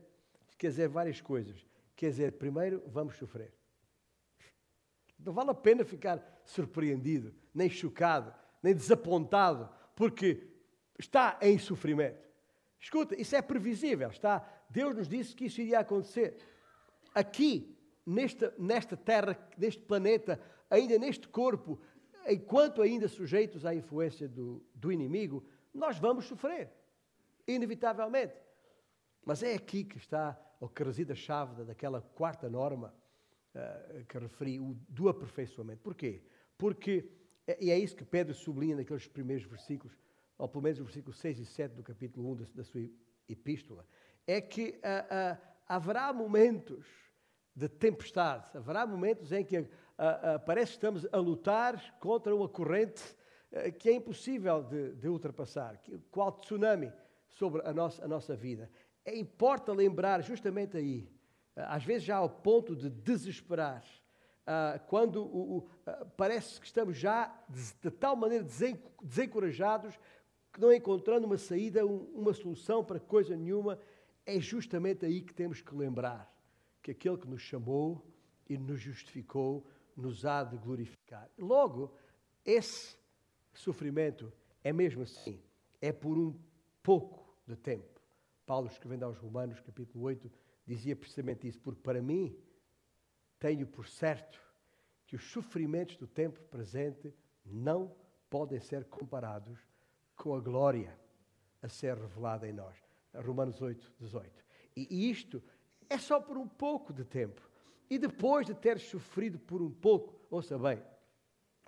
Isto 0.47 0.57
quer 0.57 0.69
dizer 0.69 0.87
várias 0.87 1.21
coisas. 1.21 1.65
Quer 1.95 2.09
dizer, 2.09 2.33
primeiro, 2.33 2.83
vamos 2.87 3.15
sofrer. 3.15 3.53
Não 5.17 5.33
vale 5.33 5.51
a 5.51 5.55
pena 5.55 5.85
ficar 5.85 6.41
surpreendido, 6.43 7.33
nem 7.53 7.69
chocado, 7.69 8.33
nem 8.61 8.73
desapontado, 8.73 9.69
porque 9.95 10.47
está 10.99 11.37
em 11.41 11.57
sofrimento. 11.57 12.27
Escuta, 12.79 13.19
isso 13.19 13.35
é 13.35 13.41
previsível, 13.41 14.09
está? 14.09 14.47
Deus 14.69 14.95
nos 14.95 15.07
disse 15.07 15.35
que 15.35 15.45
isso 15.45 15.61
iria 15.61 15.79
acontecer. 15.79 16.37
Aqui, 17.13 17.75
nesta, 18.05 18.53
nesta 18.57 18.97
terra, 18.97 19.37
neste 19.57 19.81
planeta, 19.81 20.39
ainda 20.69 20.99
neste 20.99 21.27
corpo, 21.27 21.79
enquanto 22.27 22.81
ainda 22.81 23.07
sujeitos 23.07 23.65
à 23.65 23.73
influência 23.73 24.27
do, 24.27 24.63
do 24.73 24.91
inimigo, 24.91 25.43
nós 25.73 25.97
vamos 25.97 26.25
sofrer, 26.25 26.71
inevitavelmente. 27.47 28.35
Mas 29.25 29.41
é 29.41 29.53
aqui 29.55 29.83
que 29.83 29.97
está, 29.97 30.39
ou 30.59 30.69
que 30.69 30.83
reside 30.83 31.11
a 31.11 31.15
chave 31.15 31.63
daquela 31.63 32.01
quarta 32.01 32.49
norma 32.49 32.93
uh, 33.55 34.05
que 34.05 34.17
referi, 34.17 34.59
o, 34.59 34.75
do 34.89 35.09
aperfeiçoamento. 35.09 35.81
Porquê? 35.81 36.21
Porque, 36.57 37.09
e 37.59 37.71
é 37.71 37.77
isso 37.77 37.95
que 37.95 38.05
Pedro 38.05 38.33
sublinha 38.33 38.75
naqueles 38.75 39.07
primeiros 39.07 39.45
versículos, 39.45 39.97
ou 40.37 40.47
pelo 40.47 40.63
menos 40.63 40.79
o 40.79 40.83
versículo 40.83 41.13
6 41.13 41.39
e 41.39 41.45
7 41.45 41.75
do 41.75 41.83
capítulo 41.83 42.31
1 42.31 42.35
da, 42.35 42.45
da 42.55 42.63
sua 42.63 42.81
epístola, 43.27 43.85
é 44.27 44.41
que 44.41 44.69
uh, 44.69 45.35
uh, 45.35 45.41
haverá 45.67 46.11
momentos 46.13 46.85
de 47.55 47.69
tempestade, 47.69 48.49
haverá 48.57 48.85
momentos 48.85 49.31
em 49.31 49.43
que 49.43 49.65
parece 50.45 50.71
que 50.71 50.77
estamos 50.77 51.07
a 51.09 51.17
lutar 51.17 51.97
contra 51.99 52.35
uma 52.35 52.49
corrente 52.49 53.01
que 53.79 53.87
é 53.87 53.93
impossível 53.93 54.61
de, 54.61 54.93
de 54.95 55.07
ultrapassar, 55.07 55.79
qual 56.11 56.33
tsunami 56.33 56.91
sobre 57.29 57.61
a 57.65 57.73
nossa, 57.73 58.03
a 58.03 58.07
nossa 58.07 58.35
vida. 58.35 58.69
É, 59.05 59.15
importa 59.15 59.71
lembrar 59.71 60.21
justamente 60.23 60.75
aí, 60.75 61.07
às 61.55 61.83
vezes 61.83 62.03
já 62.03 62.17
ao 62.17 62.29
ponto 62.29 62.75
de 62.75 62.89
desesperar, 62.89 63.85
quando 64.87 65.23
o, 65.23 65.57
o, 65.57 65.69
parece 66.17 66.59
que 66.59 66.65
estamos 66.65 66.97
já 66.97 67.33
de, 67.49 67.61
de 67.81 67.91
tal 67.91 68.15
maneira 68.15 68.45
desencorajados 69.01 69.97
que 70.51 70.61
não 70.61 70.71
encontrando 70.71 71.25
uma 71.25 71.37
saída, 71.37 71.85
uma 71.85 72.33
solução 72.33 72.83
para 72.83 72.99
coisa 72.99 73.35
nenhuma, 73.35 73.79
é 74.25 74.39
justamente 74.39 75.05
aí 75.05 75.21
que 75.21 75.33
temos 75.33 75.61
que 75.61 75.75
lembrar 75.75 76.31
que 76.81 76.91
aquele 76.91 77.17
que 77.17 77.27
nos 77.27 77.41
chamou 77.41 78.05
e 78.47 78.57
nos 78.57 78.79
justificou 78.79 79.65
nos 79.95 80.25
há 80.25 80.43
de 80.43 80.57
glorificar. 80.57 81.29
Logo, 81.37 81.93
esse 82.43 82.97
sofrimento 83.53 84.31
é 84.63 84.71
mesmo 84.73 85.03
assim, 85.03 85.41
é 85.81 85.91
por 85.91 86.17
um 86.17 86.37
pouco 86.83 87.35
de 87.47 87.55
tempo. 87.55 87.94
Paulo, 88.45 88.67
escrevendo 88.67 89.03
aos 89.03 89.17
Romanos, 89.17 89.59
capítulo 89.59 90.05
8, 90.05 90.31
dizia 90.65 90.95
precisamente 90.95 91.47
isso, 91.47 91.59
porque 91.61 91.81
para 91.81 92.01
mim 92.01 92.37
tenho 93.39 93.65
por 93.65 93.87
certo 93.87 94.41
que 95.07 95.15
os 95.15 95.23
sofrimentos 95.31 95.97
do 95.97 96.07
tempo 96.07 96.39
presente 96.45 97.13
não 97.45 97.95
podem 98.29 98.59
ser 98.59 98.85
comparados 98.85 99.59
com 100.15 100.33
a 100.33 100.39
glória 100.39 100.97
a 101.61 101.69
ser 101.69 101.95
revelada 101.97 102.47
em 102.47 102.53
nós. 102.53 102.75
Romanos 103.13 103.61
8, 103.61 103.93
18. 103.99 104.43
E 104.75 105.09
isto 105.09 105.41
é 105.89 105.97
só 105.97 106.19
por 106.19 106.37
um 106.37 106.47
pouco 106.47 106.93
de 106.93 107.03
tempo. 107.03 107.41
E 107.89 107.97
depois 107.97 108.47
de 108.47 108.53
ter 108.53 108.79
sofrido 108.79 109.39
por 109.39 109.61
um 109.61 109.71
pouco, 109.71 110.19
ouça 110.29 110.57
bem, 110.57 110.81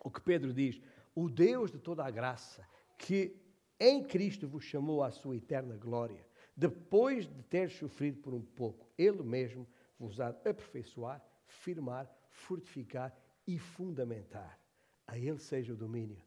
o 0.04 0.10
que 0.10 0.20
Pedro 0.20 0.54
diz: 0.54 0.82
o 1.16 1.30
Deus 1.30 1.72
de 1.72 1.80
toda 1.80 2.04
a 2.04 2.12
graça, 2.12 2.68
que 2.98 3.40
em 3.80 4.04
Cristo 4.04 4.48
vos 4.48 4.64
chamou 4.64 5.04
à 5.04 5.12
sua 5.12 5.38
eterna 5.38 5.78
glória, 5.78 6.27
depois 6.58 7.28
de 7.28 7.44
ter 7.44 7.70
sofrido 7.70 8.20
por 8.20 8.34
um 8.34 8.42
pouco, 8.42 8.90
Ele 8.98 9.22
mesmo 9.22 9.68
vos 10.00 10.20
há 10.20 10.32
de 10.32 10.50
aperfeiçoar, 10.50 11.24
firmar, 11.46 12.12
fortificar 12.30 13.16
e 13.46 13.60
fundamentar. 13.60 14.60
A 15.06 15.18
Ele 15.20 15.38
seja 15.38 15.74
o 15.74 15.78
domínio 15.78 16.20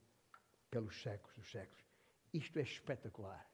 pelos 0.71 1.03
séculos 1.03 1.35
dos 1.37 1.51
séculos. 1.51 1.85
Isto 2.33 2.61
é 2.61 2.63
espetacular. 2.63 3.45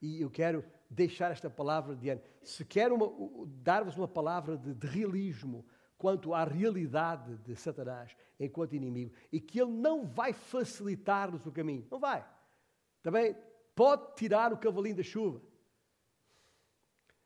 E 0.00 0.20
eu 0.20 0.30
quero 0.30 0.64
deixar 0.88 1.32
esta 1.32 1.50
palavra 1.50 1.96
diante. 1.96 2.22
Se 2.42 2.64
quero 2.64 3.46
dar-vos 3.62 3.96
uma 3.96 4.08
palavra 4.08 4.56
de, 4.56 4.74
de 4.74 4.86
realismo 4.86 5.66
quanto 5.98 6.32
à 6.32 6.44
realidade 6.44 7.36
de 7.38 7.54
Satanás 7.56 8.16
enquanto 8.38 8.74
inimigo, 8.74 9.14
e 9.30 9.40
que 9.40 9.60
ele 9.60 9.70
não 9.70 10.04
vai 10.04 10.32
facilitar-nos 10.32 11.46
o 11.46 11.52
caminho. 11.52 11.86
Não 11.90 12.00
vai. 12.00 12.26
Também 13.00 13.36
pode 13.74 14.14
tirar 14.16 14.52
o 14.52 14.58
cavalinho 14.58 14.96
da 14.96 15.02
chuva. 15.02 15.40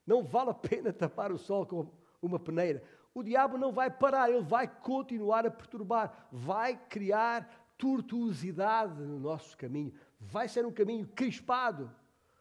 Não 0.06 0.22
vale 0.22 0.50
a 0.50 0.54
pena 0.54 0.92
tapar 0.92 1.32
o 1.32 1.38
sol 1.38 1.66
com 1.66 1.90
uma 2.22 2.38
peneira. 2.38 2.82
O 3.12 3.22
diabo 3.22 3.58
não 3.58 3.72
vai 3.72 3.90
parar, 3.90 4.30
ele 4.30 4.42
vai 4.42 4.68
continuar 4.68 5.46
a 5.46 5.50
perturbar, 5.50 6.28
vai 6.30 6.76
criar 6.76 7.72
tortuosidade 7.76 9.00
no 9.02 9.18
nosso 9.18 9.56
caminho, 9.56 9.92
vai 10.20 10.48
ser 10.48 10.64
um 10.64 10.72
caminho 10.72 11.06
crispado. 11.08 11.90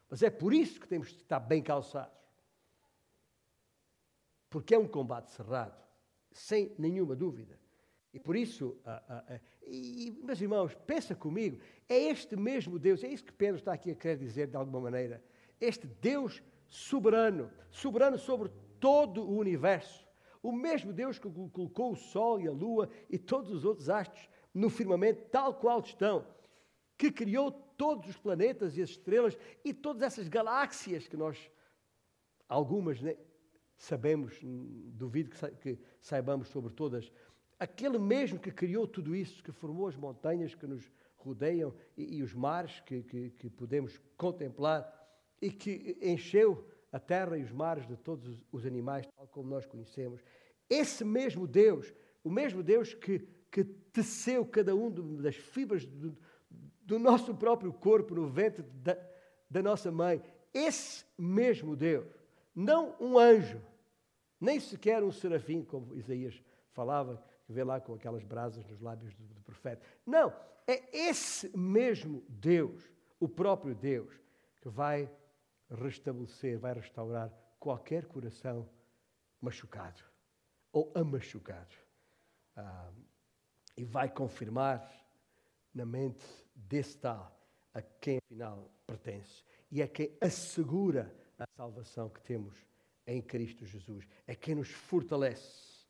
Mas 0.10 0.22
é 0.22 0.30
por 0.30 0.54
isso 0.54 0.80
que 0.80 0.88
temos 0.88 1.10
de 1.10 1.22
estar 1.22 1.40
bem 1.40 1.64
calçados. 1.64 2.14
Porque 4.50 4.76
é 4.76 4.80
um 4.80 4.88
combate 4.88 5.32
cerrado, 5.32 5.82
sem 6.32 6.74
nenhuma 6.78 7.16
dúvida. 7.16 7.60
E 8.14 8.20
por 8.20 8.36
isso, 8.36 8.78
ah, 8.86 9.04
ah, 9.10 9.24
ah, 9.28 9.40
e, 9.68 10.18
meus 10.24 10.40
irmãos, 10.40 10.74
pensa 10.88 11.14
comigo, 11.14 11.60
é 11.90 11.98
este 11.98 12.38
mesmo 12.38 12.80
Deus, 12.80 13.04
é 13.04 13.10
isso 13.10 13.26
que 13.26 13.34
Pedro 13.34 13.58
está 13.58 13.74
aqui 13.74 13.92
a 13.92 13.96
querer 13.96 14.18
dizer 14.18 14.48
de 14.48 14.56
alguma 14.56 14.80
maneira, 14.80 15.22
este 15.60 15.86
Deus 15.86 16.42
soberano, 16.68 17.52
soberano 17.70 18.18
sobre 18.18 18.52
todo 18.80 19.24
o 19.24 19.38
universo, 19.38 20.06
o 20.42 20.52
mesmo 20.52 20.94
Deus 20.94 21.18
que 21.18 21.30
colocou 21.30 21.92
o 21.92 21.96
sol 21.96 22.40
e 22.40 22.48
a 22.48 22.52
lua 22.52 22.90
e 23.10 23.18
todos 23.18 23.52
os 23.52 23.66
outros 23.66 23.90
astros 23.90 24.30
no 24.54 24.70
firmamento, 24.70 25.30
tal 25.30 25.56
qual 25.56 25.80
estão, 25.80 26.26
que 26.98 27.12
criou 27.12 27.52
todos 27.52 28.10
os 28.10 28.18
planetas 28.18 28.78
e 28.78 28.82
as 28.82 28.90
estrelas 28.90 29.38
e 29.64 29.74
todas 29.74 30.02
essas 30.02 30.28
galáxias 30.28 31.08
que 31.08 31.18
nós, 31.18 31.52
algumas, 32.48 33.02
né, 33.02 33.18
sabemos, 33.78 34.40
duvido 34.42 35.32
que 35.60 35.78
saibamos 36.00 36.48
sobre 36.48 36.72
todas. 36.72 37.12
Aquele 37.60 37.98
mesmo 37.98 38.40
que 38.40 38.52
criou 38.52 38.88
tudo 38.88 39.16
isso, 39.16 39.44
que 39.44 39.52
formou 39.52 39.88
as 39.88 39.96
montanhas 39.96 40.56
que 40.56 40.68
nos 40.68 40.92
rodeiam 41.18 41.74
e, 41.98 42.18
e 42.18 42.24
os 42.24 42.34
mares 42.34 42.80
que, 42.82 43.02
que, 43.04 43.30
que 43.32 43.50
podemos 43.50 44.00
contemplar 44.16 45.05
e 45.42 45.52
que 45.52 45.98
encheu 46.02 46.68
a 46.92 47.00
terra 47.00 47.38
e 47.38 47.44
os 47.44 47.52
mares 47.52 47.88
de 47.88 47.98
todos 47.98 48.42
os 48.52 48.66
animais, 48.66 49.06
tal 49.16 49.28
como 49.28 49.50
nós 49.50 49.66
conhecemos. 49.66 50.22
Esse 50.70 51.04
mesmo 51.04 51.46
Deus, 51.48 51.94
o 52.24 52.30
mesmo 52.30 52.64
Deus 52.64 52.94
que 52.94 53.28
que 53.56 53.64
teceu 53.64 54.46
cada 54.46 54.76
um 54.76 54.92
das 55.22 55.38
fibras 55.38 55.86
do, 55.86 56.14
do 56.82 57.00
nosso 57.00 57.34
próprio 57.34 57.72
corpo 57.72 58.14
no 58.14 58.28
ventre 58.28 58.64
da, 58.64 58.98
da 59.50 59.64
nossa 59.64 59.90
mãe. 59.90 60.22
Esse 60.54 61.06
mesmo 61.18 61.74
Deus, 61.74 62.06
não 62.54 62.98
um 63.00 63.18
anjo, 63.18 63.62
nem 64.42 64.60
sequer 64.60 65.02
um 65.02 65.12
serafim, 65.12 65.64
como 65.64 65.96
Isaías 65.96 66.44
falava, 66.74 67.24
que 67.46 67.54
vê 67.54 67.64
lá 67.64 67.80
com 67.80 67.94
aquelas 67.94 68.26
brasas 68.26 68.66
nos 68.66 68.82
lábios 68.82 69.14
do, 69.14 69.24
do 69.24 69.42
profeta. 69.42 69.82
Não, 70.06 70.34
é 70.68 70.84
esse 70.92 71.58
mesmo 71.58 72.26
Deus, 72.28 72.92
o 73.22 73.30
próprio 73.30 73.74
Deus, 73.74 74.20
que 74.62 74.68
vai 74.68 75.10
restabelecer, 75.70 76.60
vai 76.60 76.74
restaurar 76.74 77.32
qualquer 77.60 78.06
coração 78.06 78.70
machucado 79.42 80.02
ou 80.72 80.92
amachucado. 80.96 81.76
Ah, 82.56 82.92
e 83.78 83.84
vai 83.84 84.10
confirmar 84.10 84.90
na 85.74 85.86
mente 85.86 86.26
desse 86.56 86.98
tal 86.98 87.38
a 87.74 87.82
quem 87.82 88.20
afinal 88.20 88.72
pertence 88.88 89.44
e 89.70 89.82
é 89.82 89.88
quem 89.88 90.18
assegura 90.22 91.14
a 91.38 91.46
salvação 91.58 92.10
que 92.10 92.22
temos 92.22 92.56
em 93.06 93.22
Cristo 93.22 93.66
Jesus. 93.66 94.08
É 94.26 94.36
quem 94.36 94.56
nos 94.56 94.70
fortalece, 94.70 95.86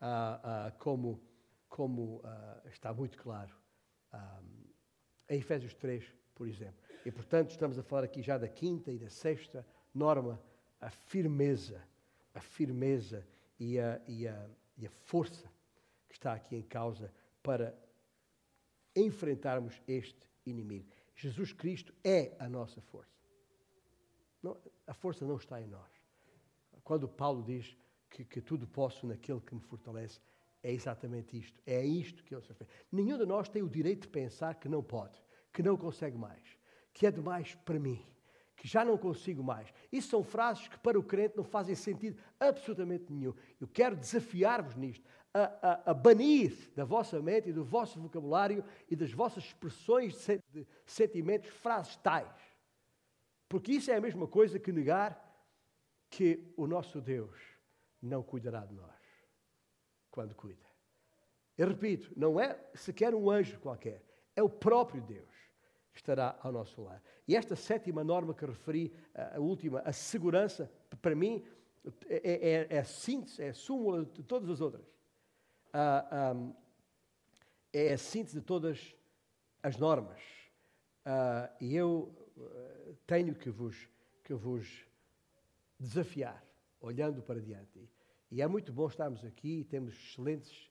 ah, 0.00 0.40
ah, 0.42 0.70
como, 0.72 1.22
como 1.68 2.20
ah, 2.24 2.62
está 2.66 2.92
muito 2.92 3.16
claro 3.18 3.54
em 5.28 5.38
Efésios 5.38 5.74
3, 5.74 6.02
por 6.34 6.48
exemplo. 6.48 6.82
E, 7.08 7.10
portanto, 7.10 7.52
estamos 7.52 7.78
a 7.78 7.82
falar 7.82 8.04
aqui 8.04 8.20
já 8.20 8.36
da 8.36 8.46
quinta 8.46 8.92
e 8.92 8.98
da 8.98 9.08
sexta 9.08 9.66
norma, 9.94 10.38
a 10.78 10.90
firmeza, 10.90 11.82
a 12.34 12.40
firmeza 12.42 13.26
e 13.58 13.80
a, 13.80 13.98
e 14.06 14.28
a, 14.28 14.50
e 14.76 14.86
a 14.86 14.90
força 14.90 15.50
que 16.06 16.16
está 16.16 16.34
aqui 16.34 16.54
em 16.54 16.62
causa 16.62 17.10
para 17.42 17.74
enfrentarmos 18.94 19.80
este 19.88 20.28
inimigo. 20.44 20.86
Jesus 21.14 21.50
Cristo 21.54 21.94
é 22.04 22.36
a 22.38 22.46
nossa 22.46 22.82
força. 22.82 23.16
Não, 24.42 24.54
a 24.86 24.92
força 24.92 25.24
não 25.24 25.36
está 25.36 25.62
em 25.62 25.66
nós. 25.66 25.90
Quando 26.84 27.08
Paulo 27.08 27.42
diz 27.42 27.74
que, 28.10 28.22
que 28.22 28.42
tudo 28.42 28.66
posso 28.66 29.06
naquele 29.06 29.40
que 29.40 29.54
me 29.54 29.62
fortalece, 29.62 30.20
é 30.62 30.70
exatamente 30.70 31.38
isto. 31.38 31.58
É 31.64 31.82
isto 31.82 32.22
que 32.22 32.34
ele 32.34 32.42
se 32.42 32.48
refere. 32.48 32.68
Nenhum 32.92 33.16
de 33.16 33.24
nós 33.24 33.48
tem 33.48 33.62
o 33.62 33.70
direito 33.70 34.02
de 34.02 34.08
pensar 34.08 34.56
que 34.56 34.68
não 34.68 34.82
pode, 34.82 35.18
que 35.54 35.62
não 35.62 35.74
consegue 35.74 36.18
mais, 36.18 36.58
que 36.98 37.06
é 37.06 37.12
demais 37.12 37.54
para 37.64 37.78
mim, 37.78 38.04
que 38.56 38.66
já 38.66 38.84
não 38.84 38.98
consigo 38.98 39.40
mais. 39.40 39.72
Isso 39.90 40.08
são 40.08 40.24
frases 40.24 40.66
que 40.66 40.76
para 40.80 40.98
o 40.98 41.02
crente 41.02 41.36
não 41.36 41.44
fazem 41.44 41.76
sentido 41.76 42.20
absolutamente 42.40 43.12
nenhum. 43.12 43.32
Eu 43.60 43.68
quero 43.68 43.94
desafiar-vos 43.94 44.74
nisto, 44.74 45.08
a, 45.32 45.42
a, 45.62 45.90
a, 45.92 45.94
banir 45.94 46.72
da 46.74 46.84
vossa 46.84 47.22
mente 47.22 47.50
e 47.50 47.52
do 47.52 47.64
vosso 47.64 48.00
vocabulário 48.00 48.64
e 48.90 48.96
das 48.96 49.12
vossas 49.12 49.44
expressões 49.44 50.26
de 50.50 50.66
sentimentos 50.84 51.48
frases 51.50 51.94
tais. 51.98 52.34
Porque 53.48 53.70
isso 53.70 53.92
é 53.92 53.94
a 53.94 54.00
mesma 54.00 54.26
coisa 54.26 54.58
que 54.58 54.72
negar 54.72 55.24
que 56.10 56.52
o 56.56 56.66
nosso 56.66 57.00
Deus 57.00 57.38
não 58.02 58.24
cuidará 58.24 58.66
de 58.66 58.74
nós 58.74 58.98
quando 60.10 60.34
cuida. 60.34 60.66
Eu 61.56 61.68
repito, 61.68 62.12
não 62.16 62.40
é 62.40 62.58
sequer 62.74 63.14
um 63.14 63.30
anjo 63.30 63.60
qualquer, 63.60 64.02
é 64.34 64.42
o 64.42 64.50
próprio 64.50 65.00
Deus 65.00 65.37
estará 65.98 66.38
ao 66.42 66.52
nosso 66.52 66.82
lado. 66.82 67.02
E 67.26 67.36
esta 67.36 67.56
sétima 67.56 68.02
norma 68.02 68.34
que 68.34 68.44
referi, 68.44 68.92
a 69.14 69.40
última, 69.40 69.80
a 69.80 69.92
segurança, 69.92 70.70
para 71.02 71.14
mim, 71.14 71.44
é, 72.08 72.66
é, 72.70 72.76
é 72.76 72.78
a 72.78 72.84
síntese, 72.84 73.42
é 73.42 73.48
a 73.50 73.54
súmula 73.54 74.04
de 74.04 74.22
todas 74.22 74.48
as 74.48 74.60
outras. 74.60 74.84
Ah, 75.72 76.32
um, 76.34 76.54
é 77.72 77.92
a 77.92 77.98
síntese 77.98 78.38
de 78.38 78.44
todas 78.44 78.94
as 79.62 79.76
normas. 79.76 80.20
Ah, 81.04 81.50
e 81.60 81.74
eu 81.74 82.14
uh, 82.36 82.96
tenho 83.06 83.34
que 83.34 83.50
vos, 83.50 83.88
que 84.24 84.34
vos 84.34 84.86
desafiar, 85.78 86.44
olhando 86.80 87.22
para 87.22 87.40
diante. 87.40 87.88
E 88.30 88.42
é 88.42 88.46
muito 88.46 88.72
bom 88.72 88.86
estarmos 88.86 89.24
aqui, 89.24 89.64
temos 89.70 89.94
excelentes 89.94 90.70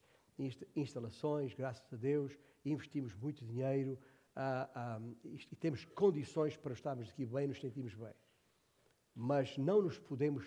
instalações, 0.75 1.55
graças 1.55 1.91
a 1.91 1.95
Deus, 1.95 2.38
investimos 2.63 3.15
muito 3.15 3.43
dinheiro 3.43 3.97
uh, 4.38 5.17
e 5.23 5.55
temos 5.55 5.83
condições 5.85 6.55
para 6.55 6.73
estarmos 6.73 7.09
aqui 7.09 7.25
bem, 7.25 7.47
nos 7.47 7.59
sentimos 7.59 7.93
bem. 7.93 8.13
Mas 9.13 9.57
não 9.57 9.81
nos 9.81 9.97
podemos 9.97 10.45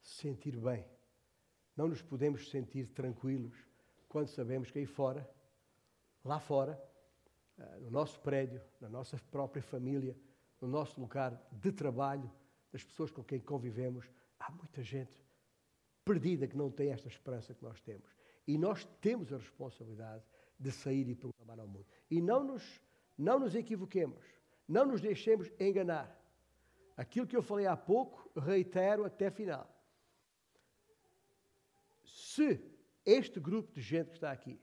sentir 0.00 0.56
bem, 0.56 0.86
não 1.76 1.88
nos 1.88 2.00
podemos 2.00 2.48
sentir 2.48 2.86
tranquilos 2.88 3.54
quando 4.08 4.28
sabemos 4.28 4.70
que 4.70 4.78
aí 4.78 4.86
fora, 4.86 5.28
lá 6.24 6.38
fora, 6.38 6.80
uh, 7.58 7.80
no 7.80 7.90
nosso 7.90 8.20
prédio, 8.20 8.62
na 8.80 8.88
nossa 8.88 9.18
própria 9.30 9.62
família, 9.62 10.16
no 10.60 10.68
nosso 10.68 11.00
lugar 11.00 11.40
de 11.50 11.72
trabalho, 11.72 12.30
das 12.72 12.82
pessoas 12.82 13.10
com 13.10 13.22
quem 13.22 13.40
convivemos, 13.40 14.10
há 14.38 14.50
muita 14.50 14.82
gente 14.82 15.24
perdida 16.04 16.46
que 16.46 16.56
não 16.56 16.70
tem 16.70 16.90
esta 16.90 17.08
esperança 17.08 17.54
que 17.54 17.62
nós 17.62 17.80
temos. 17.80 18.14
E 18.46 18.58
nós 18.58 18.84
temos 19.00 19.32
a 19.32 19.38
responsabilidade 19.38 20.24
de 20.58 20.70
sair 20.70 21.08
e 21.08 21.14
proclamar 21.14 21.58
ao 21.58 21.66
mundo. 21.66 21.86
E 22.10 22.20
não 22.20 22.44
nos, 22.44 22.80
não 23.16 23.38
nos 23.38 23.54
equivoquemos, 23.54 24.24
não 24.66 24.86
nos 24.86 25.00
deixemos 25.00 25.50
enganar. 25.58 26.20
Aquilo 26.96 27.26
que 27.26 27.36
eu 27.36 27.42
falei 27.42 27.66
há 27.66 27.76
pouco, 27.76 28.30
reitero 28.38 29.04
até 29.04 29.30
final. 29.30 29.68
Se 32.04 32.60
este 33.04 33.40
grupo 33.40 33.72
de 33.72 33.80
gente 33.80 34.08
que 34.08 34.14
está 34.14 34.30
aqui, 34.30 34.60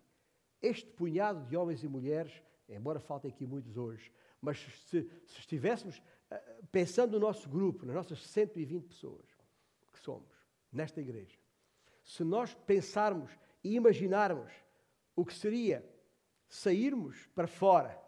este 0.62 0.90
punhado 0.90 1.46
de 1.46 1.58
homens 1.58 1.84
e 1.84 1.88
mulheres, 1.88 2.42
embora 2.68 3.00
faltem 3.00 3.32
aqui 3.32 3.46
muitos 3.46 3.78
hoje, 3.78 4.12
mas 4.42 4.60
se, 4.88 5.10
se 5.26 5.40
estivéssemos 5.40 5.98
uh, 6.00 6.66
pensando 6.72 7.14
no 7.14 7.20
nosso 7.20 7.50
grupo, 7.50 7.86
nas 7.86 7.96
nossas 7.96 8.26
120 8.28 8.88
pessoas 8.88 9.26
que 9.92 10.00
somos, 10.00 10.32
nesta 10.72 11.02
igreja. 11.02 11.38
Se 12.04 12.24
nós 12.24 12.54
pensarmos 12.54 13.32
e 13.64 13.76
imaginarmos 13.76 14.52
o 15.16 15.26
que 15.26 15.34
seria 15.34 15.88
sairmos 16.48 17.28
para 17.36 17.48
fora, 17.48 18.01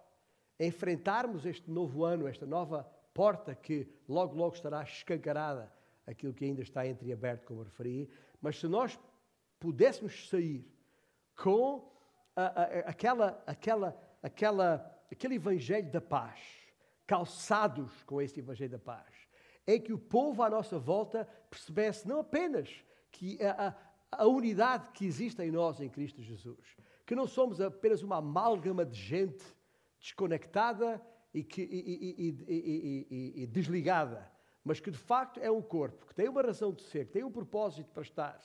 enfrentarmos 0.65 1.45
este 1.45 1.69
novo 1.69 2.03
ano, 2.03 2.27
esta 2.27 2.45
nova 2.45 2.83
porta 3.13 3.55
que 3.55 3.87
logo, 4.07 4.35
logo 4.35 4.55
estará 4.55 4.83
escancarada, 4.83 5.71
aquilo 6.05 6.33
que 6.33 6.45
ainda 6.45 6.61
está 6.61 6.85
entreaberto, 6.87 7.45
como 7.45 7.63
referi, 7.63 8.09
mas 8.41 8.59
se 8.59 8.67
nós 8.67 8.99
pudéssemos 9.59 10.27
sair 10.29 10.67
com 11.35 11.89
a, 12.35 12.45
a, 12.45 12.63
aquela, 12.89 13.43
aquela, 13.45 13.97
aquela, 14.21 14.99
aquele 15.11 15.35
evangelho 15.35 15.91
da 15.91 16.01
paz, 16.01 16.39
calçados 17.05 18.03
com 18.03 18.21
esse 18.21 18.39
evangelho 18.39 18.71
da 18.71 18.79
paz, 18.79 19.13
é 19.65 19.79
que 19.79 19.93
o 19.93 19.97
povo 19.97 20.43
à 20.43 20.49
nossa 20.49 20.77
volta 20.77 21.25
percebesse 21.49 22.07
não 22.07 22.19
apenas 22.19 22.69
que 23.11 23.37
a, 23.41 23.75
a, 24.11 24.27
unidade 24.27 24.89
que 24.91 25.05
existe 25.05 25.41
em 25.41 25.51
nós 25.51 25.79
em 25.79 25.89
Cristo 25.89 26.21
Jesus, 26.21 26.75
que 27.05 27.15
não 27.15 27.27
somos 27.27 27.61
apenas 27.61 28.01
uma 28.01 28.17
amálgama 28.17 28.85
de 28.85 28.99
gente 28.99 29.43
desconectada 30.03 31.01
e, 31.33 31.41
que, 31.41 31.61
e, 31.61 32.35
e, 32.69 33.43
e, 33.43 33.47
desligada, 33.47 34.29
mas 34.61 34.81
que 34.81 34.91
de 34.91 34.97
facto 34.97 35.39
é 35.39 35.49
um 35.49 35.61
corpo 35.61 36.05
que 36.05 36.13
tem 36.13 36.27
uma 36.27 36.41
razão 36.41 36.73
de 36.73 36.83
ser, 36.83 37.05
que 37.05 37.13
tem 37.13 37.23
um 37.23 37.31
propósito 37.31 37.89
para 37.91 38.03
estar. 38.03 38.39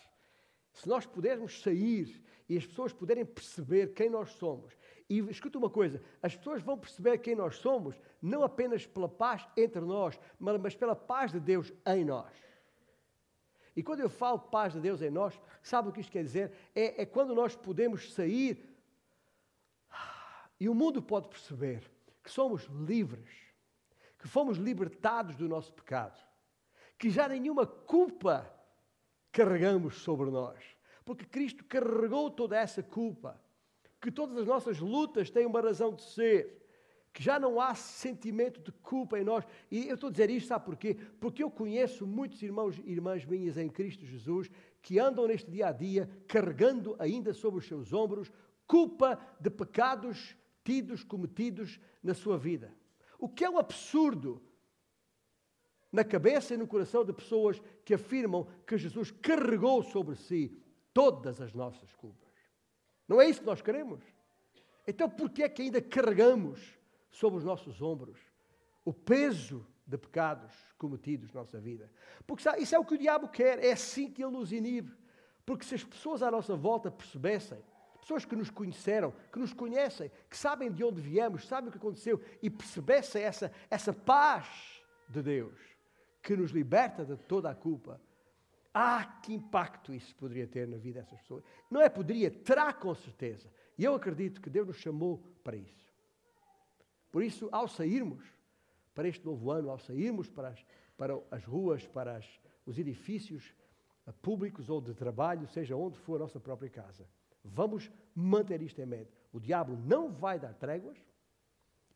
Se 0.72 0.88
nós 0.88 1.04
pudermos 1.04 1.61
sair 1.61 2.24
e 2.48 2.56
as 2.56 2.64
pessoas 2.64 2.92
puderem 2.92 3.26
perceber 3.26 3.92
quem 3.92 4.09
nós 4.09 4.30
somos 4.30 4.72
e 5.11 5.18
escuta 5.30 5.59
uma 5.59 5.68
coisa: 5.68 6.00
as 6.22 6.36
pessoas 6.36 6.62
vão 6.62 6.78
perceber 6.78 7.18
quem 7.18 7.34
nós 7.34 7.56
somos, 7.56 8.00
não 8.22 8.44
apenas 8.44 8.86
pela 8.86 9.09
paz 9.09 9.44
entre 9.56 9.80
nós, 9.80 10.18
mas 10.38 10.76
pela 10.76 10.94
paz 10.94 11.32
de 11.32 11.40
Deus 11.40 11.72
em 11.86 12.04
nós. 12.04 12.32
E 13.74 13.82
quando 13.82 14.00
eu 14.00 14.09
falo 14.09 14.38
paz 14.38 14.74
de 14.74 14.80
Deus 14.80 15.02
em 15.02 15.11
nós, 15.11 15.40
sabe 15.61 15.88
o 15.88 15.92
que 15.92 16.00
isto 16.00 16.12
quer 16.12 16.22
dizer? 16.22 16.52
É, 16.72 17.02
é 17.02 17.06
quando 17.06 17.34
nós 17.34 17.56
podemos 17.56 18.12
sair 18.12 18.77
e 20.61 20.68
o 20.68 20.74
mundo 20.74 21.00
pode 21.00 21.28
perceber 21.28 21.82
que 22.22 22.30
somos 22.30 22.64
livres, 22.64 23.30
que 24.18 24.28
fomos 24.28 24.59
libertados 24.59 25.36
do 25.36 25.48
nosso 25.48 25.72
pecado, 25.72 26.18
que 26.98 27.11
já 27.11 27.28
nenhuma 27.28 27.66
culpa 27.66 28.52
carregamos 29.30 29.98
sobre 30.02 30.30
nós, 30.30 30.62
porque 31.04 31.24
Cristo 31.24 31.64
carregou 31.64 32.30
toda 32.30 32.56
essa 32.56 32.82
culpa 32.82 33.40
que 34.00 34.11
todas 34.11 34.36
as 34.36 34.46
nossas 34.46 34.78
lutas 34.78 35.30
têm 35.30 35.46
uma 35.46 35.61
razão 35.61 35.92
de 35.92 36.02
ser, 36.02 36.59
que 37.12 37.22
já 37.22 37.38
não 37.38 37.61
há 37.61 37.74
sentimento 37.74 38.61
de 38.61 38.70
culpa 38.70 39.18
em 39.18 39.24
nós. 39.24 39.44
E 39.70 39.88
eu 39.88 39.94
estou 39.94 40.09
a 40.09 40.11
dizer 40.11 40.30
isto, 40.30 40.48
sabe 40.48 40.64
porquê? 40.64 40.96
Porque 41.18 41.42
eu 41.42 41.50
conheço 41.50 42.06
muitos 42.06 42.40
irmãos 42.42 42.78
e 42.78 42.90
irmãs 42.90 43.24
minhas 43.24 43.56
em 43.56 43.68
Cristo 43.68 44.06
Jesus 44.06 44.50
que 44.80 44.98
andam 44.98 45.26
neste 45.26 45.50
dia 45.50 45.68
a 45.68 45.72
dia 45.72 46.09
carregando 46.28 46.94
ainda 46.98 47.32
sobre 47.32 47.59
os 47.59 47.66
seus 47.66 47.92
ombros 47.92 48.30
culpa 48.66 49.18
de 49.40 49.50
pecados 49.50 50.36
tidos, 50.68 51.02
cometidos 51.02 51.80
na 52.02 52.12
sua 52.12 52.36
vida. 52.36 52.70
O 53.18 53.26
que 53.26 53.42
é 53.42 53.48
um 53.48 53.56
absurdo 53.56 54.42
na 55.90 56.04
cabeça 56.04 56.52
e 56.52 56.58
no 56.58 56.66
coração 56.66 57.06
de 57.06 57.12
pessoas 57.14 57.58
que 57.86 57.94
afirmam 57.94 58.46
que 58.66 58.76
Jesus 58.76 59.10
carregou 59.10 59.82
sobre 59.82 60.14
si 60.14 60.62
todas 60.92 61.40
as 61.40 61.54
nossas 61.54 61.94
culpas. 61.94 62.34
Não 63.08 63.18
é 63.18 63.30
isso 63.30 63.40
que 63.40 63.46
nós 63.46 63.62
queremos? 63.62 64.04
Então, 64.86 65.08
por 65.08 65.30
que 65.30 65.42
é 65.42 65.48
que 65.48 65.62
ainda 65.62 65.80
carregamos 65.80 66.78
sobre 67.10 67.38
os 67.38 67.44
nossos 67.46 67.80
ombros 67.80 68.18
o 68.84 68.92
peso 68.92 69.66
de 69.86 69.96
pecados 69.96 70.52
cometidos 70.76 71.32
na 71.32 71.40
nossa 71.40 71.58
vida? 71.58 71.90
Porque 72.26 72.46
isso 72.58 72.74
é 72.74 72.78
o 72.78 72.84
que 72.84 72.94
o 72.94 72.98
diabo 72.98 73.26
quer, 73.28 73.64
é 73.64 73.72
assim 73.72 74.10
que 74.10 74.22
ele 74.22 74.32
nos 74.32 74.52
inibe. 74.52 74.94
Porque 75.46 75.64
se 75.64 75.76
as 75.76 75.82
pessoas 75.84 76.22
à 76.22 76.30
nossa 76.30 76.54
volta 76.54 76.90
percebessem, 76.90 77.58
pessoas 78.09 78.24
que 78.24 78.34
nos 78.34 78.48
conheceram, 78.48 79.12
que 79.30 79.38
nos 79.38 79.52
conhecem, 79.52 80.11
que 80.30 80.36
sabem 80.36 80.72
de 80.72 80.82
onde 80.82 80.98
viemos, 80.98 81.46
sabem 81.46 81.68
o 81.68 81.70
que 81.70 81.76
aconteceu 81.76 82.18
e 82.40 82.48
percebessem 82.48 83.22
essa, 83.22 83.52
essa 83.68 83.92
paz 83.92 84.82
de 85.06 85.20
Deus 85.20 85.61
que 86.22 86.34
nos 86.34 86.50
liberta 86.50 87.04
de 87.04 87.18
toda 87.18 87.50
a 87.50 87.54
culpa, 87.54 88.00
ah, 88.72 89.04
que 89.22 89.34
impacto 89.34 89.92
isso 89.92 90.16
poderia 90.16 90.46
ter 90.46 90.66
na 90.66 90.78
vida 90.78 91.00
dessas 91.00 91.20
pessoas. 91.20 91.44
Não 91.70 91.82
é 91.82 91.90
poderia, 91.90 92.30
terá 92.30 92.72
com 92.72 92.94
certeza. 92.94 93.52
E 93.76 93.84
eu 93.84 93.94
acredito 93.94 94.40
que 94.40 94.48
Deus 94.48 94.66
nos 94.66 94.76
chamou 94.78 95.22
para 95.44 95.56
isso. 95.56 95.92
Por 97.12 97.22
isso, 97.22 97.50
ao 97.52 97.68
sairmos 97.68 98.24
para 98.94 99.06
este 99.06 99.24
novo 99.24 99.50
ano, 99.50 99.68
ao 99.68 99.78
sairmos 99.78 100.30
para 100.30 100.48
as, 100.48 100.64
para 100.96 101.20
as 101.30 101.44
ruas, 101.44 101.86
para 101.86 102.16
as, 102.16 102.40
os 102.64 102.78
edifícios 102.78 103.54
eh, 104.06 104.12
públicos 104.22 104.70
ou 104.70 104.80
de 104.80 104.94
trabalho, 104.94 105.46
seja 105.46 105.76
onde 105.76 105.98
for 105.98 106.16
a 106.16 106.20
nossa 106.20 106.40
própria 106.40 106.70
casa, 106.70 107.06
vamos 107.55 107.90
manter 108.14 108.62
isto 108.62 108.80
em 108.80 108.86
mente. 108.86 109.12
O 109.32 109.40
diabo 109.40 109.76
não 109.76 110.11
vai 110.11 110.38
dar 110.38 110.55
tréguas 110.55 110.99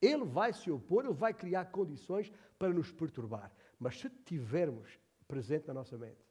Ele 0.00 0.24
vai 0.24 0.52
se 0.52 0.70
opor, 0.70 1.04
ele 1.04 1.14
vai 1.14 1.32
criar 1.32 1.66
condições 1.66 2.32
para 2.58 2.72
nos 2.72 2.90
perturbar. 2.90 3.52
Mas 3.78 4.00
se 4.00 4.10
tivermos 4.10 4.98
presente 5.28 5.68
na 5.68 5.74
nossa 5.74 5.96
mente 5.96 6.24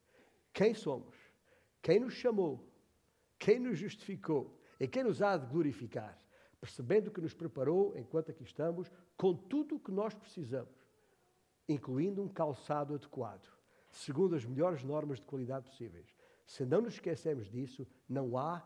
quem 0.54 0.74
somos, 0.74 1.16
quem 1.82 2.00
nos 2.00 2.14
chamou, 2.14 2.70
quem 3.40 3.60
nos 3.60 3.80
justificou 3.80 4.60
e 4.80 4.88
quem 4.88 5.04
nos 5.04 5.22
há 5.22 5.38
de 5.38 5.46
glorificar, 5.48 6.22
percebendo 6.60 7.10
que 7.10 7.22
nos 7.22 7.34
preparou 7.34 7.98
enquanto 7.98 8.32
aqui 8.32 8.44
estamos, 8.44 8.92
com 9.16 9.34
tudo 9.34 9.76
o 9.76 9.80
que 9.80 9.92
nós 9.92 10.14
precisamos, 10.14 10.76
incluindo 11.68 12.22
um 12.22 12.28
calçado 12.28 12.94
adequado, 12.94 13.48
segundo 13.90 14.36
as 14.36 14.46
melhores 14.46 14.84
normas 14.84 15.20
de 15.20 15.26
qualidade 15.26 15.66
possíveis. 15.66 16.14
Se 16.46 16.66
não 16.66 16.82
nos 16.82 16.96
esquecemos 16.96 17.50
disso, 17.50 17.88
não 18.08 18.38
há 18.38 18.62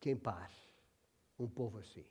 quem 0.00 0.16
pare 0.16 0.54
um 1.38 1.48
povo 1.48 1.78
assim, 1.78 2.04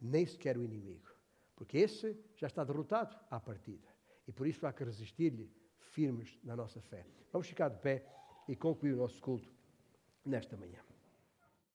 nem 0.00 0.24
sequer 0.24 0.56
o 0.56 0.64
inimigo, 0.64 1.10
porque 1.54 1.78
esse 1.78 2.16
já 2.36 2.46
está 2.46 2.64
derrotado 2.64 3.16
à 3.30 3.40
partida 3.40 3.88
e 4.26 4.32
por 4.32 4.46
isso 4.46 4.66
há 4.66 4.72
que 4.72 4.84
resistir-lhe 4.84 5.50
firmes 5.78 6.38
na 6.44 6.54
nossa 6.54 6.80
fé. 6.80 7.04
Vamos 7.32 7.48
ficar 7.48 7.68
de 7.68 7.78
pé 7.78 8.04
e 8.46 8.56
concluir 8.56 8.94
o 8.94 8.98
nosso 8.98 9.20
culto 9.20 9.52
nesta 10.24 10.56
manhã. 10.56 10.87